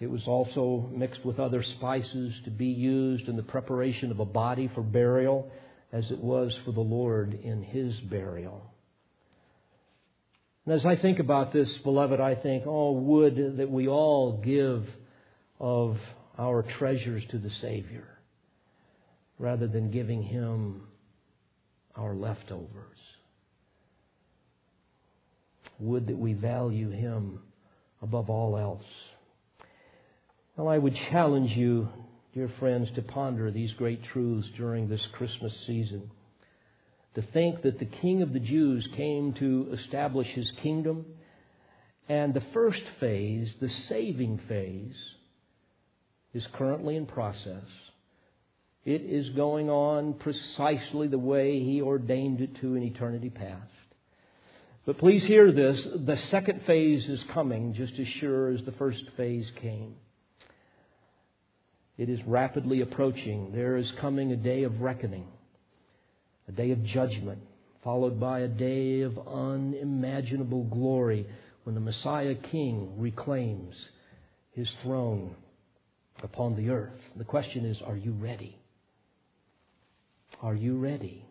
It 0.00 0.10
was 0.10 0.22
also 0.26 0.90
mixed 0.92 1.24
with 1.24 1.38
other 1.38 1.62
spices 1.62 2.34
to 2.44 2.50
be 2.50 2.66
used 2.66 3.28
in 3.28 3.36
the 3.36 3.42
preparation 3.42 4.10
of 4.10 4.18
a 4.18 4.24
body 4.24 4.68
for 4.74 4.82
burial, 4.82 5.50
as 5.92 6.10
it 6.10 6.18
was 6.18 6.56
for 6.64 6.72
the 6.72 6.80
Lord 6.80 7.34
in 7.34 7.62
his 7.62 7.94
burial. 8.10 8.70
And 10.66 10.74
as 10.74 10.86
I 10.86 10.96
think 10.96 11.18
about 11.18 11.52
this, 11.52 11.68
beloved, 11.82 12.20
I 12.20 12.34
think, 12.34 12.64
oh, 12.66 12.92
would 12.92 13.58
that 13.58 13.70
we 13.70 13.88
all 13.88 14.40
give 14.44 14.84
of 15.60 15.96
our 16.38 16.64
treasures 16.78 17.22
to 17.30 17.38
the 17.38 17.50
Savior 17.60 18.08
rather 19.38 19.66
than 19.66 19.90
giving 19.90 20.22
him 20.22 20.82
our 21.96 22.14
leftovers. 22.14 22.98
Would 25.78 26.08
that 26.08 26.18
we 26.18 26.32
value 26.32 26.90
him 26.90 27.40
above 28.04 28.30
all 28.30 28.56
else. 28.56 28.84
Well, 30.56 30.68
I 30.68 30.78
would 30.78 30.94
challenge 31.10 31.50
you, 31.56 31.88
dear 32.34 32.50
friends, 32.58 32.90
to 32.90 33.02
ponder 33.02 33.52
these 33.52 33.72
great 33.74 34.02
truths 34.12 34.48
during 34.56 34.88
this 34.88 35.06
Christmas 35.12 35.54
season. 35.68 36.10
To 37.14 37.22
think 37.22 37.62
that 37.62 37.78
the 37.78 37.84
King 37.84 38.22
of 38.22 38.32
the 38.32 38.40
Jews 38.40 38.88
came 38.96 39.34
to 39.34 39.68
establish 39.72 40.26
his 40.26 40.50
kingdom, 40.60 41.06
and 42.08 42.34
the 42.34 42.42
first 42.52 42.82
phase, 42.98 43.54
the 43.60 43.70
saving 43.70 44.40
phase, 44.48 44.96
is 46.34 46.44
currently 46.54 46.96
in 46.96 47.06
process. 47.06 47.62
It 48.84 49.02
is 49.02 49.28
going 49.30 49.70
on 49.70 50.14
precisely 50.14 51.06
the 51.06 51.18
way 51.18 51.60
he 51.60 51.80
ordained 51.80 52.40
it 52.40 52.56
to 52.56 52.74
in 52.74 52.82
eternity 52.82 53.30
past. 53.30 53.70
But 54.84 54.98
please 54.98 55.24
hear 55.24 55.52
this 55.52 55.80
the 55.94 56.18
second 56.30 56.62
phase 56.66 57.08
is 57.08 57.22
coming 57.32 57.74
just 57.74 57.96
as 57.96 58.08
sure 58.08 58.50
as 58.50 58.60
the 58.64 58.72
first 58.72 59.04
phase 59.16 59.50
came. 59.62 59.94
It 61.96 62.08
is 62.08 62.18
rapidly 62.26 62.80
approaching. 62.80 63.52
There 63.54 63.76
is 63.76 63.90
coming 64.00 64.32
a 64.32 64.36
day 64.36 64.64
of 64.64 64.80
reckoning, 64.80 65.26
a 66.48 66.52
day 66.52 66.72
of 66.72 66.84
judgment, 66.84 67.40
followed 67.84 68.18
by 68.18 68.40
a 68.40 68.48
day 68.48 69.02
of 69.02 69.18
unimaginable 69.28 70.64
glory 70.64 71.26
when 71.62 71.74
the 71.74 71.80
Messiah 71.80 72.34
King 72.34 72.94
reclaims 72.98 73.74
his 74.52 74.68
throne 74.82 75.34
upon 76.22 76.56
the 76.56 76.70
earth. 76.70 77.00
The 77.16 77.24
question 77.24 77.64
is 77.64 77.80
are 77.82 77.96
you 77.96 78.12
ready? 78.12 78.58
Are 80.42 80.54
you 80.54 80.76
ready? 80.78 81.24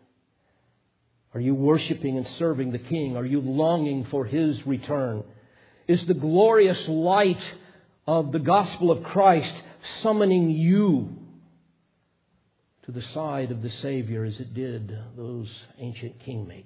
Are 1.34 1.40
you 1.40 1.54
worshiping 1.54 2.16
and 2.16 2.26
serving 2.38 2.72
the 2.72 2.78
King? 2.78 3.16
Are 3.16 3.26
you 3.26 3.40
longing 3.40 4.06
for 4.10 4.24
His 4.24 4.64
return? 4.66 5.24
Is 5.88 6.06
the 6.06 6.14
glorious 6.14 6.78
light 6.88 7.42
of 8.06 8.32
the 8.32 8.38
gospel 8.38 8.90
of 8.90 9.02
Christ 9.02 9.54
summoning 10.02 10.50
you 10.50 11.16
to 12.84 12.92
the 12.92 13.02
side 13.14 13.50
of 13.50 13.62
the 13.62 13.70
Savior 13.82 14.24
as 14.24 14.38
it 14.40 14.52
did 14.52 14.96
those 15.16 15.48
ancient 15.78 16.20
kingmakers? 16.20 16.64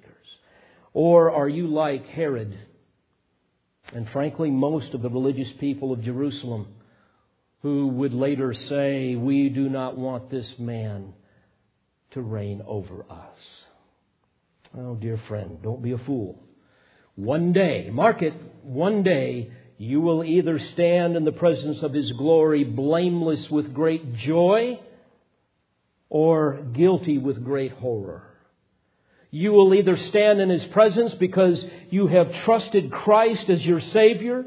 Or 0.92 1.30
are 1.30 1.48
you 1.48 1.68
like 1.68 2.06
Herod 2.06 2.58
and 3.92 4.08
frankly 4.10 4.50
most 4.50 4.94
of 4.94 5.02
the 5.02 5.10
religious 5.10 5.50
people 5.60 5.92
of 5.92 6.02
Jerusalem 6.02 6.66
who 7.62 7.88
would 7.88 8.14
later 8.14 8.52
say, 8.54 9.14
We 9.14 9.48
do 9.48 9.68
not 9.68 9.96
want 9.96 10.30
this 10.30 10.48
man 10.58 11.12
to 12.12 12.20
reign 12.20 12.62
over 12.66 13.04
us? 13.08 13.38
Oh, 14.76 14.94
dear 14.96 15.20
friend, 15.28 15.58
don't 15.62 15.82
be 15.82 15.92
a 15.92 15.98
fool. 15.98 16.42
One 17.14 17.52
day, 17.52 17.90
mark 17.92 18.22
it, 18.22 18.34
one 18.62 19.02
day, 19.02 19.50
you 19.78 20.00
will 20.00 20.24
either 20.24 20.58
stand 20.58 21.16
in 21.16 21.24
the 21.24 21.32
presence 21.32 21.82
of 21.82 21.94
His 21.94 22.10
glory 22.12 22.64
blameless 22.64 23.48
with 23.48 23.72
great 23.72 24.16
joy 24.16 24.80
or 26.10 26.60
guilty 26.72 27.16
with 27.16 27.44
great 27.44 27.72
horror. 27.72 28.24
You 29.30 29.52
will 29.52 29.72
either 29.74 29.96
stand 29.96 30.40
in 30.40 30.50
His 30.50 30.64
presence 30.66 31.14
because 31.14 31.64
you 31.90 32.08
have 32.08 32.44
trusted 32.44 32.90
Christ 32.90 33.48
as 33.48 33.64
your 33.64 33.80
Savior. 33.80 34.44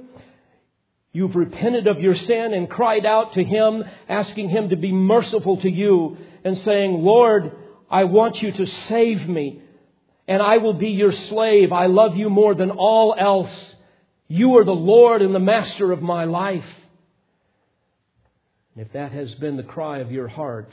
You've 1.14 1.36
repented 1.36 1.88
of 1.88 2.02
your 2.02 2.16
sin 2.16 2.54
and 2.54 2.70
cried 2.70 3.06
out 3.06 3.34
to 3.34 3.44
Him, 3.44 3.86
asking 4.10 4.50
Him 4.50 4.70
to 4.70 4.76
be 4.76 4.92
merciful 4.92 5.62
to 5.62 5.70
you 5.70 6.18
and 6.44 6.58
saying, 6.60 7.04
Lord, 7.04 7.54
I 7.90 8.04
want 8.04 8.42
you 8.42 8.52
to 8.52 8.66
save 8.66 9.28
me 9.30 9.62
and 10.28 10.42
I 10.42 10.58
will 10.58 10.74
be 10.74 10.90
your 10.90 11.14
slave. 11.14 11.72
I 11.72 11.88
love 11.88 12.16
you 12.16 12.30
more 12.30 12.54
than 12.54 12.72
all 12.72 13.16
else. 13.18 13.76
You 14.32 14.60
are 14.60 14.64
the 14.64 14.72
Lord 14.72 15.22
and 15.22 15.36
the 15.36 15.40
master 15.40 15.92
of 15.92 16.02
my 16.02 16.24
life. 16.24 16.64
And 18.74 18.86
if 18.86 18.94
that 18.94 19.12
has 19.12 19.36
been 19.36 19.58
the 19.58 19.64
cry 19.64 20.00
of 20.00 20.10
your 20.10 20.30
heart, 20.30 20.72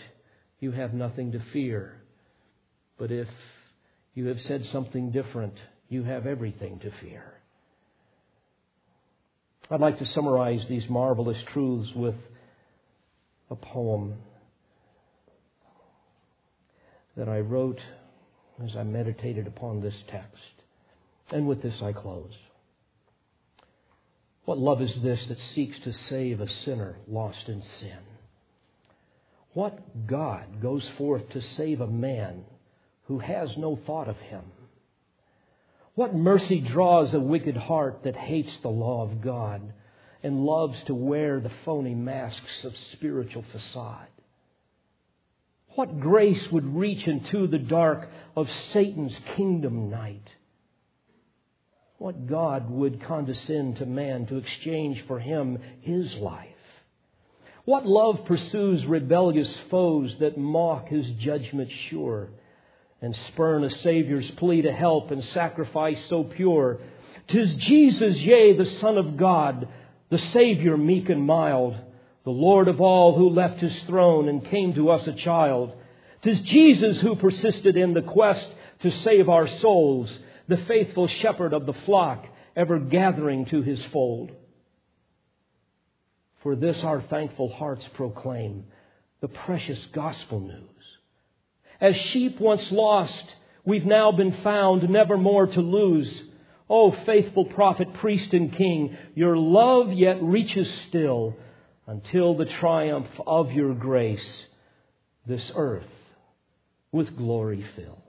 you 0.61 0.71
have 0.71 0.95
nothing 0.95 1.33
to 1.33 1.43
fear. 1.53 2.01
But 3.01 3.11
if 3.11 3.27
you 4.15 4.27
have 4.27 4.41
said 4.43 4.65
something 4.71 5.11
different, 5.11 5.55
you 5.89 6.05
have 6.05 6.25
everything 6.25 6.79
to 6.79 6.93
fear. 7.01 7.33
I'd 9.73 9.81
like 9.81 9.99
to 9.99 10.09
summarize 10.15 10.65
these 10.69 10.89
marvelous 10.89 11.43
truths 11.53 11.91
with 11.97 12.15
a 13.51 13.57
poem 13.57 14.15
that 17.17 17.29
I 17.29 17.41
wrote 17.41 17.81
as 18.65 18.77
I 18.77 18.85
meditated 18.85 19.49
upon 19.49 19.81
this 19.81 19.97
text. 20.13 20.45
And 21.33 21.49
with 21.49 21.61
this 21.61 21.83
I 21.83 21.91
close. 21.91 22.35
What 24.49 24.57
love 24.57 24.81
is 24.81 24.95
this 25.03 25.27
that 25.27 25.43
seeks 25.55 25.79
to 25.81 25.93
save 25.93 26.41
a 26.41 26.49
sinner 26.49 26.97
lost 27.07 27.51
in 27.51 27.61
sin? 27.61 27.99
What 29.53 30.07
God 30.07 30.63
goes 30.63 30.89
forth 30.97 31.29
to 31.33 31.43
save 31.43 31.83
a 31.83 31.87
man 31.87 32.45
who 33.09 33.19
has 33.19 33.55
no 33.59 33.77
thought 33.77 34.09
of 34.09 34.17
him? 34.17 34.45
What 35.97 36.15
mercy 36.15 36.61
draws 36.61 37.13
a 37.13 37.21
wicked 37.21 37.59
heart 37.59 38.05
that 38.05 38.17
hates 38.17 38.57
the 38.63 38.71
law 38.71 39.03
of 39.03 39.21
God 39.21 39.75
and 40.23 40.47
loves 40.47 40.83
to 40.85 40.95
wear 40.95 41.41
the 41.41 41.53
phony 41.67 41.95
masks 41.95 42.65
of 42.65 42.75
spiritual 42.95 43.45
facade? 43.53 44.09
What 45.75 46.01
grace 46.01 46.51
would 46.51 46.75
reach 46.75 47.07
into 47.07 47.49
the 47.49 47.59
dark 47.59 48.09
of 48.35 48.51
Satan's 48.73 49.19
kingdom 49.37 49.91
night? 49.91 50.27
What 51.99 52.27
God 52.27 52.71
would 52.71 53.03
condescend 53.03 53.77
to 53.77 53.87
man 53.87 54.27
to 54.27 54.37
exchange 54.37 55.05
for 55.07 55.19
him 55.19 55.59
his 55.81 56.15
life? 56.15 56.49
What 57.65 57.87
love 57.87 58.25
pursues 58.25 58.87
rebellious 58.87 59.53
foes 59.71 60.17
that 60.21 60.39
mock 60.39 60.89
his 60.89 61.07
judgment 61.19 61.71
sure 61.91 62.31
and 63.03 63.15
spurn 63.29 63.65
a 63.65 63.71
Savior's 63.71 64.31
plea 64.33 64.63
to 64.63 64.73
help 64.73 65.11
and 65.11 65.25
sacrifice 65.25 66.03
so 66.07 66.25
pure? 66.25 66.79
Tis 67.27 67.55
Jesus, 67.57 68.17
yea, 68.19 68.57
the 68.57 68.65
Son 68.65 68.97
of 68.97 69.17
God, 69.17 69.69
the 70.09 70.19
Savior 70.19 70.77
meek 70.77 71.11
and 71.11 71.23
mild 71.27 71.77
the 72.29 72.31
Lord 72.31 72.69
of 72.69 72.79
all 72.79 73.15
who 73.17 73.31
left 73.31 73.59
his 73.59 73.83
throne 73.85 74.29
and 74.29 74.45
came 74.45 74.75
to 74.75 74.91
us 74.91 75.07
a 75.07 75.15
child. 75.15 75.73
Tis 76.21 76.41
Jesus 76.43 77.01
who 77.01 77.17
persisted 77.17 77.75
in 77.75 77.95
the 77.95 78.03
quest 78.03 78.47
to 78.81 78.91
save 78.91 79.31
our 79.31 79.49
souls, 79.49 80.11
the 80.49 80.57
faithful 80.57 81.07
shepherd 81.07 81.53
of 81.53 81.67
the 81.67 81.75
flock, 81.75 82.27
ever 82.57 82.79
gathering 82.79 83.45
to 83.47 83.63
his 83.63 83.83
fold. 83.87 84.33
For 86.43 86.57
this 86.57 86.83
our 86.83 87.03
thankful 87.03 87.53
hearts 87.53 87.85
proclaim 87.95 88.65
the 89.21 89.29
precious 89.29 89.85
gospel 89.93 90.41
news. 90.41 90.65
As 91.81 91.97
sheep 91.97 92.41
once 92.41 92.73
lost, 92.73 93.25
we've 93.65 93.85
now 93.85 94.11
been 94.13 94.33
found, 94.43 94.89
never 94.89 95.17
more 95.17 95.47
to 95.47 95.61
lose. 95.61 96.23
O 96.71 96.93
oh, 96.93 97.05
faithful 97.05 97.47
prophet, 97.47 97.95
priest, 97.95 98.33
and 98.33 98.53
king, 98.53 98.97
your 99.15 99.37
love 99.37 99.93
yet 99.93 100.23
reaches 100.23 100.71
still 100.89 101.37
until 101.87 102.37
the 102.37 102.45
triumph 102.45 103.09
of 103.27 103.53
your 103.53 103.75
grace 103.75 104.47
this 105.27 105.51
earth 105.55 105.85
with 106.93 107.17
glory 107.17 107.65
fills. 107.77 108.08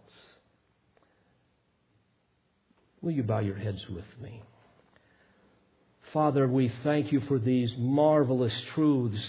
Will 3.02 3.12
you 3.12 3.24
bow 3.24 3.40
your 3.40 3.56
heads 3.56 3.88
with 3.90 4.06
me? 4.22 4.42
Father, 6.12 6.48
we 6.48 6.72
thank 6.84 7.12
you 7.12 7.22
for 7.22 7.40
these 7.40 7.74
marvelous 7.78 8.54
truths 8.74 9.22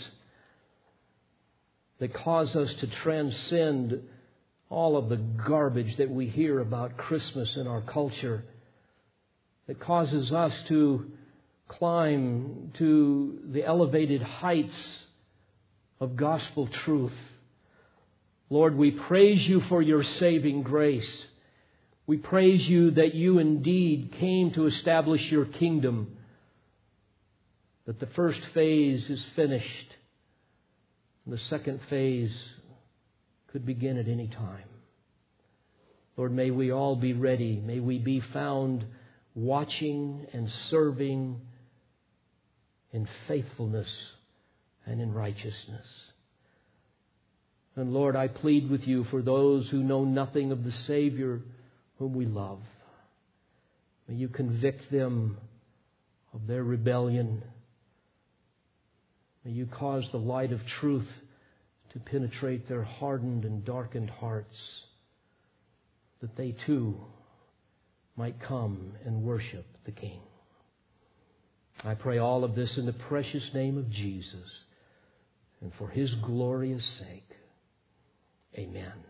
that 1.98 2.14
cause 2.14 2.56
us 2.56 2.72
to 2.80 2.86
transcend 2.86 4.00
all 4.70 4.96
of 4.96 5.08
the 5.08 5.16
garbage 5.16 5.96
that 5.98 6.10
we 6.10 6.26
hear 6.26 6.60
about 6.60 6.96
Christmas 6.96 7.54
in 7.56 7.66
our 7.66 7.82
culture, 7.82 8.44
that 9.66 9.78
causes 9.78 10.32
us 10.32 10.52
to 10.68 11.10
climb 11.68 12.72
to 12.78 13.40
the 13.52 13.64
elevated 13.64 14.22
heights 14.22 15.04
of 16.00 16.16
gospel 16.16 16.66
truth. 16.84 17.12
Lord, 18.48 18.76
we 18.76 18.90
praise 18.90 19.46
you 19.46 19.60
for 19.68 19.82
your 19.82 20.02
saving 20.02 20.62
grace. 20.62 21.26
We 22.10 22.16
praise 22.16 22.66
you 22.66 22.90
that 22.90 23.14
you 23.14 23.38
indeed 23.38 24.16
came 24.18 24.50
to 24.54 24.66
establish 24.66 25.20
your 25.30 25.44
kingdom, 25.44 26.16
that 27.86 28.00
the 28.00 28.08
first 28.16 28.40
phase 28.52 29.08
is 29.08 29.24
finished, 29.36 29.94
and 31.24 31.32
the 31.32 31.40
second 31.50 31.78
phase 31.88 32.32
could 33.52 33.64
begin 33.64 33.96
at 33.96 34.08
any 34.08 34.26
time. 34.26 34.64
Lord, 36.16 36.32
may 36.32 36.50
we 36.50 36.72
all 36.72 36.96
be 36.96 37.12
ready. 37.12 37.62
May 37.64 37.78
we 37.78 37.98
be 37.98 38.20
found 38.32 38.84
watching 39.36 40.26
and 40.32 40.50
serving 40.68 41.40
in 42.92 43.08
faithfulness 43.28 43.88
and 44.84 45.00
in 45.00 45.14
righteousness. 45.14 45.86
And 47.76 47.92
Lord, 47.92 48.16
I 48.16 48.26
plead 48.26 48.68
with 48.68 48.82
you 48.82 49.04
for 49.12 49.22
those 49.22 49.68
who 49.68 49.84
know 49.84 50.04
nothing 50.04 50.50
of 50.50 50.64
the 50.64 50.72
Savior 50.88 51.42
whom 52.00 52.14
we 52.14 52.24
love. 52.24 52.58
May 54.08 54.14
you 54.16 54.28
convict 54.28 54.90
them 54.90 55.36
of 56.32 56.46
their 56.46 56.64
rebellion. 56.64 57.42
May 59.44 59.52
you 59.52 59.66
cause 59.66 60.04
the 60.10 60.18
light 60.18 60.50
of 60.50 60.60
truth 60.80 61.06
to 61.92 62.00
penetrate 62.00 62.68
their 62.68 62.82
hardened 62.82 63.44
and 63.44 63.66
darkened 63.66 64.08
hearts, 64.08 64.56
that 66.22 66.36
they 66.38 66.56
too 66.66 66.96
might 68.16 68.40
come 68.40 68.94
and 69.04 69.22
worship 69.22 69.66
the 69.84 69.92
King. 69.92 70.20
I 71.84 71.94
pray 71.94 72.16
all 72.16 72.44
of 72.44 72.54
this 72.54 72.78
in 72.78 72.86
the 72.86 72.94
precious 72.94 73.44
name 73.52 73.76
of 73.76 73.90
Jesus 73.90 74.48
and 75.60 75.70
for 75.78 75.88
his 75.88 76.14
glorious 76.24 76.84
sake. 76.98 77.28
Amen. 78.56 79.09